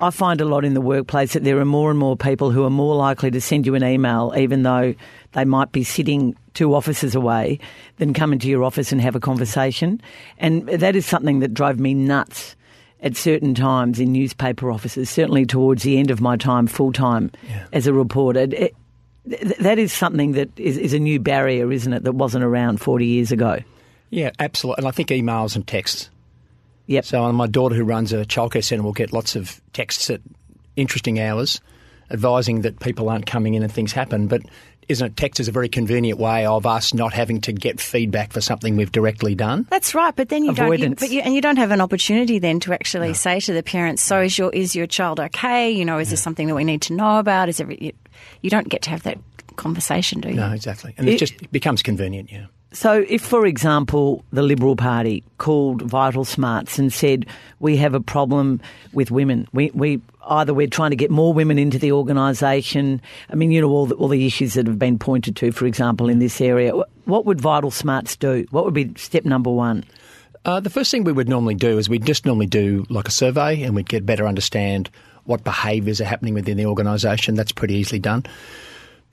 I 0.00 0.10
find 0.10 0.40
a 0.40 0.44
lot 0.44 0.64
in 0.64 0.74
the 0.74 0.80
workplace 0.80 1.34
that 1.34 1.44
there 1.44 1.56
are 1.60 1.64
more 1.64 1.88
and 1.88 1.96
more 1.96 2.16
people 2.16 2.50
who 2.50 2.64
are 2.64 2.70
more 2.70 2.96
likely 2.96 3.30
to 3.30 3.40
send 3.40 3.64
you 3.64 3.76
an 3.76 3.84
email, 3.84 4.34
even 4.36 4.64
though 4.64 4.92
they 5.34 5.44
might 5.44 5.70
be 5.70 5.84
sitting 5.84 6.36
two 6.52 6.74
offices 6.74 7.14
away, 7.14 7.60
than 7.98 8.12
come 8.12 8.32
into 8.32 8.48
your 8.48 8.64
office 8.64 8.90
and 8.90 9.00
have 9.00 9.14
a 9.14 9.20
conversation. 9.20 10.00
And 10.36 10.66
that 10.66 10.96
is 10.96 11.06
something 11.06 11.38
that 11.38 11.54
drove 11.54 11.78
me 11.78 11.94
nuts 11.94 12.56
at 13.02 13.14
certain 13.14 13.54
times 13.54 14.00
in 14.00 14.10
newspaper 14.10 14.72
offices, 14.72 15.08
certainly 15.08 15.46
towards 15.46 15.84
the 15.84 15.96
end 15.96 16.10
of 16.10 16.20
my 16.20 16.36
time 16.36 16.66
full 16.66 16.92
time 16.92 17.30
yeah. 17.48 17.66
as 17.72 17.86
a 17.86 17.92
reporter. 17.92 18.48
It, 18.50 18.74
that 19.60 19.78
is 19.78 19.92
something 19.92 20.32
that 20.32 20.50
is, 20.58 20.76
is, 20.76 20.92
a 20.92 20.98
new 20.98 21.20
barrier, 21.20 21.70
isn't 21.70 21.92
it, 21.92 22.02
that 22.02 22.16
wasn't 22.16 22.42
around 22.42 22.80
40 22.80 23.06
years 23.06 23.30
ago? 23.30 23.60
Yeah, 24.10 24.32
absolutely. 24.40 24.82
And 24.82 24.88
I 24.88 24.90
think 24.90 25.10
emails 25.10 25.54
and 25.54 25.64
texts 25.64 26.10
Yep. 26.86 27.04
So 27.04 27.32
my 27.32 27.46
daughter, 27.46 27.74
who 27.74 27.84
runs 27.84 28.12
a 28.12 28.24
childcare 28.24 28.64
centre, 28.64 28.82
will 28.82 28.92
get 28.92 29.12
lots 29.12 29.36
of 29.36 29.60
texts 29.72 30.10
at 30.10 30.20
interesting 30.76 31.18
hours, 31.20 31.60
advising 32.10 32.62
that 32.62 32.80
people 32.80 33.08
aren't 33.08 33.26
coming 33.26 33.54
in 33.54 33.62
and 33.62 33.72
things 33.72 33.92
happen. 33.92 34.26
But 34.26 34.42
isn't 34.88 35.06
it 35.06 35.16
text 35.16 35.40
is 35.40 35.48
a 35.48 35.52
very 35.52 35.68
convenient 35.68 36.18
way 36.18 36.44
of 36.46 36.66
us 36.66 36.92
not 36.92 37.12
having 37.12 37.40
to 37.42 37.52
get 37.52 37.80
feedback 37.80 38.32
for 38.32 38.40
something 38.40 38.76
we've 38.76 38.92
directly 38.92 39.34
done? 39.34 39.66
That's 39.70 39.94
right, 39.94 40.14
but 40.14 40.28
then 40.28 40.44
you 40.44 40.50
Avoidance. 40.50 40.80
don't. 40.80 40.90
You, 40.90 40.96
but 40.96 41.10
you, 41.10 41.20
and 41.20 41.34
you 41.34 41.40
don't 41.40 41.56
have 41.56 41.70
an 41.70 41.80
opportunity 41.80 42.38
then 42.38 42.60
to 42.60 42.72
actually 42.72 43.08
no. 43.08 43.14
say 43.14 43.40
to 43.40 43.52
the 43.52 43.62
parents, 43.62 44.02
"So 44.02 44.20
is 44.20 44.36
your 44.36 44.52
is 44.52 44.76
your 44.76 44.86
child 44.86 45.20
okay? 45.20 45.70
You 45.70 45.84
know, 45.84 45.98
is 45.98 46.08
yeah. 46.08 46.10
there 46.10 46.16
something 46.18 46.46
that 46.48 46.54
we 46.54 46.64
need 46.64 46.82
to 46.82 46.92
know 46.92 47.18
about? 47.18 47.48
Is 47.48 47.60
every 47.60 47.78
you, 47.80 47.92
you 48.42 48.50
don't 48.50 48.68
get 48.68 48.82
to 48.82 48.90
have 48.90 49.02
that 49.04 49.18
conversation, 49.56 50.20
do 50.20 50.28
you? 50.28 50.34
No, 50.34 50.52
exactly, 50.52 50.94
and 50.98 51.08
it, 51.08 51.14
it 51.14 51.18
just 51.18 51.34
it 51.40 51.52
becomes 51.52 51.82
convenient. 51.82 52.30
Yeah. 52.30 52.46
So, 52.74 53.06
if, 53.08 53.22
for 53.22 53.46
example, 53.46 54.24
the 54.32 54.42
Liberal 54.42 54.74
Party 54.74 55.22
called 55.38 55.82
Vital 55.82 56.24
Smarts 56.24 56.76
and 56.76 56.92
said 56.92 57.24
we 57.60 57.76
have 57.76 57.94
a 57.94 58.00
problem 58.00 58.60
with 58.92 59.12
women, 59.12 59.46
we, 59.52 59.70
we 59.74 60.02
either 60.26 60.52
we're 60.52 60.66
trying 60.66 60.90
to 60.90 60.96
get 60.96 61.08
more 61.08 61.32
women 61.32 61.56
into 61.56 61.78
the 61.78 61.92
organisation. 61.92 63.00
I 63.30 63.36
mean, 63.36 63.52
you 63.52 63.60
know 63.60 63.70
all 63.70 63.86
the, 63.86 63.94
all 63.94 64.08
the 64.08 64.26
issues 64.26 64.54
that 64.54 64.66
have 64.66 64.78
been 64.78 64.98
pointed 64.98 65.36
to, 65.36 65.52
for 65.52 65.66
example, 65.66 66.08
in 66.08 66.18
this 66.18 66.40
area. 66.40 66.72
What 67.04 67.26
would 67.26 67.40
Vital 67.40 67.70
Smarts 67.70 68.16
do? 68.16 68.44
What 68.50 68.64
would 68.64 68.74
be 68.74 68.92
step 68.96 69.24
number 69.24 69.50
one? 69.50 69.84
Uh, 70.44 70.58
the 70.58 70.68
first 70.68 70.90
thing 70.90 71.04
we 71.04 71.12
would 71.12 71.28
normally 71.28 71.54
do 71.54 71.78
is 71.78 71.88
we'd 71.88 72.04
just 72.04 72.26
normally 72.26 72.46
do 72.46 72.84
like 72.90 73.06
a 73.06 73.12
survey, 73.12 73.62
and 73.62 73.76
we'd 73.76 73.88
get 73.88 74.04
better 74.04 74.26
understand 74.26 74.90
what 75.26 75.44
behaviours 75.44 76.00
are 76.00 76.06
happening 76.06 76.34
within 76.34 76.56
the 76.56 76.66
organisation. 76.66 77.36
That's 77.36 77.52
pretty 77.52 77.74
easily 77.74 78.00
done. 78.00 78.24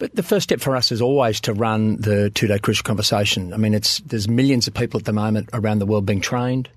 But 0.02 0.16
the 0.16 0.24
first 0.24 0.46
step 0.46 0.62
for 0.62 0.76
us 0.76 0.92
is 0.92 1.00
always 1.00 1.40
to 1.42 1.54
run 1.54 1.98
the 1.98 2.32
two-day 2.32 2.58
crucial 2.58 2.82
conversation. 2.82 3.54
I 3.54 3.58
mean, 3.58 3.76
it's 3.76 4.00
there's 4.00 4.28
millions 4.28 4.66
of 4.66 4.74
people 4.74 5.00
at 5.00 5.06
the 5.06 5.14
moment 5.14 5.52
around 5.54 5.78
the 5.78 5.86
world 5.86 6.08
being 6.08 6.22
trained, 6.22 6.70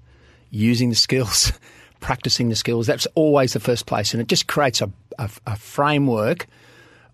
using 0.51 0.91
the 0.91 0.95
skills, 0.95 1.51
practicing 2.01 2.51
the 2.51 2.55
skills. 2.55 2.87
That's 2.87 3.07
always 3.15 3.55
the 3.55 3.61
first 3.61 3.87
place, 3.87 4.13
and 4.13 4.21
it 4.21 4.29
just 4.29 4.47
creates 4.47 4.83
a, 4.83 4.91
a, 5.19 5.31
a 5.47 5.57
framework 5.57 6.47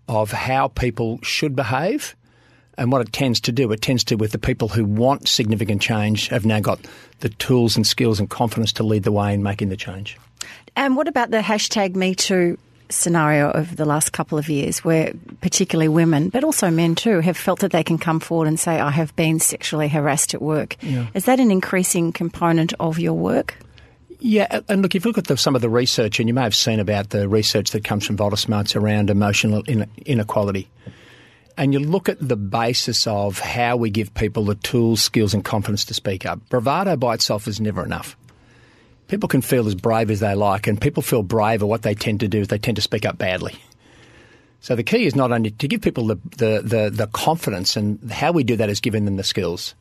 of 0.09 0.33
how 0.33 0.67
people 0.67 1.17
should 1.23 1.55
behave. 1.55 2.13
And 2.77 2.91
what 2.91 2.99
it 2.99 3.13
tends 3.13 3.39
to 3.41 3.53
do, 3.53 3.71
it 3.71 3.81
tends 3.81 4.03
to, 4.05 4.15
with 4.15 4.33
the 4.33 4.37
people 4.37 4.67
who 4.67 4.83
want 4.83 5.29
significant 5.29 5.81
change, 5.81 6.27
have 6.27 6.45
now 6.45 6.59
got 6.59 6.85
the 7.21 7.29
tools 7.29 7.77
and 7.77 7.87
skills 7.87 8.19
and 8.19 8.29
confidence 8.29 8.73
to 8.73 8.83
lead 8.83 9.03
the 9.03 9.13
way 9.13 9.33
in 9.33 9.43
making 9.43 9.69
the 9.69 9.77
change. 9.77 10.17
And 10.75 10.97
what 10.97 11.07
about 11.07 11.31
the 11.31 11.39
hashtag 11.39 11.95
Me 11.95 12.15
Too 12.15 12.57
scenario 12.91 13.51
over 13.51 13.75
the 13.75 13.85
last 13.85 14.11
couple 14.11 14.37
of 14.37 14.49
years 14.49 14.83
where 14.83 15.13
particularly 15.41 15.87
women, 15.87 16.29
but 16.29 16.43
also 16.43 16.69
men 16.69 16.95
too, 16.95 17.19
have 17.19 17.37
felt 17.37 17.59
that 17.59 17.71
they 17.71 17.83
can 17.83 17.97
come 17.97 18.19
forward 18.19 18.47
and 18.47 18.59
say, 18.59 18.79
I 18.79 18.91
have 18.91 19.15
been 19.15 19.39
sexually 19.39 19.87
harassed 19.87 20.33
at 20.33 20.41
work. 20.41 20.77
Yeah. 20.81 21.07
Is 21.13 21.25
that 21.25 21.39
an 21.39 21.51
increasing 21.51 22.11
component 22.11 22.73
of 22.79 22.99
your 22.99 23.13
work? 23.13 23.57
Yeah, 24.23 24.59
and 24.69 24.83
look, 24.83 24.93
if 24.93 25.03
you 25.03 25.09
look 25.09 25.17
at 25.17 25.25
the, 25.25 25.35
some 25.35 25.55
of 25.55 25.61
the 25.61 25.69
research, 25.69 26.19
and 26.19 26.29
you 26.29 26.33
may 26.35 26.43
have 26.43 26.55
seen 26.55 26.79
about 26.79 27.09
the 27.09 27.27
research 27.27 27.71
that 27.71 27.83
comes 27.83 28.05
from 28.05 28.17
Vital 28.17 28.37
around 28.75 29.09
emotional 29.09 29.63
inequality, 30.05 30.69
and 31.57 31.73
you 31.73 31.79
look 31.79 32.07
at 32.07 32.17
the 32.19 32.37
basis 32.37 33.07
of 33.07 33.39
how 33.39 33.75
we 33.77 33.89
give 33.89 34.13
people 34.13 34.45
the 34.45 34.55
tools, 34.55 35.01
skills, 35.01 35.33
and 35.33 35.43
confidence 35.43 35.85
to 35.85 35.95
speak 35.95 36.25
up, 36.25 36.39
bravado 36.49 36.95
by 36.95 37.15
itself 37.15 37.47
is 37.47 37.59
never 37.59 37.83
enough 37.83 38.15
people 39.11 39.27
can 39.27 39.41
feel 39.41 39.67
as 39.67 39.75
brave 39.75 40.09
as 40.09 40.21
they 40.21 40.33
like, 40.33 40.67
and 40.67 40.79
people 40.79 41.03
feel 41.03 41.21
brave, 41.21 41.61
or 41.61 41.65
what 41.65 41.81
they 41.81 41.93
tend 41.93 42.21
to 42.21 42.29
do 42.29 42.39
is 42.39 42.47
they 42.47 42.57
tend 42.57 42.77
to 42.77 42.81
speak 42.81 43.05
up 43.05 43.17
badly. 43.17 43.53
So 44.61 44.73
the 44.73 44.83
key 44.83 45.05
is 45.05 45.17
not 45.17 45.33
only 45.33 45.51
to 45.51 45.67
give 45.67 45.81
people 45.81 46.07
the, 46.07 46.15
the, 46.37 46.61
the, 46.63 46.89
the, 46.89 47.07
confidence, 47.07 47.75
and 47.75 48.09
how 48.09 48.31
we 48.31 48.45
do 48.45 48.55
that 48.55 48.69
is 48.69 48.79
giving 48.79 49.03
them 49.03 49.17
the 49.17 49.23
skills. 49.23 49.75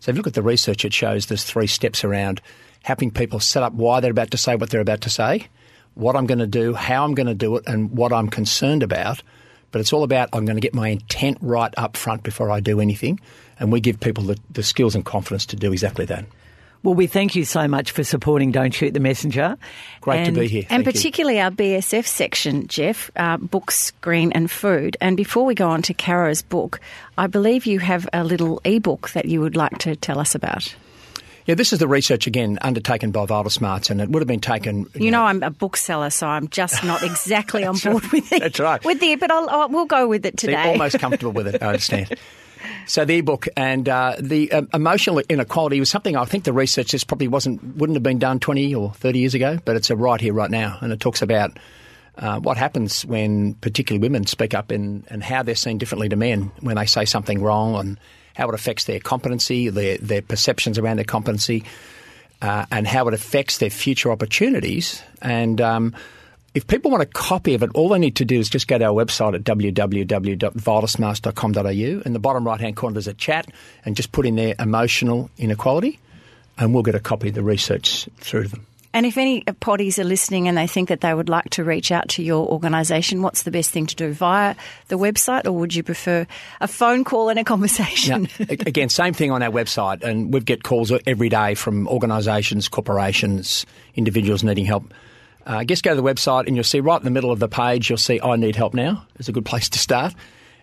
So 0.00 0.10
if 0.10 0.16
you 0.16 0.18
look 0.18 0.26
at 0.26 0.34
the 0.34 0.42
research, 0.42 0.84
it 0.84 0.92
shows 0.92 1.26
there's 1.26 1.44
three 1.44 1.66
steps 1.66 2.04
around 2.04 2.42
helping 2.82 3.10
people 3.10 3.40
set 3.40 3.62
up 3.62 3.72
why 3.72 4.00
they're 4.00 4.10
about 4.10 4.32
to 4.32 4.36
say 4.36 4.54
what 4.54 4.68
they're 4.68 4.82
about 4.82 5.00
to 5.00 5.10
say, 5.10 5.48
what 5.94 6.14
I'm 6.14 6.26
going 6.26 6.40
to 6.40 6.46
do, 6.46 6.74
how 6.74 7.04
I'm 7.04 7.14
going 7.14 7.28
to 7.28 7.34
do 7.34 7.56
it, 7.56 7.64
and 7.66 7.90
what 7.90 8.12
I'm 8.12 8.28
concerned 8.28 8.82
about. 8.82 9.22
But 9.70 9.80
it's 9.80 9.94
all 9.94 10.02
about 10.02 10.28
I'm 10.34 10.44
going 10.44 10.58
to 10.58 10.60
get 10.60 10.74
my 10.74 10.88
intent 10.88 11.38
right 11.40 11.72
up 11.78 11.96
front 11.96 12.22
before 12.22 12.50
I 12.50 12.60
do 12.60 12.80
anything, 12.80 13.18
and 13.58 13.72
we 13.72 13.80
give 13.80 13.98
people 13.98 14.24
the, 14.24 14.38
the 14.50 14.62
skills 14.62 14.94
and 14.94 15.06
confidence 15.06 15.46
to 15.46 15.56
do 15.56 15.72
exactly 15.72 16.04
that. 16.04 16.26
Well, 16.84 16.92
we 16.92 17.06
thank 17.06 17.34
you 17.34 17.46
so 17.46 17.66
much 17.66 17.92
for 17.92 18.04
supporting 18.04 18.52
Don't 18.52 18.72
Shoot 18.74 18.92
the 18.92 19.00
Messenger. 19.00 19.56
Great 20.02 20.26
and, 20.26 20.34
to 20.34 20.40
be 20.42 20.48
here. 20.48 20.66
and 20.68 20.84
particularly 20.84 21.38
you. 21.38 21.42
our 21.42 21.50
BSF 21.50 22.06
section, 22.06 22.66
Jeff, 22.66 23.10
uh, 23.16 23.38
books, 23.38 23.90
green, 24.02 24.32
and 24.32 24.50
food. 24.50 24.94
And 25.00 25.16
before 25.16 25.46
we 25.46 25.54
go 25.54 25.70
on 25.70 25.80
to 25.80 25.94
Caro's 25.94 26.42
book, 26.42 26.80
I 27.16 27.26
believe 27.26 27.64
you 27.64 27.78
have 27.78 28.06
a 28.12 28.22
little 28.22 28.60
ebook 28.66 29.08
that 29.12 29.24
you 29.24 29.40
would 29.40 29.56
like 29.56 29.78
to 29.78 29.96
tell 29.96 30.18
us 30.18 30.34
about. 30.34 30.76
Yeah, 31.46 31.54
this 31.54 31.72
is 31.72 31.78
the 31.78 31.88
research 31.88 32.26
again 32.26 32.58
undertaken 32.60 33.12
by 33.12 33.24
Vital 33.24 33.50
Smarts, 33.50 33.88
and 33.88 34.02
it 34.02 34.10
would 34.10 34.20
have 34.20 34.28
been 34.28 34.40
taken. 34.40 34.80
You, 34.94 35.06
you 35.06 35.10
know, 35.10 35.20
know, 35.20 35.24
I'm 35.24 35.42
a 35.42 35.50
bookseller, 35.50 36.10
so 36.10 36.26
I'm 36.26 36.48
just 36.48 36.84
not 36.84 37.02
exactly 37.02 37.64
on 37.64 37.78
board 37.78 38.02
right. 38.02 38.12
with 38.12 38.30
it. 38.30 38.40
That's 38.40 38.60
right. 38.60 38.84
With 38.84 39.00
the, 39.00 39.16
but 39.16 39.30
I'll, 39.30 39.48
I'll, 39.48 39.68
we'll 39.70 39.86
go 39.86 40.06
with 40.06 40.26
it 40.26 40.36
today. 40.36 40.52
They're 40.52 40.72
almost 40.72 40.98
comfortable 40.98 41.32
with 41.32 41.46
it. 41.46 41.62
I 41.62 41.68
understand. 41.68 42.18
So 42.86 43.04
the 43.04 43.18
ebook 43.18 43.48
and 43.56 43.88
uh, 43.88 44.16
the 44.18 44.50
uh, 44.52 44.62
emotional 44.72 45.20
inequality 45.28 45.80
was 45.80 45.90
something 45.90 46.16
I 46.16 46.24
think 46.24 46.44
the 46.44 46.52
research 46.52 46.88
just 46.88 47.06
probably 47.06 47.28
wasn't 47.28 47.62
wouldn't 47.76 47.96
have 47.96 48.02
been 48.02 48.18
done 48.18 48.40
twenty 48.40 48.74
or 48.74 48.92
thirty 48.92 49.20
years 49.20 49.34
ago, 49.34 49.58
but 49.64 49.76
it's 49.76 49.90
a 49.90 49.96
right 49.96 50.20
here, 50.20 50.32
right 50.32 50.50
now, 50.50 50.78
and 50.80 50.92
it 50.92 51.00
talks 51.00 51.22
about 51.22 51.58
uh, 52.16 52.38
what 52.40 52.56
happens 52.56 53.04
when 53.04 53.54
particularly 53.54 54.00
women 54.00 54.26
speak 54.26 54.54
up 54.54 54.70
in, 54.70 55.04
and 55.08 55.22
how 55.22 55.42
they're 55.42 55.54
seen 55.54 55.78
differently 55.78 56.08
to 56.08 56.16
men 56.16 56.50
when 56.60 56.76
they 56.76 56.86
say 56.86 57.04
something 57.04 57.42
wrong 57.42 57.74
and 57.76 57.98
how 58.34 58.48
it 58.48 58.54
affects 58.54 58.84
their 58.84 59.00
competency, 59.00 59.68
their 59.68 59.98
their 59.98 60.22
perceptions 60.22 60.78
around 60.78 60.96
their 60.96 61.04
competency, 61.04 61.64
uh, 62.42 62.66
and 62.70 62.86
how 62.86 63.08
it 63.08 63.14
affects 63.14 63.58
their 63.58 63.70
future 63.70 64.10
opportunities 64.10 65.02
and. 65.22 65.60
Um, 65.60 65.94
if 66.54 66.66
people 66.68 66.90
want 66.90 67.02
a 67.02 67.06
copy 67.06 67.54
of 67.54 67.62
it, 67.62 67.70
all 67.74 67.88
they 67.88 67.98
need 67.98 68.16
to 68.16 68.24
do 68.24 68.38
is 68.38 68.48
just 68.48 68.66
go 68.68 68.78
to 68.78 68.84
our 68.84 68.92
website 68.92 69.34
at 69.34 69.42
www.vitalsmarts.com.au. 69.42 72.02
In 72.06 72.12
the 72.12 72.18
bottom 72.18 72.46
right 72.46 72.60
hand 72.60 72.76
corner, 72.76 72.94
there's 72.94 73.08
a 73.08 73.14
chat, 73.14 73.46
and 73.84 73.96
just 73.96 74.12
put 74.12 74.24
in 74.24 74.36
there 74.36 74.54
emotional 74.58 75.28
inequality, 75.36 75.98
and 76.56 76.72
we'll 76.72 76.84
get 76.84 76.94
a 76.94 77.00
copy 77.00 77.28
of 77.28 77.34
the 77.34 77.42
research 77.42 78.08
through 78.18 78.44
to 78.44 78.50
them. 78.50 78.66
And 78.94 79.04
if 79.06 79.18
any 79.18 79.42
potties 79.42 79.98
are 79.98 80.04
listening 80.04 80.46
and 80.46 80.56
they 80.56 80.68
think 80.68 80.88
that 80.88 81.00
they 81.00 81.12
would 81.12 81.28
like 81.28 81.50
to 81.50 81.64
reach 81.64 81.90
out 81.90 82.10
to 82.10 82.22
your 82.22 82.46
organisation, 82.46 83.22
what's 83.22 83.42
the 83.42 83.50
best 83.50 83.72
thing 83.72 83.86
to 83.86 83.96
do? 83.96 84.12
Via 84.12 84.54
the 84.86 84.96
website, 84.96 85.46
or 85.46 85.52
would 85.52 85.74
you 85.74 85.82
prefer 85.82 86.24
a 86.60 86.68
phone 86.68 87.02
call 87.02 87.28
and 87.28 87.36
a 87.36 87.42
conversation? 87.42 88.28
Now, 88.38 88.38
again, 88.48 88.88
same 88.88 89.12
thing 89.12 89.32
on 89.32 89.42
our 89.42 89.50
website, 89.50 90.04
and 90.04 90.32
we 90.32 90.38
get 90.38 90.62
calls 90.62 90.92
every 91.08 91.28
day 91.28 91.56
from 91.56 91.88
organisations, 91.88 92.68
corporations, 92.68 93.66
individuals 93.96 94.44
needing 94.44 94.64
help. 94.64 94.94
Uh, 95.46 95.64
just 95.64 95.82
go 95.82 95.94
to 95.94 96.00
the 96.00 96.06
website 96.06 96.46
and 96.46 96.56
you'll 96.56 96.64
see 96.64 96.80
right 96.80 96.98
in 96.98 97.04
the 97.04 97.10
middle 97.10 97.30
of 97.30 97.38
the 97.38 97.48
page, 97.48 97.88
you'll 97.90 97.98
see 97.98 98.20
I 98.20 98.36
need 98.36 98.56
help 98.56 98.74
now. 98.74 99.06
It's 99.18 99.28
a 99.28 99.32
good 99.32 99.44
place 99.44 99.68
to 99.70 99.78
start. 99.78 100.14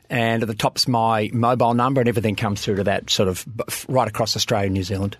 And 0.09 0.43
at 0.43 0.47
the 0.47 0.55
top's 0.55 0.87
my 0.87 1.29
mobile 1.31 1.73
number, 1.73 2.01
and 2.01 2.09
everything 2.09 2.35
comes 2.35 2.61
through 2.61 2.75
to 2.77 2.83
that 2.83 3.09
sort 3.09 3.29
of 3.29 3.45
right 3.87 4.07
across 4.07 4.35
Australia 4.35 4.65
and 4.65 4.73
New 4.73 4.83
Zealand. 4.83 5.15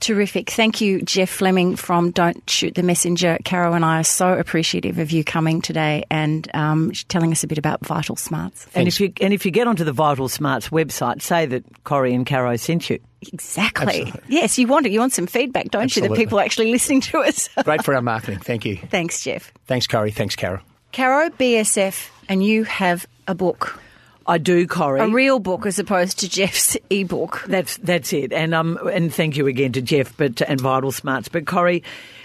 Terrific. 0.00 0.50
Thank 0.50 0.80
you, 0.80 1.00
Jeff 1.02 1.30
Fleming 1.30 1.76
from 1.76 2.10
Don't 2.10 2.48
Shoot 2.48 2.74
the 2.74 2.82
Messenger. 2.82 3.38
Caro 3.44 3.72
and 3.72 3.84
I 3.84 4.00
are 4.00 4.04
so 4.04 4.32
appreciative 4.34 4.98
of 4.98 5.10
you 5.10 5.24
coming 5.24 5.62
today 5.62 6.04
and 6.10 6.48
um, 6.54 6.92
telling 7.08 7.32
us 7.32 7.42
a 7.42 7.46
bit 7.46 7.58
about 7.58 7.84
Vital 7.84 8.16
Smarts. 8.16 8.66
And 8.74 8.86
if 8.86 9.00
you 9.00 9.12
and 9.20 9.32
if 9.32 9.46
you 9.46 9.50
get 9.50 9.66
onto 9.66 9.84
the 9.84 9.92
Vital 9.92 10.28
Smarts 10.28 10.68
website, 10.68 11.22
say 11.22 11.46
that 11.46 11.64
Corrie 11.84 12.14
and 12.14 12.26
Caro 12.26 12.56
sent 12.56 12.90
you. 12.90 12.98
Exactly. 13.32 14.02
Absolutely. 14.02 14.20
Yes, 14.28 14.58
you 14.58 14.66
want 14.66 14.84
it. 14.84 14.92
You 14.92 15.00
want 15.00 15.14
some 15.14 15.26
feedback, 15.26 15.70
don't 15.70 15.84
Absolutely. 15.84 16.10
you? 16.10 16.16
That 16.16 16.20
people 16.28 16.40
actually 16.40 16.70
listening 16.70 17.00
to 17.02 17.18
us. 17.20 17.48
Great 17.64 17.82
for 17.82 17.94
our 17.94 18.02
marketing. 18.02 18.40
Thank 18.40 18.66
you. 18.66 18.76
Thanks, 18.76 19.22
Jeff. 19.22 19.52
Thanks, 19.66 19.86
Corrie. 19.86 20.10
Thanks, 20.10 20.36
Caro. 20.36 20.60
Caro, 20.92 21.30
BSF, 21.30 22.10
and 22.28 22.44
you 22.44 22.64
have 22.64 23.06
a 23.26 23.34
book. 23.34 23.80
I 24.26 24.38
do, 24.38 24.66
Corrie. 24.66 25.00
A 25.00 25.08
real 25.08 25.38
book 25.38 25.66
as 25.66 25.78
opposed 25.78 26.20
to 26.20 26.28
Jeff's 26.28 26.76
ebook. 26.90 27.44
That's 27.46 27.76
that's 27.78 28.12
it. 28.12 28.32
And 28.32 28.54
um 28.54 28.78
and 28.88 29.12
thank 29.12 29.36
you 29.36 29.46
again 29.46 29.72
to 29.72 29.82
Jeff, 29.82 30.16
but 30.16 30.40
and 30.42 30.60
Vital 30.60 30.92
Smarts. 30.92 31.28
But 31.28 31.46
Corrie, 31.46 31.82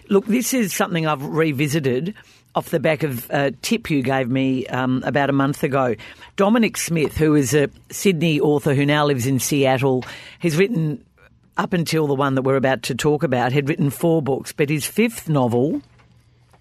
look, 0.09 0.25
this 0.25 0.53
is 0.53 0.73
something 0.73 1.07
I've 1.07 1.23
revisited 1.23 2.13
off 2.55 2.69
the 2.69 2.79
back 2.79 3.03
of 3.03 3.29
a 3.29 3.51
tip 3.51 3.89
you 3.89 4.01
gave 4.01 4.29
me 4.29 4.65
um, 4.67 5.03
about 5.05 5.29
a 5.29 5.33
month 5.33 5.63
ago. 5.63 5.95
Dominic 6.35 6.77
Smith, 6.77 7.15
who 7.15 7.35
is 7.35 7.53
a 7.53 7.69
Sydney 7.91 8.39
author 8.39 8.73
who 8.73 8.85
now 8.85 9.05
lives 9.05 9.27
in 9.27 9.39
Seattle, 9.39 10.03
has 10.39 10.57
written 10.57 11.03
up 11.57 11.73
until 11.73 12.07
the 12.07 12.15
one 12.15 12.35
that 12.35 12.41
we're 12.41 12.55
about 12.55 12.83
to 12.83 12.95
talk 12.95 13.21
about, 13.21 13.51
had 13.51 13.69
written 13.69 13.89
four 13.89 14.21
books, 14.21 14.51
but 14.51 14.69
his 14.69 14.85
fifth 14.85 15.29
novel, 15.29 15.81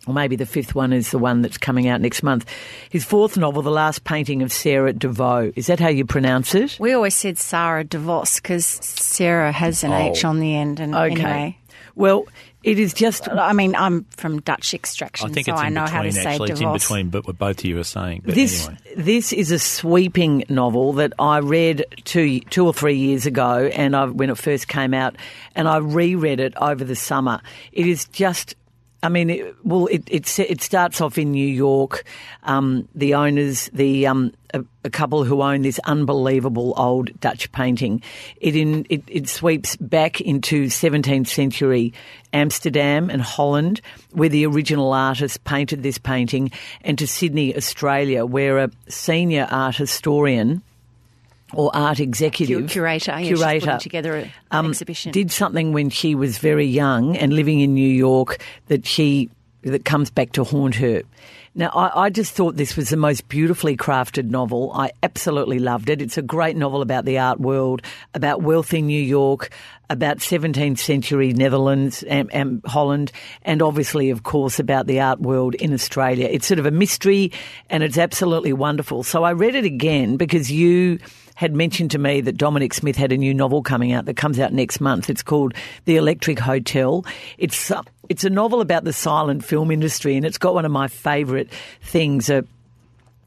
or 0.06 0.14
maybe 0.14 0.36
the 0.36 0.46
fifth 0.46 0.74
one 0.74 0.92
is 0.92 1.10
the 1.10 1.18
one 1.18 1.42
that's 1.42 1.58
coming 1.58 1.88
out 1.88 2.00
next 2.00 2.22
month. 2.22 2.46
His 2.90 3.04
fourth 3.04 3.36
novel, 3.36 3.62
The 3.62 3.70
Last 3.70 4.04
Painting 4.04 4.42
of 4.42 4.52
Sarah 4.52 4.92
DeVoe. 4.92 5.52
Is 5.56 5.66
that 5.66 5.80
how 5.80 5.88
you 5.88 6.04
pronounce 6.04 6.54
it? 6.54 6.76
We 6.80 6.92
always 6.92 7.14
said 7.14 7.36
Sarah 7.38 7.84
DeVos 7.84 8.36
because 8.36 8.64
Sarah 8.64 9.52
has 9.52 9.84
an 9.84 9.92
H 9.92 10.24
oh. 10.24 10.28
on 10.28 10.40
the 10.40 10.54
end. 10.54 10.80
And 10.80 10.94
Okay. 10.94 11.10
anyway, 11.12 11.58
Well, 11.94 12.26
it 12.64 12.78
is 12.78 12.92
just. 12.92 13.28
I 13.28 13.52
mean, 13.52 13.76
I'm 13.76 14.04
from 14.16 14.40
Dutch 14.40 14.74
extraction, 14.74 15.30
I 15.30 15.32
think 15.32 15.46
so 15.46 15.52
it's 15.52 15.60
I 15.60 15.68
know 15.68 15.84
between, 15.84 15.96
how 15.96 16.02
to 16.02 16.12
say 16.12 16.24
actually. 16.24 16.50
It's 16.50 16.60
in 16.60 16.72
between, 16.72 17.08
but 17.08 17.26
what 17.26 17.38
both 17.38 17.58
of 17.60 17.64
you 17.64 17.78
are 17.78 17.84
saying. 17.84 18.22
But 18.24 18.34
This 18.34 18.66
anyway. 18.66 18.80
this 18.96 19.32
is 19.32 19.52
a 19.52 19.58
sweeping 19.58 20.44
novel 20.48 20.94
that 20.94 21.12
I 21.18 21.38
read 21.38 21.84
two 22.04 22.40
two 22.40 22.66
or 22.66 22.74
three 22.74 22.96
years 22.96 23.26
ago, 23.26 23.70
and 23.72 23.94
I, 23.94 24.06
when 24.06 24.28
it 24.28 24.38
first 24.38 24.66
came 24.68 24.92
out, 24.92 25.16
and 25.54 25.68
I 25.68 25.76
reread 25.76 26.40
it 26.40 26.54
over 26.56 26.84
the 26.84 26.96
summer. 26.96 27.40
It 27.72 27.86
is 27.86 28.06
just. 28.06 28.54
I 29.02 29.08
mean, 29.08 29.30
it, 29.30 29.54
well, 29.64 29.86
it, 29.86 30.02
it 30.08 30.38
it 30.40 30.60
starts 30.60 31.00
off 31.00 31.18
in 31.18 31.30
New 31.30 31.46
York. 31.46 32.04
Um, 32.42 32.88
the 32.96 33.14
owners, 33.14 33.70
the 33.72 34.08
um, 34.08 34.32
a, 34.52 34.64
a 34.82 34.90
couple 34.90 35.22
who 35.22 35.40
own 35.40 35.62
this 35.62 35.78
unbelievable 35.84 36.74
old 36.76 37.18
Dutch 37.20 37.50
painting. 37.52 38.02
It 38.40 38.56
in 38.56 38.86
it, 38.90 39.04
it 39.06 39.28
sweeps 39.28 39.76
back 39.76 40.20
into 40.20 40.64
17th 40.64 41.28
century 41.28 41.92
Amsterdam 42.32 43.08
and 43.08 43.22
Holland, 43.22 43.80
where 44.10 44.28
the 44.28 44.44
original 44.46 44.92
artist 44.92 45.44
painted 45.44 45.84
this 45.84 45.98
painting, 45.98 46.50
and 46.82 46.98
to 46.98 47.06
Sydney, 47.06 47.56
Australia, 47.56 48.26
where 48.26 48.58
a 48.58 48.70
senior 48.88 49.46
art 49.48 49.76
historian 49.76 50.60
or 51.54 51.70
art 51.74 52.00
executive 52.00 52.62
Cu- 52.62 52.68
curator, 52.68 53.18
yeah, 53.18 53.58
she's 53.58 53.82
together 53.82 54.30
an 54.50 54.66
exhibition. 54.66 55.10
Um, 55.10 55.12
did 55.12 55.30
something 55.30 55.72
when 55.72 55.90
she 55.90 56.14
was 56.14 56.38
very 56.38 56.66
young 56.66 57.16
and 57.16 57.32
living 57.32 57.60
in 57.60 57.74
New 57.74 57.88
York 57.88 58.42
that 58.66 58.86
she 58.86 59.30
that 59.62 59.84
comes 59.84 60.10
back 60.10 60.32
to 60.32 60.44
haunt 60.44 60.76
her. 60.76 61.02
Now, 61.54 61.70
I, 61.70 62.04
I 62.04 62.10
just 62.10 62.34
thought 62.34 62.56
this 62.56 62.76
was 62.76 62.90
the 62.90 62.96
most 62.96 63.28
beautifully 63.28 63.76
crafted 63.76 64.30
novel. 64.30 64.70
I 64.74 64.92
absolutely 65.02 65.58
loved 65.58 65.88
it. 65.88 66.00
It's 66.00 66.16
a 66.16 66.22
great 66.22 66.56
novel 66.56 66.82
about 66.82 67.04
the 67.04 67.18
art 67.18 67.40
world, 67.40 67.82
about 68.14 68.42
wealthy 68.42 68.80
New 68.80 69.00
York, 69.00 69.50
about 69.90 70.18
17th 70.18 70.78
century 70.78 71.32
Netherlands 71.32 72.04
and, 72.04 72.32
and 72.32 72.62
Holland, 72.64 73.10
and 73.42 73.62
obviously, 73.62 74.10
of 74.10 74.22
course, 74.22 74.60
about 74.60 74.86
the 74.86 75.00
art 75.00 75.20
world 75.20 75.56
in 75.56 75.72
Australia. 75.72 76.28
It's 76.30 76.46
sort 76.46 76.60
of 76.60 76.66
a 76.66 76.70
mystery 76.70 77.32
and 77.68 77.82
it's 77.82 77.98
absolutely 77.98 78.52
wonderful. 78.52 79.02
So 79.02 79.24
I 79.24 79.32
read 79.32 79.56
it 79.56 79.64
again 79.64 80.16
because 80.16 80.52
you 80.52 81.00
had 81.38 81.54
mentioned 81.54 81.92
to 81.92 81.98
me 81.98 82.20
that 82.20 82.36
Dominic 82.36 82.74
Smith 82.74 82.96
had 82.96 83.12
a 83.12 83.16
new 83.16 83.32
novel 83.32 83.62
coming 83.62 83.92
out 83.92 84.06
that 84.06 84.16
comes 84.16 84.40
out 84.40 84.52
next 84.52 84.80
month. 84.80 85.08
It's 85.08 85.22
called 85.22 85.54
The 85.84 85.94
Electric 85.94 86.36
Hotel. 86.40 87.06
It's 87.38 87.70
uh, 87.70 87.82
it's 88.08 88.24
a 88.24 88.30
novel 88.30 88.60
about 88.60 88.82
the 88.82 88.92
silent 88.92 89.44
film 89.44 89.70
industry, 89.70 90.16
and 90.16 90.26
it's 90.26 90.36
got 90.36 90.52
one 90.52 90.64
of 90.64 90.72
my 90.72 90.88
favourite 90.88 91.48
things. 91.80 92.28
A, 92.28 92.44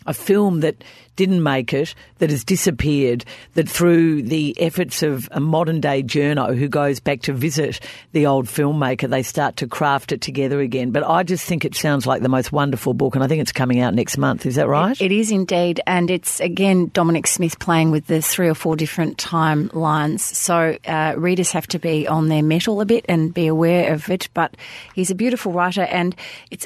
a 0.05 0.13
film 0.13 0.59
that 0.59 0.83
didn't 1.15 1.43
make 1.43 1.73
it, 1.73 1.93
that 2.19 2.29
has 2.29 2.43
disappeared, 2.43 3.25
that 3.53 3.67
through 3.69 4.23
the 4.23 4.55
efforts 4.59 5.03
of 5.03 5.27
a 5.31 5.39
modern 5.39 5.81
day 5.81 6.03
journo 6.03 6.57
who 6.57 6.67
goes 6.67 6.99
back 6.99 7.21
to 7.21 7.33
visit 7.33 7.79
the 8.11 8.25
old 8.25 8.45
filmmaker, 8.45 9.09
they 9.09 9.23
start 9.23 9.57
to 9.57 9.67
craft 9.67 10.11
it 10.11 10.21
together 10.21 10.59
again. 10.59 10.91
But 10.91 11.03
I 11.03 11.23
just 11.23 11.45
think 11.45 11.65
it 11.65 11.75
sounds 11.75 12.05
like 12.07 12.21
the 12.21 12.29
most 12.29 12.51
wonderful 12.51 12.93
book, 12.93 13.15
and 13.15 13.23
I 13.23 13.27
think 13.27 13.41
it's 13.41 13.51
coming 13.51 13.79
out 13.79 13.93
next 13.93 14.17
month. 14.17 14.45
Is 14.45 14.55
that 14.55 14.67
right? 14.67 14.99
It, 14.99 15.11
it 15.11 15.11
is 15.11 15.31
indeed, 15.31 15.81
and 15.85 16.09
it's 16.09 16.39
again 16.39 16.89
Dominic 16.93 17.27
Smith 17.27 17.59
playing 17.59 17.91
with 17.91 18.07
the 18.07 18.21
three 18.21 18.49
or 18.49 18.55
four 18.55 18.75
different 18.75 19.17
timelines. 19.17 20.21
So 20.21 20.77
uh, 20.87 21.15
readers 21.17 21.51
have 21.51 21.67
to 21.67 21.79
be 21.79 22.07
on 22.07 22.29
their 22.29 22.43
mettle 22.43 22.81
a 22.81 22.85
bit 22.85 23.05
and 23.07 23.33
be 23.33 23.47
aware 23.47 23.93
of 23.93 24.09
it. 24.09 24.29
But 24.33 24.55
he's 24.93 25.11
a 25.11 25.15
beautiful 25.15 25.51
writer, 25.51 25.83
and 25.83 26.15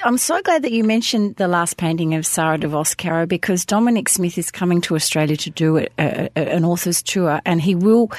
I'm 0.03 0.17
so 0.17 0.41
glad 0.41 0.63
that 0.63 0.71
you 0.71 0.83
mentioned 0.83 1.35
the 1.35 1.47
last 1.47 1.77
painting 1.77 2.15
of 2.15 2.25
Sarah 2.25 2.57
de 2.57 2.67
Vos 2.67 2.95
Caro 2.95 3.25
because 3.25 3.65
Dominic 3.65 4.09
Smith 4.09 4.34
is 4.38 4.51
coming 4.51 4.81
to 4.81 4.95
Australia 4.95 5.38
to 5.38 5.49
do 5.49 5.77
a, 5.77 5.88
a, 5.97 6.29
an 6.36 6.65
author's 6.65 7.01
tour, 7.01 7.41
and 7.45 7.61
he 7.61 7.75
will 7.75 8.11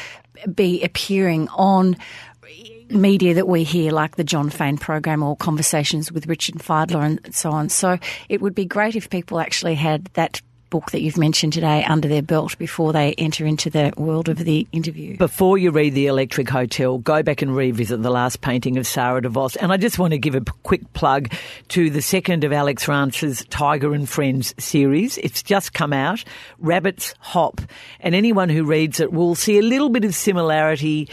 be 0.54 0.82
appearing 0.82 1.48
on 1.48 1.96
media 2.88 3.34
that 3.34 3.48
we 3.48 3.64
hear, 3.64 3.90
like 3.92 4.16
the 4.16 4.24
Jon 4.24 4.50
Faine 4.50 4.78
program 4.78 5.22
or 5.22 5.36
conversations 5.36 6.12
with 6.12 6.26
Richard 6.26 6.56
Fidler 6.56 7.04
and 7.04 7.34
so 7.34 7.50
on. 7.50 7.68
So 7.68 7.98
it 8.28 8.40
would 8.40 8.54
be 8.54 8.64
great 8.64 8.96
if 8.96 9.10
people 9.10 9.40
actually 9.40 9.74
had 9.74 10.04
that 10.14 10.40
book 10.70 10.90
that 10.90 11.00
you've 11.00 11.16
mentioned 11.16 11.52
today 11.52 11.84
under 11.84 12.08
their 12.08 12.22
belt 12.22 12.58
before 12.58 12.92
they 12.92 13.14
enter 13.14 13.46
into 13.46 13.70
the 13.70 13.92
world 13.96 14.28
of 14.28 14.38
the 14.38 14.66
interview. 14.72 15.16
Before 15.16 15.58
you 15.58 15.70
read 15.70 15.94
The 15.94 16.06
Electric 16.06 16.48
Hotel, 16.48 16.98
go 16.98 17.22
back 17.22 17.42
and 17.42 17.54
revisit 17.54 18.02
the 18.02 18.10
last 18.10 18.40
painting 18.40 18.76
of 18.76 18.86
Sarah 18.86 19.22
de 19.22 19.28
Vos. 19.28 19.56
And 19.56 19.72
I 19.72 19.76
just 19.76 19.98
want 19.98 20.12
to 20.12 20.18
give 20.18 20.34
a 20.34 20.40
quick 20.40 20.92
plug 20.92 21.32
to 21.68 21.90
the 21.90 22.02
second 22.02 22.44
of 22.44 22.52
Alex 22.52 22.88
Rance's 22.88 23.44
Tiger 23.50 23.94
and 23.94 24.08
Friends 24.08 24.54
series. 24.58 25.18
It's 25.18 25.42
just 25.42 25.72
come 25.72 25.92
out, 25.92 26.24
Rabbits 26.58 27.14
Hop. 27.20 27.60
And 28.00 28.14
anyone 28.14 28.48
who 28.48 28.64
reads 28.64 29.00
it 29.00 29.12
will 29.12 29.34
see 29.34 29.58
a 29.58 29.62
little 29.62 29.88
bit 29.88 30.04
of 30.04 30.14
similarity 30.14 31.08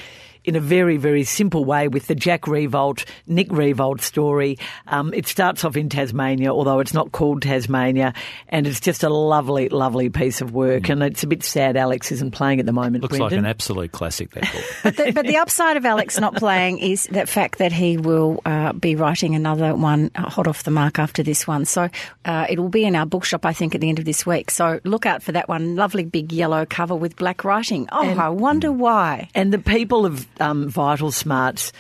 in 0.45 0.55
a 0.55 0.59
very, 0.59 0.97
very 0.97 1.23
simple 1.23 1.63
way 1.65 1.87
with 1.87 2.07
the 2.07 2.15
Jack 2.15 2.41
Riewoldt, 2.43 3.05
Nick 3.27 3.49
Riewoldt 3.49 4.01
story. 4.01 4.57
Um, 4.87 5.13
it 5.13 5.27
starts 5.27 5.63
off 5.63 5.77
in 5.77 5.89
Tasmania, 5.89 6.51
although 6.51 6.79
it's 6.79 6.93
not 6.93 7.11
called 7.11 7.41
Tasmania, 7.41 8.13
and 8.49 8.67
it's 8.67 8.79
just 8.79 9.03
a 9.03 9.09
lovely, 9.09 9.69
lovely 9.69 10.09
piece 10.09 10.41
of 10.41 10.53
work. 10.53 10.83
Mm. 10.83 10.93
And 10.93 11.03
it's 11.03 11.23
a 11.23 11.27
bit 11.27 11.43
sad 11.43 11.77
Alex 11.77 12.11
isn't 12.11 12.31
playing 12.31 12.59
at 12.59 12.65
the 12.65 12.73
moment. 12.73 13.03
Looks 13.03 13.17
Brendan. 13.17 13.37
like 13.37 13.39
an 13.39 13.45
absolute 13.45 13.91
classic, 13.91 14.31
that 14.31 14.51
book. 14.51 14.63
but, 14.83 14.97
the, 14.97 15.11
but, 15.11 15.25
the, 15.25 15.37
upside 15.37 15.77
of 15.77 15.85
Alex 15.85 16.19
not 16.19 16.35
playing 16.35 16.79
is 16.79 17.07
the 17.07 17.25
fact 17.25 17.57
that 17.57 17.71
he 17.71 17.97
will 17.97 18.41
uh, 18.45 18.73
be 18.73 18.95
writing 18.95 19.35
another 19.35 19.75
one 19.75 20.11
hot 20.15 20.47
off 20.47 20.63
the 20.63 20.71
mark 20.71 20.99
after 20.99 21.23
this 21.23 21.47
one. 21.47 21.65
So 21.65 21.89
uh, 22.25 22.45
it 22.49 22.59
will 22.59 22.69
be 22.69 22.85
in 22.85 22.95
our 22.95 23.05
bookshop, 23.05 23.45
I 23.45 23.53
think, 23.53 23.75
at 23.75 23.81
the 23.81 23.89
end 23.89 23.99
of 23.99 24.05
this 24.05 24.25
week. 24.25 24.51
So 24.51 24.79
look 24.83 25.05
out 25.05 25.23
for 25.23 25.31
that 25.31 25.49
one. 25.49 25.75
Lovely 25.75 26.03
big 26.05 26.31
yellow 26.31 26.65
cover 26.65 26.95
with 26.95 27.15
black 27.15 27.43
writing. 27.43 27.87
Oh, 27.91 28.01
and, 28.01 28.19
I 28.19 28.29
wonder 28.29 28.71
why. 28.71 29.29
And 29.35 29.53
the 29.53 29.59
people 29.59 30.05
of 30.05 30.27
um, 30.39 30.69
Vital 30.69 31.11
Smarts 31.11 31.71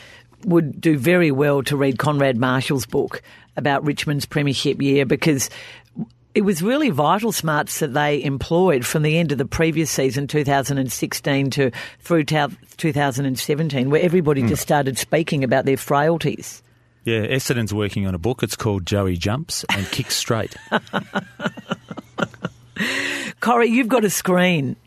would 0.45 0.79
do 0.79 0.97
very 0.97 1.31
well 1.31 1.63
to 1.63 1.77
read 1.77 1.97
Konrad 1.97 2.37
Marshall's 2.37 2.85
book 2.85 3.21
about 3.55 3.83
Richmond's 3.83 4.25
premiership 4.25 4.81
year 4.81 5.05
because 5.05 5.49
it 6.35 6.41
was 6.41 6.61
really 6.61 6.89
vital 6.89 7.31
smarts 7.31 7.79
that 7.79 7.93
they 7.93 8.23
employed 8.23 8.85
from 8.85 9.03
the 9.03 9.17
end 9.17 9.31
of 9.31 9.37
the 9.37 9.45
previous 9.45 9.91
season, 9.91 10.27
2016 10.27 11.49
to 11.51 11.71
through 11.99 12.23
2017, 12.23 13.89
where 13.89 14.01
everybody 14.01 14.41
mm. 14.41 14.49
just 14.49 14.61
started 14.61 14.97
speaking 14.97 15.43
about 15.43 15.65
their 15.65 15.77
frailties. 15.77 16.63
Yeah, 17.03 17.25
Essendon's 17.25 17.73
working 17.73 18.07
on 18.07 18.15
a 18.15 18.17
book. 18.17 18.43
It's 18.43 18.55
called 18.55 18.85
Joey 18.85 19.17
Jumps 19.17 19.65
and 19.75 19.85
Kicks 19.87 20.15
Straight. 20.15 20.55
Corrie, 23.41 23.67
you've 23.67 23.89
got 23.89 24.05
a 24.05 24.09
screen. 24.09 24.77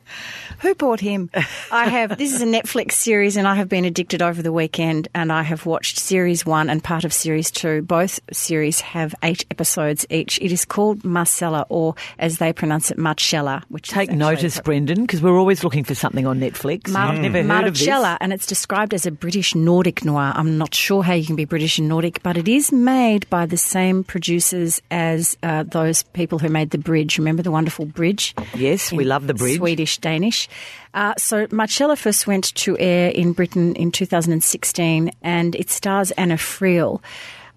Who 0.60 0.74
bought 0.74 1.00
him? 1.00 1.30
I 1.70 1.88
have. 1.88 2.16
This 2.16 2.32
is 2.32 2.40
a 2.42 2.46
Netflix 2.46 2.92
series, 2.92 3.36
and 3.36 3.46
I 3.46 3.54
have 3.56 3.68
been 3.68 3.84
addicted 3.84 4.22
over 4.22 4.42
the 4.42 4.52
weekend. 4.52 5.08
And 5.14 5.32
I 5.32 5.42
have 5.42 5.66
watched 5.66 5.98
series 5.98 6.46
one 6.46 6.70
and 6.70 6.82
part 6.82 7.04
of 7.04 7.12
series 7.12 7.50
two. 7.50 7.82
Both 7.82 8.20
series 8.32 8.80
have 8.80 9.14
eight 9.22 9.44
episodes 9.50 10.06
each. 10.10 10.38
It 10.40 10.52
is 10.52 10.64
called 10.64 11.04
Marcella, 11.04 11.66
or 11.68 11.94
as 12.18 12.38
they 12.38 12.52
pronounce 12.52 12.90
it, 12.90 12.98
Marcella. 12.98 13.62
Which 13.68 13.88
take 13.88 14.10
notice, 14.10 14.60
Brendan, 14.60 15.02
because 15.02 15.20
we're 15.22 15.38
always 15.38 15.62
looking 15.62 15.84
for 15.84 15.94
something 15.94 16.26
on 16.26 16.40
Netflix. 16.40 16.88
Mar- 16.88 17.12
I've 17.12 17.20
never 17.20 17.38
heard 17.38 17.46
Marcella, 17.46 18.12
of 18.12 18.14
this. 18.14 18.18
and 18.22 18.32
it's 18.32 18.46
described 18.46 18.94
as 18.94 19.06
a 19.06 19.10
British 19.10 19.54
Nordic 19.54 20.04
noir. 20.04 20.32
I'm 20.34 20.58
not 20.58 20.74
sure 20.74 21.02
how 21.02 21.12
you 21.14 21.26
can 21.26 21.36
be 21.36 21.44
British 21.44 21.78
and 21.78 21.88
Nordic, 21.88 22.22
but 22.22 22.36
it 22.36 22.48
is 22.48 22.72
made 22.72 23.28
by 23.30 23.46
the 23.46 23.56
same 23.56 24.04
producers 24.04 24.80
as 24.90 25.36
uh, 25.42 25.64
those 25.64 26.02
people 26.14 26.38
who 26.38 26.48
made 26.48 26.70
the 26.70 26.78
Bridge. 26.78 27.18
Remember 27.18 27.42
the 27.42 27.50
wonderful 27.50 27.84
Bridge? 27.84 28.34
Yes, 28.54 28.92
we 28.92 29.04
love 29.04 29.26
the 29.26 29.34
Bridge. 29.34 29.58
Swedish 29.58 29.98
Danish. 29.98 30.45
Uh, 30.94 31.14
so 31.18 31.46
Marcella 31.50 31.96
first 31.96 32.26
went 32.26 32.54
to 32.54 32.78
air 32.78 33.10
in 33.10 33.32
Britain 33.32 33.74
in 33.74 33.90
2016, 33.90 35.10
and 35.22 35.54
it 35.54 35.70
stars 35.70 36.10
Anna 36.12 36.36
Friel, 36.36 37.02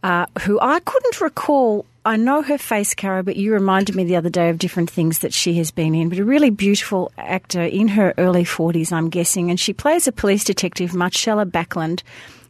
uh, 0.03 0.25
who 0.41 0.59
I 0.59 0.79
couldn't 0.81 1.21
recall. 1.21 1.85
I 2.05 2.15
know 2.15 2.41
her 2.41 2.57
face, 2.57 2.95
Caro, 2.95 3.23
but 3.23 3.35
you 3.35 3.53
reminded 3.53 3.95
me 3.95 4.03
the 4.03 4.15
other 4.15 4.29
day 4.29 4.49
of 4.49 4.57
different 4.57 4.89
things 4.89 5.19
that 5.19 5.33
she 5.33 5.55
has 5.55 5.71
been 5.71 5.93
in. 5.93 6.09
But 6.09 6.19
a 6.19 6.25
really 6.25 6.49
beautiful 6.49 7.11
actor 7.17 7.61
in 7.61 7.89
her 7.89 8.13
early 8.17 8.43
40s, 8.43 8.91
I'm 8.91 9.09
guessing, 9.09 9.49
and 9.49 9.59
she 9.59 9.73
plays 9.73 10.07
a 10.07 10.11
police 10.11 10.43
detective, 10.43 10.93
Marcella 10.93 11.45
Backland, 11.45 12.03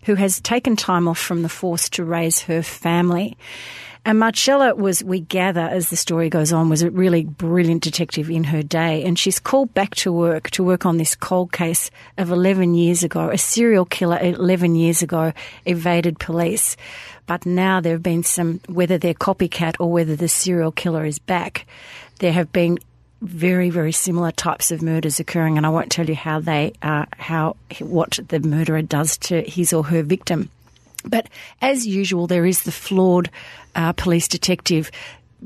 who 0.06 0.16
has 0.16 0.40
taken 0.42 0.76
time 0.76 1.08
off 1.08 1.20
from 1.20 1.42
the 1.42 1.50
force 1.50 1.90
to 1.90 2.04
raise 2.04 2.42
her 2.42 2.64
family. 2.64 3.38
And 4.10 4.18
Marcella 4.18 4.74
was, 4.74 5.04
we 5.04 5.20
gather 5.20 5.62
as 5.62 5.92
the 5.92 5.96
story 5.96 6.32
goes 6.32 6.52
on, 6.52 6.68
was 6.68 6.82
a 6.82 6.90
really 6.90 7.26
brilliant 7.26 7.84
detective 7.84 8.28
in 8.28 8.44
her 8.46 8.64
day. 8.64 9.04
And 9.04 9.20
she's 9.20 9.38
called 9.38 9.72
back 9.76 9.94
to 9.98 10.12
work 10.12 10.50
to 10.50 10.64
work 10.64 10.84
on 10.84 10.98
this 10.98 11.14
cold 11.14 11.52
case 11.52 11.92
of 12.18 12.32
11 12.32 12.74
years 12.74 13.04
ago. 13.04 13.30
A 13.30 13.38
serial 13.38 13.86
killer 13.86 14.18
11 14.20 14.74
years 14.74 15.04
ago 15.04 15.32
evaded 15.64 16.18
police. 16.18 16.76
But 17.28 17.46
now 17.46 17.82
there 17.82 17.94
have 17.94 18.02
been 18.02 18.24
some, 18.24 18.62
whether 18.66 18.98
they're 18.98 19.14
copycat 19.14 19.76
or 19.80 19.92
whether 19.92 20.16
the 20.16 20.28
serial 20.28 20.72
killer 20.72 21.06
is 21.06 21.20
back, 21.20 21.68
there 22.18 22.34
have 22.34 22.52
been 22.52 22.80
very, 23.22 23.70
very 23.70 23.92
similar 23.92 24.32
types 24.32 24.72
of 24.72 24.82
murders 24.82 25.20
occurring, 25.20 25.58
and 25.58 25.68
I 25.68 25.70
won't 25.70 25.92
tell 25.92 26.10
you 26.10 26.16
how 26.16 26.40
they, 26.40 26.74
uh, 26.82 27.06
how 27.18 27.58
what 27.80 28.18
the 28.30 28.40
murderer 28.40 28.82
does 28.82 29.18
to 29.18 29.44
his 29.44 29.72
or 29.72 29.84
her 29.84 30.02
victim. 30.02 30.50
But 31.04 31.30
as 31.62 31.88
usual, 31.88 32.28
there 32.28 32.46
is 32.46 32.64
the 32.64 32.72
flawed 32.72 33.30
uh, 33.76 33.94
police 33.94 34.28
detective 34.28 34.92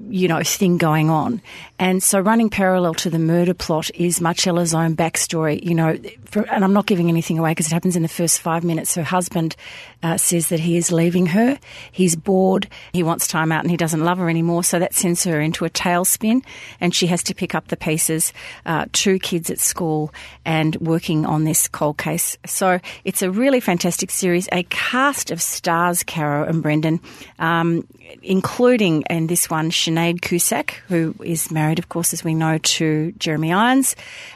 you 0.09 0.27
know, 0.27 0.41
thing 0.43 0.77
going 0.77 1.09
on. 1.09 1.41
And 1.77 2.01
so 2.01 2.19
running 2.19 2.49
parallel 2.49 2.95
to 2.95 3.09
the 3.09 3.19
murder 3.19 3.53
plot 3.53 3.91
is 3.93 4.19
Marcella's 4.19 4.73
own 4.73 4.95
backstory, 4.95 5.63
you 5.63 5.75
know, 5.75 5.97
for, 6.25 6.41
and 6.49 6.63
I'm 6.63 6.73
not 6.73 6.87
giving 6.87 7.09
anything 7.09 7.37
away 7.37 7.51
because 7.51 7.67
it 7.67 7.73
happens 7.73 7.95
in 7.95 8.01
the 8.01 8.07
first 8.07 8.41
five 8.41 8.63
minutes. 8.63 8.95
Her 8.95 9.03
husband 9.03 9.55
uh, 10.01 10.17
says 10.17 10.49
that 10.49 10.59
he 10.59 10.77
is 10.77 10.91
leaving 10.91 11.27
her. 11.27 11.59
He's 11.91 12.15
bored. 12.15 12.67
He 12.91 13.03
wants 13.03 13.27
time 13.27 13.51
out 13.51 13.61
and 13.63 13.69
he 13.69 13.77
doesn't 13.77 14.03
love 14.03 14.17
her 14.17 14.29
anymore. 14.29 14.63
So 14.63 14.79
that 14.79 14.95
sends 14.95 15.23
her 15.25 15.39
into 15.39 15.65
a 15.65 15.69
tailspin 15.69 16.43
and 16.79 16.95
she 16.95 17.07
has 17.07 17.21
to 17.23 17.35
pick 17.35 17.53
up 17.53 17.67
the 17.67 17.77
pieces, 17.77 18.33
uh, 18.65 18.85
two 18.93 19.19
kids 19.19 19.51
at 19.51 19.59
school 19.59 20.11
and 20.43 20.75
working 20.77 21.25
on 21.25 21.43
this 21.43 21.67
cold 21.67 21.97
case. 21.97 22.37
So 22.45 22.79
it's 23.05 23.21
a 23.21 23.29
really 23.29 23.59
fantastic 23.59 24.09
series, 24.09 24.49
a 24.51 24.63
cast 24.63 25.29
of 25.29 25.41
stars, 25.41 26.03
Caro 26.03 26.47
and 26.47 26.63
Brendan, 26.63 26.99
um, 27.37 27.87
including 28.21 29.03
in 29.09 29.27
this 29.27 29.49
one, 29.49 29.71
Sinead 29.71 30.21
Cusack, 30.21 30.81
who 30.87 31.15
is 31.23 31.51
married, 31.51 31.79
of 31.79 31.89
course, 31.89 32.13
as 32.13 32.23
we 32.23 32.33
know, 32.33 32.57
to 32.57 33.11
Jeremy 33.17 33.53
Irons, 33.53 33.95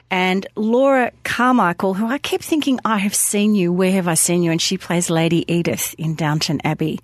and 0.09 0.47
Laura 0.55 1.11
Carmichael, 1.24 1.93
who 1.93 2.07
I 2.07 2.18
kept 2.18 2.43
thinking, 2.43 2.80
I 2.86 2.97
have 2.97 3.15
seen 3.15 3.55
you, 3.55 3.72
where 3.72 3.91
have 3.91 4.07
I 4.07 4.15
seen 4.15 4.43
you? 4.43 4.51
And 4.51 4.61
she 4.61 4.78
plays 4.78 5.09
Lady 5.09 5.51
Edith 5.51 5.95
in 5.97 6.15
Downton 6.15 6.61
Abbey, 6.63 6.99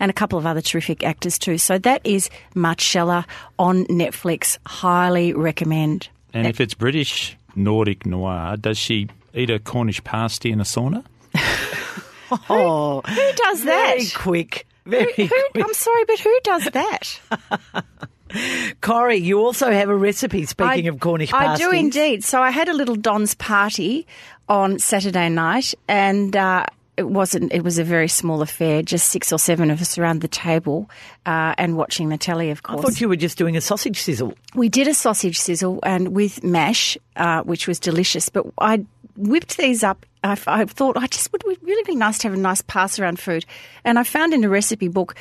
and 0.00 0.10
a 0.10 0.14
couple 0.14 0.38
of 0.38 0.46
other 0.46 0.60
terrific 0.60 1.04
actors 1.04 1.38
too. 1.38 1.58
So 1.58 1.78
that 1.78 2.00
is 2.04 2.28
Marcella 2.54 3.26
on 3.58 3.84
Netflix. 3.86 4.58
Highly 4.66 5.32
recommend. 5.32 6.08
And 6.32 6.46
if 6.46 6.60
it's 6.60 6.74
British 6.74 7.36
Nordic 7.54 8.04
noir, 8.04 8.56
does 8.56 8.78
she 8.78 9.08
eat 9.34 9.50
a 9.50 9.58
Cornish 9.58 10.02
pasty 10.04 10.50
in 10.50 10.60
a 10.60 10.64
sauna? 10.64 11.04
oh, 12.50 13.02
who, 13.06 13.12
who 13.12 13.32
does 13.32 13.64
that? 13.64 13.96
Very 13.96 14.10
quick. 14.14 14.66
Very 14.86 15.12
who, 15.14 15.26
who, 15.26 15.62
I'm 15.62 15.74
sorry, 15.74 16.04
but 16.04 16.18
who 16.20 16.38
does 16.44 16.64
that? 16.66 17.20
Corrie, 18.80 19.18
you 19.18 19.38
also 19.40 19.70
have 19.70 19.88
a 19.88 19.96
recipe, 19.96 20.46
speaking 20.46 20.86
I, 20.86 20.88
of 20.88 21.00
Cornish 21.00 21.30
pasties. 21.30 21.66
I 21.66 21.70
do 21.70 21.76
indeed. 21.76 22.24
So 22.24 22.40
I 22.42 22.50
had 22.50 22.68
a 22.68 22.74
little 22.74 22.96
Don's 22.96 23.34
party 23.34 24.06
on 24.48 24.78
Saturday 24.78 25.28
night 25.28 25.74
and 25.88 26.36
uh, 26.36 26.66
it 26.96 27.08
wasn't. 27.08 27.52
It 27.52 27.62
was 27.62 27.78
a 27.78 27.84
very 27.84 28.08
small 28.08 28.42
affair, 28.42 28.82
just 28.82 29.10
six 29.10 29.32
or 29.32 29.38
seven 29.38 29.70
of 29.70 29.80
us 29.80 29.98
around 29.98 30.22
the 30.22 30.28
table 30.28 30.88
uh, 31.26 31.54
and 31.58 31.76
watching 31.76 32.08
the 32.08 32.18
telly. 32.18 32.50
Of 32.50 32.62
course 32.62 32.80
I 32.80 32.82
thought 32.82 33.00
you 33.00 33.08
were 33.08 33.16
just 33.16 33.38
doing 33.38 33.56
a 33.56 33.60
sausage 33.60 34.00
sizzle. 34.00 34.34
we 34.54 34.68
did 34.68 34.88
a 34.88 34.94
sausage 34.94 35.38
sizzle 35.38 35.80
and 35.82 36.14
with 36.14 36.42
mash, 36.42 36.96
uh, 37.16 37.42
which 37.42 37.68
was 37.68 37.78
delicious. 37.78 38.28
But 38.28 38.46
I 38.58 38.84
whipped 39.16 39.56
these 39.58 39.82
up. 39.84 40.06
I, 40.26 40.38
I 40.46 40.64
thought 40.64 40.96
I 40.96 41.06
just 41.06 41.32
would 41.32 41.42
really 41.62 41.82
be 41.84 41.94
nice 41.94 42.18
to 42.18 42.28
have 42.28 42.36
a 42.36 42.40
nice 42.40 42.62
pass 42.62 42.98
around 42.98 43.18
food, 43.18 43.44
and 43.84 43.98
I 43.98 44.02
found 44.02 44.34
in 44.34 44.44
a 44.44 44.48
recipe 44.48 44.88
book. 44.88 45.14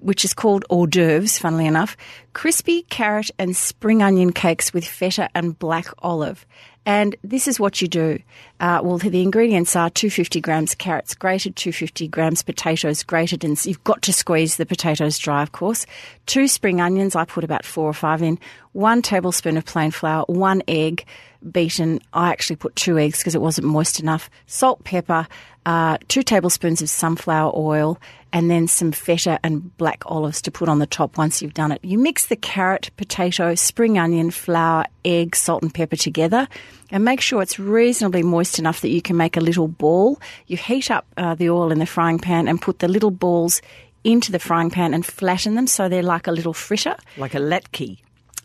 Which 0.00 0.24
is 0.24 0.32
called 0.32 0.64
hors 0.70 0.86
d'oeuvres, 0.86 1.38
funnily 1.38 1.66
enough, 1.66 1.96
crispy 2.32 2.82
carrot 2.82 3.32
and 3.36 3.56
spring 3.56 4.00
onion 4.00 4.32
cakes 4.32 4.72
with 4.72 4.86
feta 4.86 5.28
and 5.34 5.58
black 5.58 5.86
olive. 5.98 6.46
And 6.88 7.16
this 7.22 7.46
is 7.46 7.60
what 7.60 7.82
you 7.82 7.86
do. 7.86 8.18
Uh, 8.60 8.80
well, 8.82 8.96
the 8.96 9.20
ingredients 9.20 9.76
are 9.76 9.90
250 9.90 10.40
grams 10.40 10.74
carrots 10.74 11.14
grated, 11.14 11.54
250 11.54 12.08
grams 12.08 12.42
potatoes 12.42 13.02
grated, 13.02 13.44
and 13.44 13.62
you've 13.66 13.84
got 13.84 14.00
to 14.00 14.12
squeeze 14.12 14.56
the 14.56 14.64
potatoes 14.64 15.18
dry, 15.18 15.42
of 15.42 15.52
course. 15.52 15.84
Two 16.24 16.48
spring 16.48 16.80
onions, 16.80 17.14
I 17.14 17.26
put 17.26 17.44
about 17.44 17.66
four 17.66 17.90
or 17.90 17.92
five 17.92 18.22
in. 18.22 18.38
One 18.72 19.02
tablespoon 19.02 19.58
of 19.58 19.66
plain 19.66 19.90
flour, 19.90 20.24
one 20.28 20.62
egg 20.66 21.04
beaten. 21.52 22.00
I 22.14 22.30
actually 22.30 22.56
put 22.56 22.74
two 22.74 22.96
eggs 22.96 23.18
because 23.18 23.34
it 23.34 23.42
wasn't 23.42 23.66
moist 23.66 24.00
enough. 24.00 24.30
Salt, 24.46 24.82
pepper, 24.84 25.28
uh, 25.68 25.98
two 26.08 26.22
tablespoons 26.22 26.80
of 26.80 26.88
sunflower 26.88 27.52
oil, 27.54 27.98
and 28.32 28.50
then 28.50 28.66
some 28.66 28.90
feta 28.90 29.38
and 29.44 29.76
black 29.76 30.02
olives 30.06 30.40
to 30.40 30.50
put 30.50 30.66
on 30.66 30.78
the 30.78 30.86
top 30.86 31.18
once 31.18 31.42
you've 31.42 31.52
done 31.52 31.72
it. 31.72 31.84
You 31.84 31.98
mix 31.98 32.24
the 32.24 32.36
carrot, 32.36 32.90
potato, 32.96 33.54
spring 33.54 33.98
onion, 33.98 34.30
flour, 34.30 34.86
egg, 35.04 35.36
salt, 35.36 35.62
and 35.62 35.72
pepper 35.72 35.96
together, 35.96 36.48
and 36.90 37.04
make 37.04 37.20
sure 37.20 37.42
it's 37.42 37.58
reasonably 37.58 38.22
moist 38.22 38.58
enough 38.58 38.80
that 38.80 38.88
you 38.88 39.02
can 39.02 39.18
make 39.18 39.36
a 39.36 39.40
little 39.40 39.68
ball. 39.68 40.18
You 40.46 40.56
heat 40.56 40.90
up 40.90 41.06
uh, 41.18 41.34
the 41.34 41.50
oil 41.50 41.70
in 41.70 41.80
the 41.80 41.86
frying 41.86 42.18
pan 42.18 42.48
and 42.48 42.62
put 42.62 42.78
the 42.78 42.88
little 42.88 43.10
balls 43.10 43.60
into 44.04 44.32
the 44.32 44.38
frying 44.38 44.70
pan 44.70 44.94
and 44.94 45.04
flatten 45.04 45.54
them 45.54 45.66
so 45.66 45.86
they're 45.90 46.02
like 46.02 46.26
a 46.26 46.32
little 46.32 46.54
fritter. 46.54 46.96
Like 47.18 47.34
a 47.34 47.40
latke. 47.40 47.98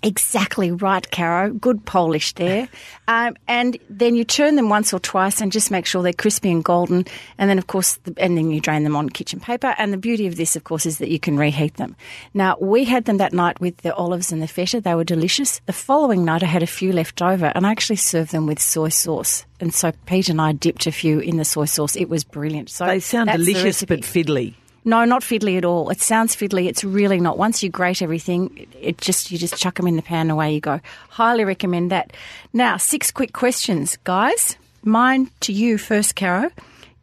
Exactly 0.04 0.72
right, 0.72 1.10
Caro. 1.10 1.52
Good 1.52 1.86
Polish 1.86 2.34
there. 2.34 2.68
Um, 3.06 3.36
and 3.50 3.78
then 3.90 4.16
you 4.16 4.24
turn 4.24 4.56
them 4.56 4.70
once 4.70 4.94
or 4.94 5.00
twice 5.00 5.42
and 5.42 5.52
just 5.52 5.70
make 5.70 5.86
sure 5.86 6.02
they're 6.02 6.14
crispy 6.14 6.50
and 6.52 6.64
golden. 6.64 7.06
And 7.38 7.50
then, 7.50 7.58
of 7.58 7.68
course, 7.68 7.96
the, 8.06 8.14
and 8.16 8.38
then 8.38 8.50
you 8.50 8.62
drain 8.62 8.86
them 8.86 8.96
on 8.96 9.10
kitchen 9.10 9.42
paper. 9.42 9.76
And 9.78 9.92
the 9.92 9.98
beauty 9.98 10.26
of 10.26 10.38
this, 10.38 10.56
of 10.56 10.64
course, 10.64 10.86
is 10.86 11.00
that 11.00 11.10
you 11.10 11.20
can 11.20 11.38
reheat 11.38 11.74
them. 11.76 11.98
Now, 12.34 12.56
we 12.62 12.86
had 12.86 13.04
them 13.04 13.18
that 13.18 13.34
night 13.34 13.60
with 13.60 13.76
the 13.78 13.94
olives 13.94 14.32
and 14.32 14.42
the 14.42 14.48
feta. 14.48 14.80
They 14.80 14.96
were 14.96 15.04
delicious. 15.04 15.60
The 15.66 15.74
following 15.74 16.24
night, 16.24 16.44
I 16.44 16.46
had 16.46 16.64
a 16.64 16.68
few 16.68 16.94
left 16.94 17.22
over 17.22 17.52
and 17.54 17.68
I 17.68 17.72
actually 17.72 17.98
served 17.98 18.32
them 18.32 18.48
with 18.48 18.62
soy 18.62 18.88
sauce. 18.88 19.46
And 19.60 19.74
so 19.74 19.92
Pete 20.06 20.30
and 20.30 20.40
I 20.40 20.54
dipped 20.54 20.88
a 20.88 20.92
few 20.94 21.20
in 21.20 21.36
the 21.36 21.46
soy 21.46 21.66
sauce. 21.66 21.98
It 21.98 22.08
was 22.08 22.24
brilliant. 22.24 22.70
So 22.70 22.86
They 22.86 23.02
sound 23.02 23.32
delicious 23.32 23.84
but 23.84 24.00
fiddly. 24.00 24.54
No, 24.86 25.06
not 25.06 25.22
fiddly 25.22 25.58
at 25.58 25.66
all. 25.66 25.90
It 25.90 26.02
sounds 26.02 26.36
fiddly. 26.36 26.68
It's 26.68 26.84
really 26.84 27.20
not. 27.20 27.38
Once 27.38 27.64
you 27.64 27.70
grate 27.70 28.02
everything, 28.02 28.68
it 28.80 28.98
just 28.98 29.32
you 29.32 29.38
just 29.38 29.56
chuck 29.58 29.76
them 29.76 29.88
in 29.88 29.96
the 29.96 30.02
pan 30.02 30.22
and 30.22 30.32
away 30.32 30.54
you 30.54 30.60
go. 30.60 30.80
Highly 31.10 31.46
recommend 31.46 31.92
that. 31.92 32.14
Now, 32.52 32.78
six 32.78 33.12
quick 33.12 33.34
questions, 33.34 33.98
guys. 34.04 34.58
Mine 34.84 35.30
to 35.42 35.54
you 35.54 35.78
first, 35.78 36.16
Caro. 36.16 36.52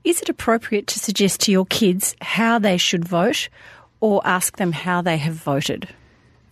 Is 0.04 0.20
it 0.20 0.28
appropriate 0.28 0.86
to 0.88 0.98
suggest 0.98 1.40
to 1.42 1.52
your 1.52 1.66
kids 1.66 2.16
how 2.20 2.58
they 2.58 2.76
should 2.76 3.06
vote, 3.06 3.48
or 4.00 4.20
ask 4.24 4.56
them 4.56 4.72
how 4.72 5.02
they 5.02 5.16
have 5.16 5.34
voted? 5.34 5.88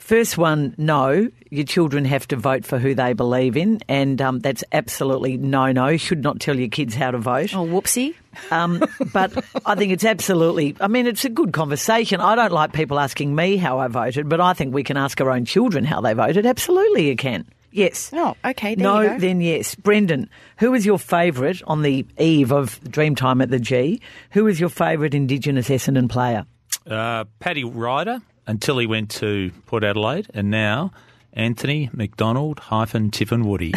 First 0.09 0.39
one, 0.39 0.75
no. 0.79 1.29
Your 1.51 1.67
children 1.67 2.07
have 2.07 2.27
to 2.29 2.37
vote 2.37 2.65
for 2.65 2.79
who 2.79 2.95
they 2.95 3.13
believe 3.13 3.59
in, 3.59 3.81
and 3.91 4.19
um, 4.23 4.39
that's 4.39 4.65
absolutely 4.73 5.37
no 5.37 5.71
no. 5.71 5.89
You 5.89 5.99
should 5.99 6.23
not 6.23 6.41
tell 6.41 6.59
your 6.59 6.71
kids 6.71 6.95
how 6.95 7.11
to 7.11 7.19
vote. 7.19 7.55
Oh, 7.55 7.67
whoopsie. 7.67 8.15
Um, 8.51 8.83
but 9.13 9.37
I 9.67 9.75
think 9.75 9.93
it's 9.93 10.07
absolutely, 10.07 10.75
I 10.81 10.89
mean, 10.89 11.07
it's 11.07 11.27
a 11.27 11.29
good 11.29 11.53
conversation. 11.53 12.23
I 12.23 12.37
don't 12.37 12.53
like 12.53 12.73
people 12.73 12.99
asking 12.99 13.35
me 13.35 13.59
how 13.59 13.81
I 13.81 13.89
voted, 13.89 14.31
but 14.31 14.41
I 14.41 14.55
think 14.55 14.73
we 14.73 14.83
can 14.83 14.97
ask 14.97 15.21
our 15.21 15.31
own 15.31 15.45
children 15.45 15.85
how 15.85 16.01
they 16.01 16.15
voted. 16.15 16.47
Absolutely, 16.47 17.09
you 17.09 17.17
can. 17.17 17.45
Yes. 17.71 18.11
Oh, 18.15 18.35
okay. 18.47 18.77
There 18.77 18.85
no, 18.85 19.01
you 19.03 19.09
go. 19.11 19.19
then 19.19 19.43
yes. 19.43 19.75
Brendan, 19.75 20.31
who 20.57 20.71
was 20.71 20.87
your 20.87 20.99
favourite 20.99 21.61
on 21.67 21.83
the 21.83 22.07
eve 22.17 22.51
of 22.51 22.81
Dreamtime 22.85 23.43
at 23.43 23.51
the 23.51 23.61
G? 23.61 24.01
Who 24.31 24.45
was 24.45 24.59
your 24.59 24.71
favourite 24.71 25.13
Indigenous 25.13 25.69
Essendon 25.69 26.09
player? 26.09 26.47
Uh, 26.87 27.25
Paddy 27.41 27.65
Ryder 27.65 28.23
until 28.49 28.79
he 28.79 28.87
went 28.87 29.11
to 29.11 29.53
Port 29.67 29.85
Adelaide, 29.85 30.27
and 30.35 30.51
now 30.51 30.91
Anthony 31.35 31.89
McDonald 31.93 32.59
hyphen 32.59 33.13
Tipungwuti. 33.13 33.73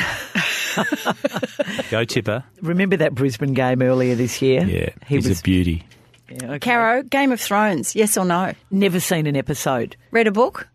Go 1.91 2.05
Tipper. 2.05 2.43
Remember 2.61 2.97
that 2.97 3.13
Brisbane 3.13 3.53
game 3.53 3.81
earlier 3.81 4.15
this 4.15 4.41
year? 4.41 4.63
Yeah, 4.63 4.89
he 5.05 5.15
he's 5.15 5.27
was 5.29 5.39
a 5.41 5.43
beauty. 5.43 5.83
yeah, 6.29 6.53
okay. 6.53 6.59
Caro, 6.59 7.03
Game 7.03 7.31
of 7.31 7.39
Thrones, 7.41 7.95
yes 7.95 8.17
or 8.17 8.25
no? 8.25 8.53
Never 8.71 8.99
seen 8.99 9.27
an 9.27 9.35
episode. 9.35 9.95
Read 10.11 10.27
a 10.27 10.31
book? 10.31 10.67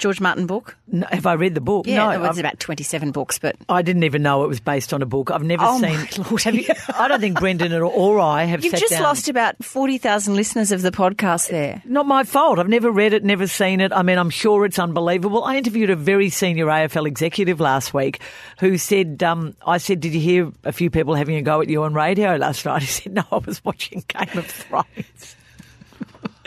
George 0.00 0.20
Martin 0.20 0.46
book? 0.46 0.76
No, 0.88 1.06
have 1.10 1.26
I 1.26 1.34
read 1.34 1.54
the 1.54 1.60
book? 1.60 1.86
Yeah, 1.86 1.98
no, 2.06 2.10
it 2.10 2.18
was 2.18 2.30
I've- 2.30 2.40
about 2.40 2.58
27 2.58 3.12
books, 3.12 3.38
but 3.38 3.54
I 3.68 3.82
didn't 3.82 4.02
even 4.02 4.22
know 4.22 4.42
it 4.42 4.48
was 4.48 4.58
based 4.58 4.92
on 4.92 5.02
a 5.02 5.06
book. 5.06 5.30
I've 5.30 5.44
never 5.44 5.62
Oh, 5.64 5.78
seen. 5.80 5.92
my 5.94 6.08
Lord. 6.30 6.42
Have 6.42 6.54
you, 6.56 6.64
I 6.98 7.06
don't 7.06 7.20
think 7.20 7.38
Brendan 7.38 7.72
or- 7.74 7.84
or 7.84 8.18
I 8.18 8.44
have. 8.44 8.64
You've 8.64 8.74
just 8.74 8.90
down- 8.90 9.02
lost 9.04 9.28
about 9.28 9.62
40,000 9.64 10.34
listeners 10.34 10.72
of 10.72 10.82
the 10.82 10.90
podcast 10.90 11.48
there. 11.50 11.82
Not 11.84 12.06
my 12.06 12.24
fault. 12.24 12.58
I've 12.58 12.68
never 12.68 12.90
read 12.90 13.12
it, 13.12 13.22
never 13.22 13.46
seen 13.46 13.80
it. 13.80 13.92
I 13.92 14.02
mean, 14.02 14.18
I'm 14.18 14.30
sure 14.30 14.64
it's 14.64 14.78
unbelievable. 14.78 15.44
I 15.44 15.56
interviewed 15.56 15.90
a 15.90 15.96
very 15.96 16.30
senior 16.30 16.66
AFL 16.66 17.06
executive 17.06 17.60
last 17.60 17.94
week 17.94 18.20
who 18.58 18.78
said, 18.78 19.22
um, 19.22 19.54
I 19.66 19.78
said, 19.78 20.00
Did 20.00 20.14
you 20.14 20.20
hear 20.20 20.50
a 20.64 20.72
few 20.72 20.90
people 20.90 21.14
having 21.14 21.36
a 21.36 21.42
go 21.42 21.60
at 21.60 21.68
you 21.68 21.82
on 21.84 21.94
radio 21.94 22.36
last 22.36 22.64
night? 22.64 22.80
He 22.82 22.86
said, 22.88 23.12
No, 23.14 23.24
I 23.30 23.36
was 23.36 23.62
watching 23.64 24.02
Game 24.08 24.38
of 24.38 24.46
Thrones. 24.46 25.36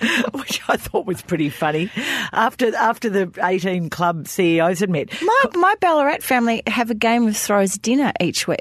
Which 0.34 0.62
I 0.68 0.78
thought 0.78 1.06
was 1.06 1.22
pretty 1.22 1.50
funny. 1.50 1.90
After 2.32 2.76
after 2.76 3.10
the 3.10 3.32
18 3.42 3.90
club 3.90 4.28
CEOs 4.28 4.80
had 4.80 4.90
met. 4.90 5.10
My, 5.22 5.44
my 5.56 5.76
Ballarat 5.80 6.20
family 6.22 6.64
have 6.68 6.90
a 6.90 6.96
Game 6.96 7.28
of 7.28 7.38
Thrones 7.38 7.78
dinner 7.78 8.12
each 8.20 8.48
week. 8.48 8.60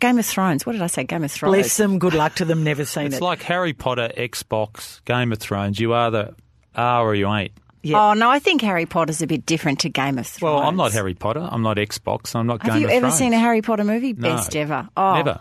Game 0.00 0.18
of 0.18 0.26
Thrones. 0.26 0.66
What 0.66 0.72
did 0.72 0.82
I 0.82 0.88
say? 0.88 1.04
Game 1.04 1.22
of 1.24 1.30
Thrones. 1.30 1.54
Bless 1.54 1.76
them, 1.76 1.98
good 1.98 2.14
luck 2.14 2.34
to 2.36 2.44
them, 2.44 2.64
never 2.64 2.84
seen 2.84 3.06
It's 3.06 3.14
it. 3.14 3.16
It's 3.18 3.22
like 3.22 3.42
Harry 3.42 3.72
Potter, 3.72 4.10
Xbox, 4.16 5.04
Game 5.04 5.30
of 5.32 5.38
Thrones. 5.38 5.78
You 5.78 5.94
either 5.94 6.34
are 6.74 7.02
or 7.06 7.14
you 7.14 7.28
ain't. 7.32 7.52
Yeah. 7.82 8.10
Oh 8.10 8.14
no, 8.14 8.30
I 8.30 8.38
think 8.38 8.62
Harry 8.62 8.86
Potter's 8.86 9.20
a 9.22 9.26
bit 9.26 9.44
different 9.46 9.80
to 9.80 9.90
Game 9.90 10.18
of 10.18 10.26
Thrones. 10.26 10.54
Well, 10.54 10.62
I'm 10.66 10.76
not 10.76 10.92
Harry 10.92 11.14
Potter. 11.14 11.46
I'm 11.50 11.62
not 11.62 11.76
Xbox. 11.76 12.34
I'm 12.34 12.46
not 12.46 12.62
Have 12.62 12.72
Game 12.72 12.82
you 12.82 12.88
ever 12.88 13.00
Thrones. 13.00 13.14
seen 13.18 13.32
a 13.34 13.38
Harry 13.38 13.60
Potter 13.62 13.84
movie? 13.84 14.14
No. 14.14 14.30
Best 14.36 14.56
ever. 14.56 14.88
Oh, 14.96 15.14
Never. 15.16 15.40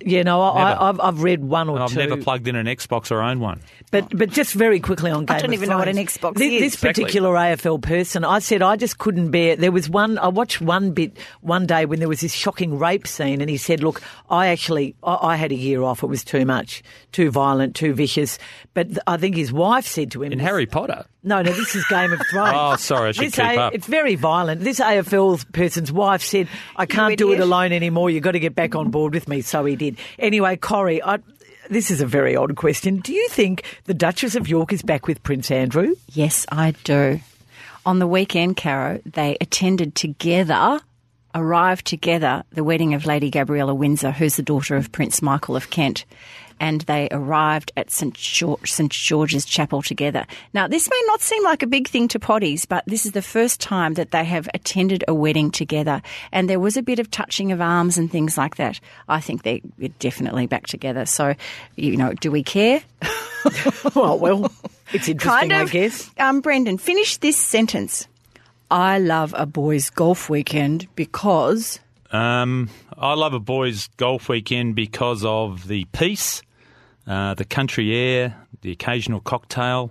Yeah, 0.00 0.22
no, 0.22 0.40
I, 0.40 0.46
Never. 0.70 0.80
I, 0.80 0.88
I've, 0.90 1.00
I've 1.00 1.22
read 1.24 1.42
one 1.42 1.68
or 1.68 1.74
And 1.76 1.82
I've 1.84 1.90
two. 1.92 1.98
never 1.98 2.16
plugged 2.16 2.46
in 2.46 2.54
an 2.54 2.66
Xbox 2.66 3.10
or 3.10 3.20
owned 3.20 3.40
one. 3.40 3.60
But 3.90 4.16
but 4.16 4.30
just 4.30 4.52
very 4.54 4.78
quickly 4.80 5.10
on 5.10 5.24
Game 5.24 5.36
I 5.36 5.40
don't 5.40 5.50
of 5.50 5.54
even 5.54 5.70
know 5.70 5.78
what 5.78 5.88
an 5.88 5.96
Xbox 5.96 6.34
this, 6.34 6.52
is. 6.52 6.60
This 6.60 6.74
Exactly. 6.74 7.04
particular 7.04 7.34
AFL 7.34 7.82
person, 7.82 8.24
I 8.24 8.38
said 8.38 8.62
I 8.62 8.76
just 8.76 8.98
couldn't 8.98 9.30
bear. 9.32 9.56
There 9.56 9.72
was 9.72 9.88
one. 9.90 10.18
I 10.18 10.28
watched 10.28 10.60
one 10.60 10.92
bit 10.92 11.16
one 11.40 11.66
day 11.66 11.84
when 11.86 11.98
there 11.98 12.08
was 12.08 12.20
this 12.20 12.32
shocking 12.32 12.78
rape 12.78 13.06
scene, 13.08 13.40
and 13.40 13.48
he 13.50 13.56
said, 13.56 13.82
"Look, 13.82 14.00
I 14.30 14.48
actually 14.48 14.94
I, 15.02 15.18
I 15.32 15.36
had 15.36 15.50
a 15.52 15.56
year 15.56 15.82
off. 15.82 16.02
It 16.02 16.08
was 16.08 16.22
too 16.22 16.44
much, 16.44 16.82
too 17.12 17.30
violent, 17.30 17.74
too 17.74 17.92
vicious." 17.94 18.38
But 18.78 18.86
th- 18.90 18.98
I 19.08 19.16
think 19.16 19.34
his 19.34 19.52
wife 19.52 19.88
said 19.88 20.12
to 20.12 20.22
him, 20.22 20.30
In 20.32 20.38
Harry 20.38 20.64
Potter. 20.66 21.04
no, 21.24 21.42
no, 21.42 21.50
this 21.50 21.74
is 21.74 21.84
Game 21.88 22.12
of 22.12 22.20
Thrones. 22.30 22.52
Oh, 22.54 22.76
sorry, 22.76 23.08
I 23.08 23.12
should 23.12 23.24
This 23.24 23.34
keep 23.34 23.44
A- 23.44 23.58
up. 23.60 23.74
It's 23.74 23.88
very 23.88 24.14
violent. 24.14 24.60
This 24.60 24.78
AFL 24.78 25.50
person's 25.52 25.90
wife 25.90 26.22
said, 26.22 26.46
I 26.76 26.86
can't 26.86 27.18
do 27.18 27.32
it 27.32 27.40
alone 27.40 27.72
anymore. 27.72 28.08
You've 28.08 28.22
got 28.22 28.32
to 28.32 28.38
get 28.38 28.54
back 28.54 28.76
on 28.76 28.90
board 28.92 29.14
with 29.14 29.26
me. 29.26 29.40
So 29.40 29.64
he 29.64 29.74
did. 29.74 29.98
Anyway, 30.16 30.56
Corrie, 30.58 31.02
I, 31.02 31.18
this 31.68 31.90
is 31.90 32.00
a 32.00 32.06
very 32.06 32.36
odd 32.36 32.54
question. 32.54 32.98
Do 32.98 33.12
you 33.12 33.28
think 33.30 33.64
the 33.86 33.94
Duchess 33.94 34.36
of 34.36 34.46
York 34.46 34.72
is 34.72 34.82
back 34.82 35.08
with 35.08 35.24
Prince 35.24 35.50
Andrew? 35.50 35.96
Yes, 36.12 36.46
I 36.52 36.70
do. 36.84 37.18
On 37.84 37.98
the 37.98 38.06
weekend, 38.06 38.56
Caro, 38.58 39.00
they 39.04 39.36
attended 39.40 39.96
together, 39.96 40.78
arrived 41.34 41.84
together, 41.84 42.44
the 42.52 42.62
wedding 42.62 42.94
of 42.94 43.06
Lady 43.06 43.28
Gabriella 43.28 43.74
Windsor, 43.74 44.12
who's 44.12 44.36
the 44.36 44.42
daughter 44.42 44.76
of 44.76 44.92
Prince 44.92 45.20
Michael 45.20 45.56
of 45.56 45.70
Kent. 45.70 46.04
And 46.60 46.80
they 46.82 47.08
arrived 47.10 47.72
at 47.76 47.90
St. 47.90 48.14
George, 48.14 48.70
St. 48.70 48.90
George's 48.90 49.44
Chapel 49.44 49.82
together. 49.82 50.26
Now, 50.54 50.68
this 50.68 50.88
may 50.90 51.02
not 51.06 51.20
seem 51.20 51.42
like 51.44 51.62
a 51.62 51.66
big 51.66 51.88
thing 51.88 52.08
to 52.08 52.18
potties, 52.18 52.66
but 52.68 52.84
this 52.86 53.06
is 53.06 53.12
the 53.12 53.22
first 53.22 53.60
time 53.60 53.94
that 53.94 54.10
they 54.10 54.24
have 54.24 54.48
attended 54.54 55.04
a 55.08 55.14
wedding 55.14 55.50
together. 55.50 56.02
And 56.32 56.48
there 56.50 56.60
was 56.60 56.76
a 56.76 56.82
bit 56.82 56.98
of 56.98 57.10
touching 57.10 57.52
of 57.52 57.60
arms 57.60 57.98
and 57.98 58.10
things 58.10 58.36
like 58.36 58.56
that. 58.56 58.80
I 59.08 59.20
think 59.20 59.42
they're 59.42 59.60
definitely 59.98 60.46
back 60.46 60.66
together. 60.66 61.06
So, 61.06 61.34
you 61.76 61.96
know, 61.96 62.12
do 62.14 62.30
we 62.30 62.42
care? 62.42 62.82
Oh, 63.94 64.16
well, 64.16 64.50
it's 64.92 65.08
interesting, 65.08 65.48
kind 65.50 65.52
of. 65.52 65.68
I 65.68 65.72
guess. 65.72 66.10
Um, 66.18 66.40
Brendan, 66.40 66.76
finish 66.76 67.18
this 67.18 67.36
sentence. 67.36 68.08
I 68.68 68.98
love 68.98 69.32
a 69.36 69.46
boys' 69.46 69.90
golf 69.90 70.28
weekend 70.28 70.88
because 70.96 71.78
Um, 72.10 72.68
I 72.96 73.14
love 73.14 73.34
a 73.34 73.38
boys' 73.40 73.88
golf 73.96 74.28
weekend 74.28 74.74
because 74.74 75.24
of 75.24 75.68
the 75.68 75.84
peace, 75.92 76.42
uh, 77.08 77.34
the 77.34 77.44
country 77.44 77.94
air, 77.96 78.36
the 78.62 78.70
occasional 78.70 79.20
cocktail, 79.20 79.90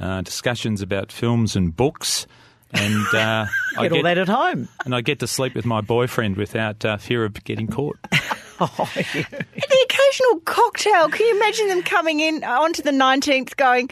uh, 0.00 0.22
discussions 0.22 0.80
about 0.80 1.12
films 1.12 1.56
and 1.56 1.76
books, 1.76 2.26
and 2.72 3.06
uh, 3.14 3.46
I 3.76 3.88
Get 3.88 3.92
all 3.92 4.02
that 4.04 4.16
at 4.18 4.28
home. 4.28 4.68
and 4.84 4.94
I 4.94 5.02
get 5.02 5.18
to 5.18 5.26
sleep 5.26 5.54
with 5.54 5.66
my 5.66 5.82
boyfriend 5.82 6.36
without 6.36 6.84
uh, 6.84 6.96
fear 6.96 7.24
of 7.24 7.42
getting 7.44 7.66
caught. 7.66 7.98
Oh, 8.64 8.88
yeah. 8.96 9.02
the 9.28 9.86
occasional 9.90 10.02
occasional 10.12 10.40
cocktail. 10.44 11.08
Can 11.08 11.26
you 11.26 11.36
imagine 11.36 11.68
them 11.68 11.82
coming 11.82 12.20
in 12.20 12.44
onto 12.44 12.82
the 12.82 12.90
19th 12.90 13.56
going, 13.56 13.90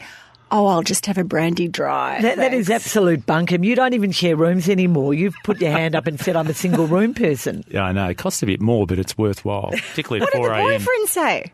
oh, 0.51 0.67
I'll 0.67 0.83
just 0.83 1.05
have 1.05 1.17
a 1.17 1.23
brandy 1.23 1.67
dry. 1.67 2.21
That, 2.21 2.37
that 2.37 2.53
is 2.53 2.69
absolute 2.69 3.25
bunkum. 3.25 3.63
You 3.63 3.75
don't 3.75 3.93
even 3.93 4.11
share 4.11 4.35
rooms 4.35 4.69
anymore. 4.69 5.13
You've 5.13 5.35
put 5.43 5.61
your 5.61 5.71
hand 5.71 5.95
up 5.95 6.07
and 6.07 6.19
said, 6.19 6.35
I'm 6.35 6.47
a 6.47 6.53
single 6.53 6.87
room 6.87 7.13
person. 7.13 7.63
Yeah, 7.69 7.83
I 7.83 7.91
know. 7.91 8.07
It 8.09 8.17
costs 8.17 8.43
a 8.43 8.45
bit 8.45 8.61
more, 8.61 8.85
but 8.85 8.99
it's 8.99 9.17
worthwhile, 9.17 9.71
particularly 9.71 10.21
at 10.21 10.33
What 10.33 10.33
did 10.33 10.43
the 10.43 10.77
boyfriend 10.77 11.09
say? 11.09 11.51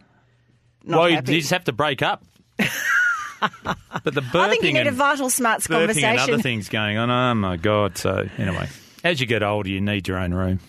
Well, 0.88 1.10
you 1.10 1.22
just 1.22 1.52
have 1.52 1.66
to 1.66 1.74
break 1.74 2.02
up. 2.02 2.24
but 2.58 4.14
the 4.14 4.22
burping 4.22 4.36
I 4.36 4.50
think 4.50 4.64
you 4.64 4.74
need 4.74 4.80
and, 4.80 4.90
a 4.90 4.92
vital 4.92 5.30
smarts 5.30 5.68
burping 5.68 6.02
and 6.02 6.20
other 6.20 6.40
things 6.40 6.70
going 6.70 6.98
on. 6.98 7.12
Oh 7.12 7.34
my 7.36 7.58
god! 7.58 7.98
So 7.98 8.28
anyway, 8.38 8.68
as 9.04 9.22
you 9.22 9.28
get 9.28 9.44
older, 9.44 9.70
you 9.70 9.82
need 9.82 10.08
your 10.08 10.18
own 10.18 10.34
room. 10.34 10.60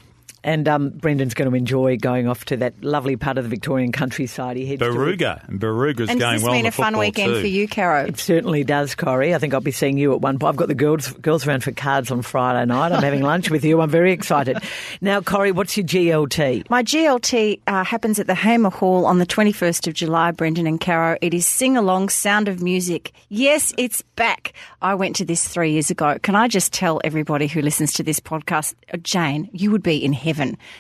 And 0.45 0.68
um, 0.68 0.91
Brendan's 0.91 1.34
going 1.34 1.51
to 1.51 1.57
enjoy 1.57 1.97
going 1.97 2.28
off 2.28 2.45
to 2.47 2.57
that 2.59 2.82
lovely 2.82 3.16
part 3.16 3.39
of 3.39 3.45
the 3.45 3.51
Victorian 3.51 3.91
countryside. 3.91 4.57
He 4.57 4.66
heads 4.66 4.80
to- 4.80 4.86
Barooga, 4.89 5.47
and 5.49 5.61
Barooga's 5.61 6.09
And 6.11 6.20
going 6.20 6.43
well 6.43 6.53
in 6.53 6.59
mean 6.59 6.62
the 6.62 6.68
a 6.68 6.72
fun 6.72 6.97
weekend 6.97 7.34
too. 7.34 7.41
for 7.41 7.47
you, 7.49 7.66
Caro? 7.66 8.05
It 8.05 8.18
certainly 8.18 8.62
does, 8.62 8.95
Corrie. 8.95 9.34
I 9.34 9.39
think 9.39 9.53
I'll 9.53 9.61
be 9.61 9.72
seeing 9.72 9.99
you 9.99 10.12
at 10.14 10.20
one 10.20 10.39
point. 10.39 10.51
I've 10.51 10.57
got 10.57 10.68
the 10.68 10.74
girls 10.76 11.11
girls 11.14 11.47
around 11.47 11.64
for 11.64 11.72
cards 11.72 12.11
on 12.12 12.22
Friday 12.22 12.64
night. 12.66 12.93
I'm 12.93 13.03
having 13.03 13.22
lunch 13.22 13.51
with 13.51 13.64
you. 13.64 13.80
I'm 13.80 13.91
very 13.91 14.12
excited. 14.12 14.59
Now, 15.01 15.20
Corrie, 15.20 15.53
what's 15.53 15.76
your 15.76 15.86
GLT? 15.86 16.68
My 16.70 16.82
GLT 16.82 17.61
uh, 17.66 17.84
happens 17.84 18.18
at 18.18 18.26
the 18.26 18.34
Hamer 18.34 18.70
Hall 18.70 19.07
on 19.07 19.18
the 19.18 19.26
21st 19.26 19.86
of 19.86 19.95
July, 19.95 20.30
Brendan 20.32 20.66
and 20.66 20.80
Caro. 20.80 21.16
It 21.20 21.34
is 21.34 21.47
Sing 21.47 21.76
Along 21.76 22.09
Sound 22.09 22.49
of 22.49 22.61
Music. 22.62 23.12
Yes, 23.28 23.72
it's 23.78 24.03
back. 24.16 24.53
I 24.82 24.95
went 24.95 25.16
to 25.16 25.24
this 25.24 25.47
three 25.47 25.72
years 25.72 25.91
ago. 25.91 26.18
Can 26.22 26.34
I 26.34 26.49
just 26.49 26.72
tell 26.72 27.01
everybody 27.05 27.47
who 27.47 27.61
listens 27.62 27.93
to 27.95 28.03
this 28.03 28.18
podcast, 28.20 28.74
uh, 28.93 28.97
Jane, 28.99 29.49
you 29.53 29.70
would 29.70 29.82
be 29.82 30.05
in 30.05 30.12
heaven. 30.12 30.28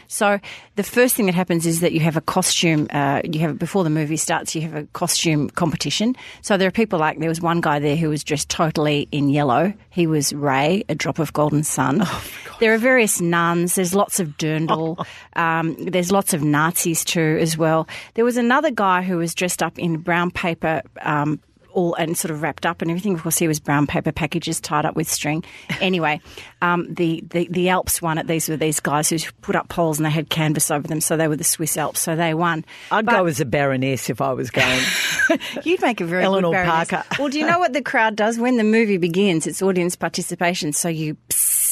So 0.08 0.40
the 0.76 0.82
first 0.82 1.14
thing 1.14 1.26
that 1.26 1.34
happens 1.34 1.66
is 1.66 1.80
that 1.80 1.92
you 1.92 2.00
have 2.00 2.16
a 2.16 2.20
costume, 2.20 2.86
uh, 2.90 3.22
you 3.24 3.40
have, 3.40 3.58
before 3.58 3.84
the 3.84 3.90
movie 3.90 4.16
starts, 4.16 4.54
you 4.54 4.62
have 4.62 4.74
a 4.74 4.84
costume 4.92 5.50
competition. 5.50 6.16
So 6.42 6.56
there 6.56 6.68
are 6.68 6.72
people 6.72 6.98
like, 6.98 7.18
there 7.18 7.28
was 7.28 7.40
one 7.40 7.60
guy 7.60 7.78
there 7.78 7.96
who 7.96 8.08
was 8.08 8.24
dressed 8.24 8.48
totally 8.48 9.08
in 9.12 9.28
yellow. 9.28 9.72
He 9.90 10.06
was 10.06 10.32
Ray, 10.32 10.84
a 10.88 10.94
drop 10.94 11.18
of 11.18 11.32
golden 11.32 11.64
sun. 11.64 12.02
there 12.60 12.74
are 12.74 12.78
various 12.78 13.20
nuns. 13.20 13.74
There's 13.74 13.94
lots 13.94 14.20
of 14.20 14.36
dirndl. 14.38 15.04
um, 15.34 15.76
there's 15.78 16.12
lots 16.12 16.34
of 16.34 16.42
Nazis 16.42 17.04
too 17.04 17.38
as 17.40 17.56
well. 17.56 17.88
There 18.14 18.24
was 18.24 18.36
another 18.36 18.70
guy 18.70 19.02
who 19.02 19.18
was 19.18 19.34
dressed 19.34 19.62
up 19.62 19.78
in 19.78 19.98
brown 19.98 20.30
paper. 20.30 20.82
Um, 21.02 21.40
all 21.78 21.94
and 21.94 22.16
sort 22.18 22.30
of 22.30 22.42
wrapped 22.42 22.66
up 22.66 22.82
and 22.82 22.90
everything. 22.90 23.14
Of 23.14 23.22
course, 23.22 23.38
he 23.38 23.46
was 23.48 23.60
brown 23.60 23.86
paper 23.86 24.12
packages 24.12 24.60
tied 24.60 24.84
up 24.84 24.96
with 24.96 25.08
string. 25.08 25.44
Anyway, 25.80 26.20
um, 26.62 26.92
the, 26.92 27.22
the 27.30 27.46
the 27.50 27.68
Alps 27.68 28.02
won 28.02 28.18
it. 28.18 28.26
These 28.26 28.48
were 28.48 28.56
these 28.56 28.80
guys 28.80 29.08
who 29.08 29.18
put 29.42 29.54
up 29.56 29.68
poles 29.68 29.98
and 29.98 30.06
they 30.06 30.10
had 30.10 30.28
canvas 30.28 30.70
over 30.70 30.86
them, 30.88 31.00
so 31.00 31.16
they 31.16 31.28
were 31.28 31.36
the 31.36 31.44
Swiss 31.44 31.76
Alps. 31.76 32.00
So 32.00 32.16
they 32.16 32.34
won. 32.34 32.64
I'd 32.90 33.06
But- 33.06 33.12
go 33.12 33.26
as 33.26 33.40
a 33.40 33.44
baroness 33.44 34.10
if 34.10 34.20
I 34.20 34.32
was 34.32 34.50
going. 34.50 34.82
You'd 35.64 35.80
make 35.82 36.00
a 36.00 36.04
very 36.04 36.24
Eleanor 36.24 36.48
good 36.48 36.52
baroness. 36.52 36.88
Parker. 36.90 37.04
well, 37.18 37.28
do 37.28 37.38
you 37.38 37.46
know 37.46 37.58
what 37.58 37.72
the 37.72 37.82
crowd 37.82 38.16
does 38.16 38.38
when 38.38 38.56
the 38.56 38.64
movie 38.64 38.96
begins? 38.98 39.46
It's 39.46 39.62
audience 39.62 39.94
participation. 39.96 40.72
So 40.72 40.88
you 40.88 41.16
psst 41.30 41.67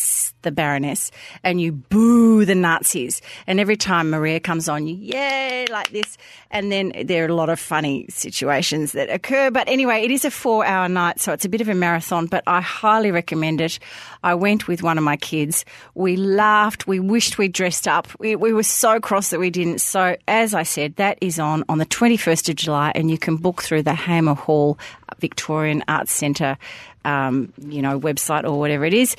the 0.46 0.52
baroness 0.52 1.10
and 1.42 1.60
you 1.60 1.72
boo 1.72 2.46
the 2.46 2.54
Nazis. 2.54 3.20
And 3.46 3.60
every 3.60 3.76
time 3.76 4.08
Maria 4.08 4.40
comes 4.40 4.68
on, 4.68 4.86
you 4.86 4.94
yay 4.94 5.66
like 5.70 5.90
this. 5.90 6.16
And 6.50 6.72
then 6.72 6.92
there 7.04 7.24
are 7.24 7.28
a 7.28 7.34
lot 7.34 7.50
of 7.50 7.60
funny 7.60 8.06
situations 8.08 8.92
that 8.92 9.10
occur. 9.10 9.50
But 9.50 9.68
anyway, 9.68 10.04
it 10.04 10.10
is 10.10 10.24
a 10.24 10.30
four-hour 10.30 10.88
night, 10.88 11.20
so 11.20 11.32
it's 11.32 11.44
a 11.44 11.48
bit 11.48 11.60
of 11.60 11.68
a 11.68 11.74
marathon. 11.74 12.26
But 12.26 12.44
I 12.46 12.60
highly 12.60 13.10
recommend 13.10 13.60
it. 13.60 13.78
I 14.22 14.34
went 14.34 14.68
with 14.68 14.82
one 14.82 14.96
of 14.96 15.04
my 15.04 15.16
kids. 15.16 15.64
We 15.94 16.16
laughed. 16.16 16.86
We 16.86 17.00
wished 17.00 17.36
we'd 17.36 17.52
dressed 17.52 17.86
up. 17.86 18.08
We, 18.18 18.36
we 18.36 18.52
were 18.52 18.62
so 18.62 19.00
cross 19.00 19.30
that 19.30 19.40
we 19.40 19.50
didn't. 19.50 19.80
So 19.80 20.16
as 20.28 20.54
I 20.54 20.62
said, 20.62 20.96
that 20.96 21.18
is 21.20 21.38
on 21.38 21.64
on 21.68 21.78
the 21.78 21.86
21st 21.86 22.48
of 22.50 22.56
July, 22.56 22.92
and 22.94 23.10
you 23.10 23.18
can 23.18 23.36
book 23.36 23.62
through 23.62 23.82
the 23.82 23.94
Hamer 23.94 24.34
Hall 24.34 24.78
Victorian 25.18 25.82
Arts 25.88 26.12
Centre, 26.12 26.58
um, 27.04 27.52
you 27.58 27.82
know, 27.82 27.98
website 27.98 28.44
or 28.44 28.58
whatever 28.58 28.84
it 28.84 28.94
is. 28.94 29.16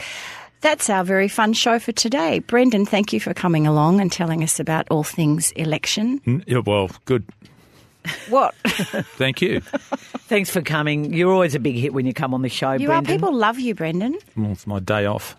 That's 0.61 0.89
our 0.89 1.03
very 1.03 1.27
fun 1.27 1.53
show 1.53 1.79
for 1.79 1.91
today. 1.91 2.39
Brendan, 2.39 2.85
thank 2.85 3.13
you 3.13 3.19
for 3.19 3.33
coming 3.33 3.67
along 3.67 4.01
and 4.01 4.11
telling 4.11 4.43
us 4.43 4.59
about 4.59 4.87
all 4.89 5.03
things 5.03 5.51
election. 5.51 6.43
Yeah, 6.47 6.59
well, 6.65 6.89
good. 7.05 7.23
What? 8.29 8.55
Thank 9.17 9.41
you. 9.41 9.59
Thanks 9.59 10.49
for 10.49 10.61
coming. 10.61 11.13
You're 11.13 11.31
always 11.33 11.55
a 11.55 11.59
big 11.59 11.75
hit 11.75 11.93
when 11.93 12.05
you 12.05 12.13
come 12.13 12.33
on 12.33 12.41
the 12.41 12.47
show, 12.49 12.71
you 12.71 12.87
Brendan. 12.87 13.13
are. 13.13 13.17
People 13.17 13.33
love 13.35 13.59
you, 13.59 13.75
Brendan. 13.75 14.17
Well, 14.37 14.53
it's 14.53 14.65
my 14.65 14.79
day 14.79 15.05
off. 15.05 15.35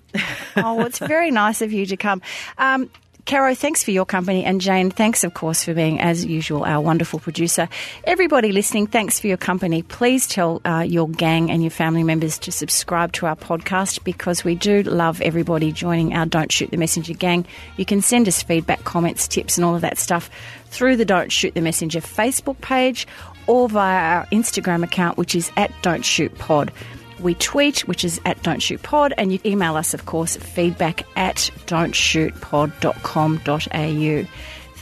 Oh, 0.56 0.84
it's 0.84 0.98
very 0.98 1.30
nice 1.30 1.62
of 1.62 1.72
you 1.72 1.86
to 1.86 1.96
come. 1.96 2.20
Um, 2.58 2.90
Caro, 3.28 3.54
thanks 3.54 3.84
for 3.84 3.90
your 3.90 4.06
company. 4.06 4.42
And 4.42 4.58
Jane, 4.58 4.90
thanks, 4.90 5.22
of 5.22 5.34
course, 5.34 5.62
for 5.62 5.74
being, 5.74 6.00
as 6.00 6.24
usual, 6.24 6.64
our 6.64 6.80
wonderful 6.80 7.18
producer. 7.18 7.68
Everybody 8.04 8.52
listening, 8.52 8.86
thanks 8.86 9.20
for 9.20 9.26
your 9.26 9.36
company. 9.36 9.82
Please 9.82 10.26
tell 10.26 10.62
uh, 10.64 10.80
your 10.88 11.06
gang 11.10 11.50
and 11.50 11.62
your 11.62 11.70
family 11.70 12.02
members 12.02 12.38
to 12.38 12.50
subscribe 12.50 13.12
to 13.12 13.26
our 13.26 13.36
podcast 13.36 14.02
because 14.02 14.44
we 14.44 14.54
do 14.54 14.82
love 14.82 15.20
everybody 15.20 15.72
joining 15.72 16.14
our 16.14 16.24
Don't 16.24 16.50
Shoot 16.50 16.70
the 16.70 16.78
Messenger 16.78 17.12
gang. 17.12 17.44
You 17.76 17.84
can 17.84 18.00
send 18.00 18.28
us 18.28 18.42
feedback, 18.42 18.84
comments, 18.84 19.28
tips, 19.28 19.58
and 19.58 19.64
all 19.66 19.74
of 19.74 19.82
that 19.82 19.98
stuff 19.98 20.30
through 20.68 20.96
the 20.96 21.04
Don't 21.04 21.30
Shoot 21.30 21.52
the 21.52 21.60
Messenger 21.60 22.00
Facebook 22.00 22.58
page 22.62 23.06
or 23.46 23.68
via 23.68 24.20
our 24.20 24.26
Instagram 24.28 24.82
account, 24.82 25.18
which 25.18 25.34
is 25.34 25.52
at 25.54 25.70
Don't 25.82 26.02
Shoot 26.02 26.34
Pod. 26.38 26.72
We 27.20 27.34
tweet, 27.34 27.88
which 27.88 28.04
is 28.04 28.20
at 28.24 28.40
Don't 28.42 28.60
Shoot 28.60 28.82
Pod, 28.82 29.12
and 29.18 29.32
you 29.32 29.40
email 29.44 29.76
us, 29.76 29.92
of 29.94 30.06
course, 30.06 30.36
feedback 30.36 31.04
at 31.16 31.50
don'tshootpod.com.au. 31.66 34.28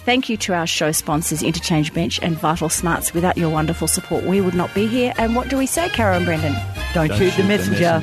Thank 0.07 0.29
you 0.29 0.37
to 0.37 0.55
our 0.55 0.69
show 0.69 0.93
sponsors, 0.93 1.43
Interchange 1.43 1.93
Bench 1.93 2.21
and 2.23 2.39
Vital 2.39 2.69
Smarts. 2.69 3.13
Without 3.13 3.37
your 3.37 3.51
wonderful 3.51 3.89
support, 3.89 4.25
we 4.25 4.41
would 4.41 4.55
not 4.55 4.73
be 4.73 4.87
here. 4.87 5.13
And 5.19 5.35
what 5.35 5.49
do 5.49 5.59
we 5.59 5.67
say, 5.67 5.89
Caro 5.89 6.17
and 6.17 6.25
Brendan? 6.25 6.53
Don't, 6.95 7.09
Don't 7.09 7.19
shoot, 7.19 7.37
the 7.37 7.43
messenger. 7.43 8.01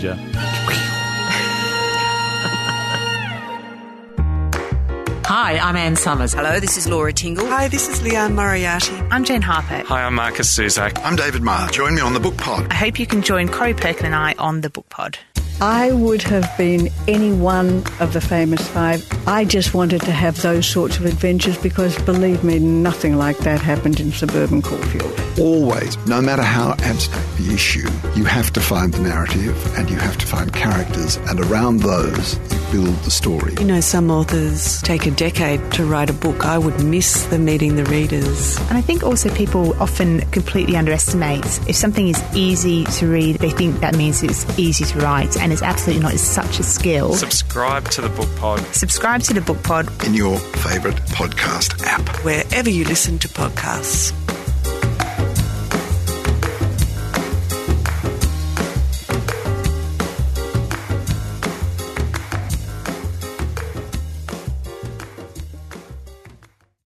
Hi, 5.34 5.58
I'm 5.58 5.76
Anne 5.76 5.96
Summers. 5.96 6.32
Hello, 6.32 6.60
this 6.60 6.78
is 6.78 6.88
Laura 6.88 7.12
Tingle. 7.12 7.48
Hi, 7.48 7.68
this 7.68 7.90
is 7.90 8.04
Liane 8.04 8.36
Moriarty. 8.36 8.94
I'm 9.10 9.24
Jen 9.24 9.42
Harper. 9.42 9.84
Hi, 9.88 10.04
I'm 10.04 10.14
Markus 10.14 10.56
Zusak. 10.56 11.04
I'm 11.04 11.16
David 11.16 11.42
Marr. 11.42 11.72
Join 11.72 11.96
me 11.96 12.02
on 12.02 12.14
the 12.14 12.20
book 12.20 12.38
pod. 12.38 12.68
I 12.70 12.76
hope 12.76 13.00
you 13.00 13.08
can 13.08 13.24
join 13.24 13.50
Corrie 13.50 13.74
Perkin 13.74 14.06
and 14.06 14.14
I 14.14 14.36
on 14.38 14.62
the 14.62 14.70
book 14.70 14.88
pod. 14.90 15.18
I 15.62 15.92
would 15.92 16.22
have 16.24 16.50
been 16.58 16.90
any 17.08 17.32
one 17.32 17.84
of 18.00 18.14
the 18.14 18.22
famous 18.22 18.68
five. 18.70 19.08
I 19.28 19.46
just 19.46 19.74
wanted 19.74 20.02
to 20.02 20.12
have 20.12 20.42
those 20.42 20.68
sorts 20.68 20.98
of 20.98 21.06
adventures 21.06 21.58
because, 21.58 21.98
believe 22.04 22.44
me, 22.44 22.60
nothing 22.60 23.18
like 23.18 23.38
that 23.40 23.62
happened 23.62 24.00
in 24.00 24.12
suburban 24.12 24.62
Caulfield. 24.62 25.20
Always, 25.40 25.98
no 26.06 26.22
matter 26.22 26.44
how 26.44 26.72
abstract 26.80 27.38
the 27.38 27.54
issue, 27.54 27.90
you 28.16 28.26
have 28.26 28.52
to 28.54 28.60
find 28.60 28.94
the 28.94 29.02
narrative 29.02 29.78
and 29.78 29.90
you 29.90 29.98
have 29.98 30.18
to 30.18 30.26
find 30.26 30.54
characters, 30.54 31.16
and 31.16 31.40
around 31.40 31.80
those, 31.80 32.36
you 32.52 32.84
build 32.84 32.96
the 33.04 33.12
story. 33.12 33.54
You 33.60 33.66
know, 33.66 33.80
some 33.82 34.12
authors 34.12 34.82
take 34.82 35.06
a 35.06 35.12
decade 35.12 35.72
to 35.74 35.86
write 35.86 36.10
a 36.10 36.14
book. 36.14 36.46
I 36.46 36.58
would 36.58 36.84
miss 36.84 37.26
the 37.28 37.40
meeting 37.40 37.78
the 37.78 37.86
readers. 37.86 38.58
And 38.68 38.78
I 38.78 38.82
think 38.82 39.04
also 39.04 39.34
people 39.34 39.82
often 39.82 40.22
completely 40.32 40.76
underestimate 40.76 41.46
if 41.68 41.76
something 41.76 42.10
is 42.10 42.22
easy 42.36 42.84
to 42.86 43.08
read, 43.08 43.38
they 43.38 43.50
think 43.50 43.80
that 43.80 43.96
means 43.96 44.24
it's 44.24 44.46
easy 44.60 44.86
to 44.86 45.00
write, 45.00 45.38
and 45.44 45.52
it's 45.52 45.62
absolutely 45.62 46.02
not. 46.02 46.14
It's 46.14 46.24
such 46.24 46.60
a 46.60 46.64
skill. 46.64 47.14
Subscribe 47.14 47.90
to 47.90 48.02
the 48.02 48.10
book 48.10 48.34
pod. 48.38 48.60
Subscribe 48.74 49.22
to 49.24 49.34
the 49.34 49.42
book 49.42 49.62
pod. 49.62 49.90
In 50.06 50.14
your 50.14 50.40
favourite 50.40 50.98
podcast 51.08 51.84
app. 51.86 52.08
Wherever 52.24 52.70
you 52.70 52.86
listen 52.86 53.20
to 53.20 53.28
podcasts. 53.28 54.23